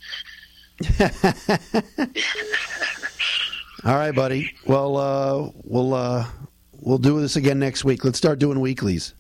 All 3.85 3.95
right, 3.95 4.14
buddy. 4.14 4.55
Well, 4.64 4.97
uh, 4.97 5.51
we'll 5.64 5.95
uh, 5.95 6.26
we'll 6.72 6.99
do 6.99 7.20
this 7.20 7.35
again 7.35 7.59
next 7.59 7.85
week. 7.85 8.05
Let's 8.05 8.18
start 8.18 8.39
doing 8.39 8.61
weeklies. 8.61 9.14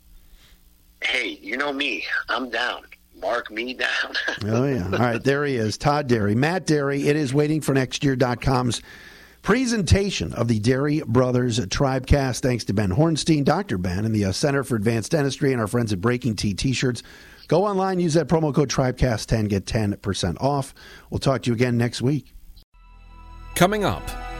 Hey, 1.02 1.38
you 1.42 1.56
know 1.56 1.72
me. 1.72 2.04
I'm 2.28 2.48
down. 2.48 2.84
Mark 3.20 3.50
me 3.50 3.74
down. 3.74 4.14
oh 4.44 4.64
yeah. 4.66 4.84
All 4.84 4.98
right, 4.98 5.22
there 5.22 5.44
he 5.44 5.56
is, 5.56 5.76
Todd 5.76 6.08
Dery, 6.08 6.36
Matt 6.36 6.66
Dery. 6.66 7.06
It 7.06 7.16
is 7.16 7.34
waiting 7.34 7.60
for 7.60 7.74
next 7.74 8.04
year.com's 8.04 8.82
presentation 9.42 10.32
of 10.34 10.46
the 10.46 10.60
Dery 10.60 11.04
Brothers 11.04 11.58
Tribecast. 11.58 12.40
Thanks 12.40 12.64
to 12.64 12.72
Ben 12.72 12.90
Hornstein, 12.90 13.44
Dr. 13.44 13.78
Ben, 13.78 14.04
and 14.04 14.14
the 14.14 14.26
uh, 14.26 14.32
Center 14.32 14.62
for 14.62 14.76
Advanced 14.76 15.10
Dentistry, 15.10 15.50
and 15.52 15.60
our 15.60 15.66
friends 15.66 15.92
at 15.92 16.00
Breaking 16.00 16.36
T 16.36 16.54
T-shirts. 16.54 17.02
Go 17.48 17.64
online, 17.66 17.98
use 17.98 18.14
that 18.14 18.28
promo 18.28 18.54
code 18.54 18.70
Tribecast10, 18.70 19.48
get 19.48 19.66
10% 19.66 20.40
off. 20.40 20.72
We'll 21.10 21.18
talk 21.18 21.42
to 21.42 21.50
you 21.50 21.54
again 21.54 21.76
next 21.76 22.00
week. 22.00 22.32
Coming 23.54 23.84
up 23.84 24.08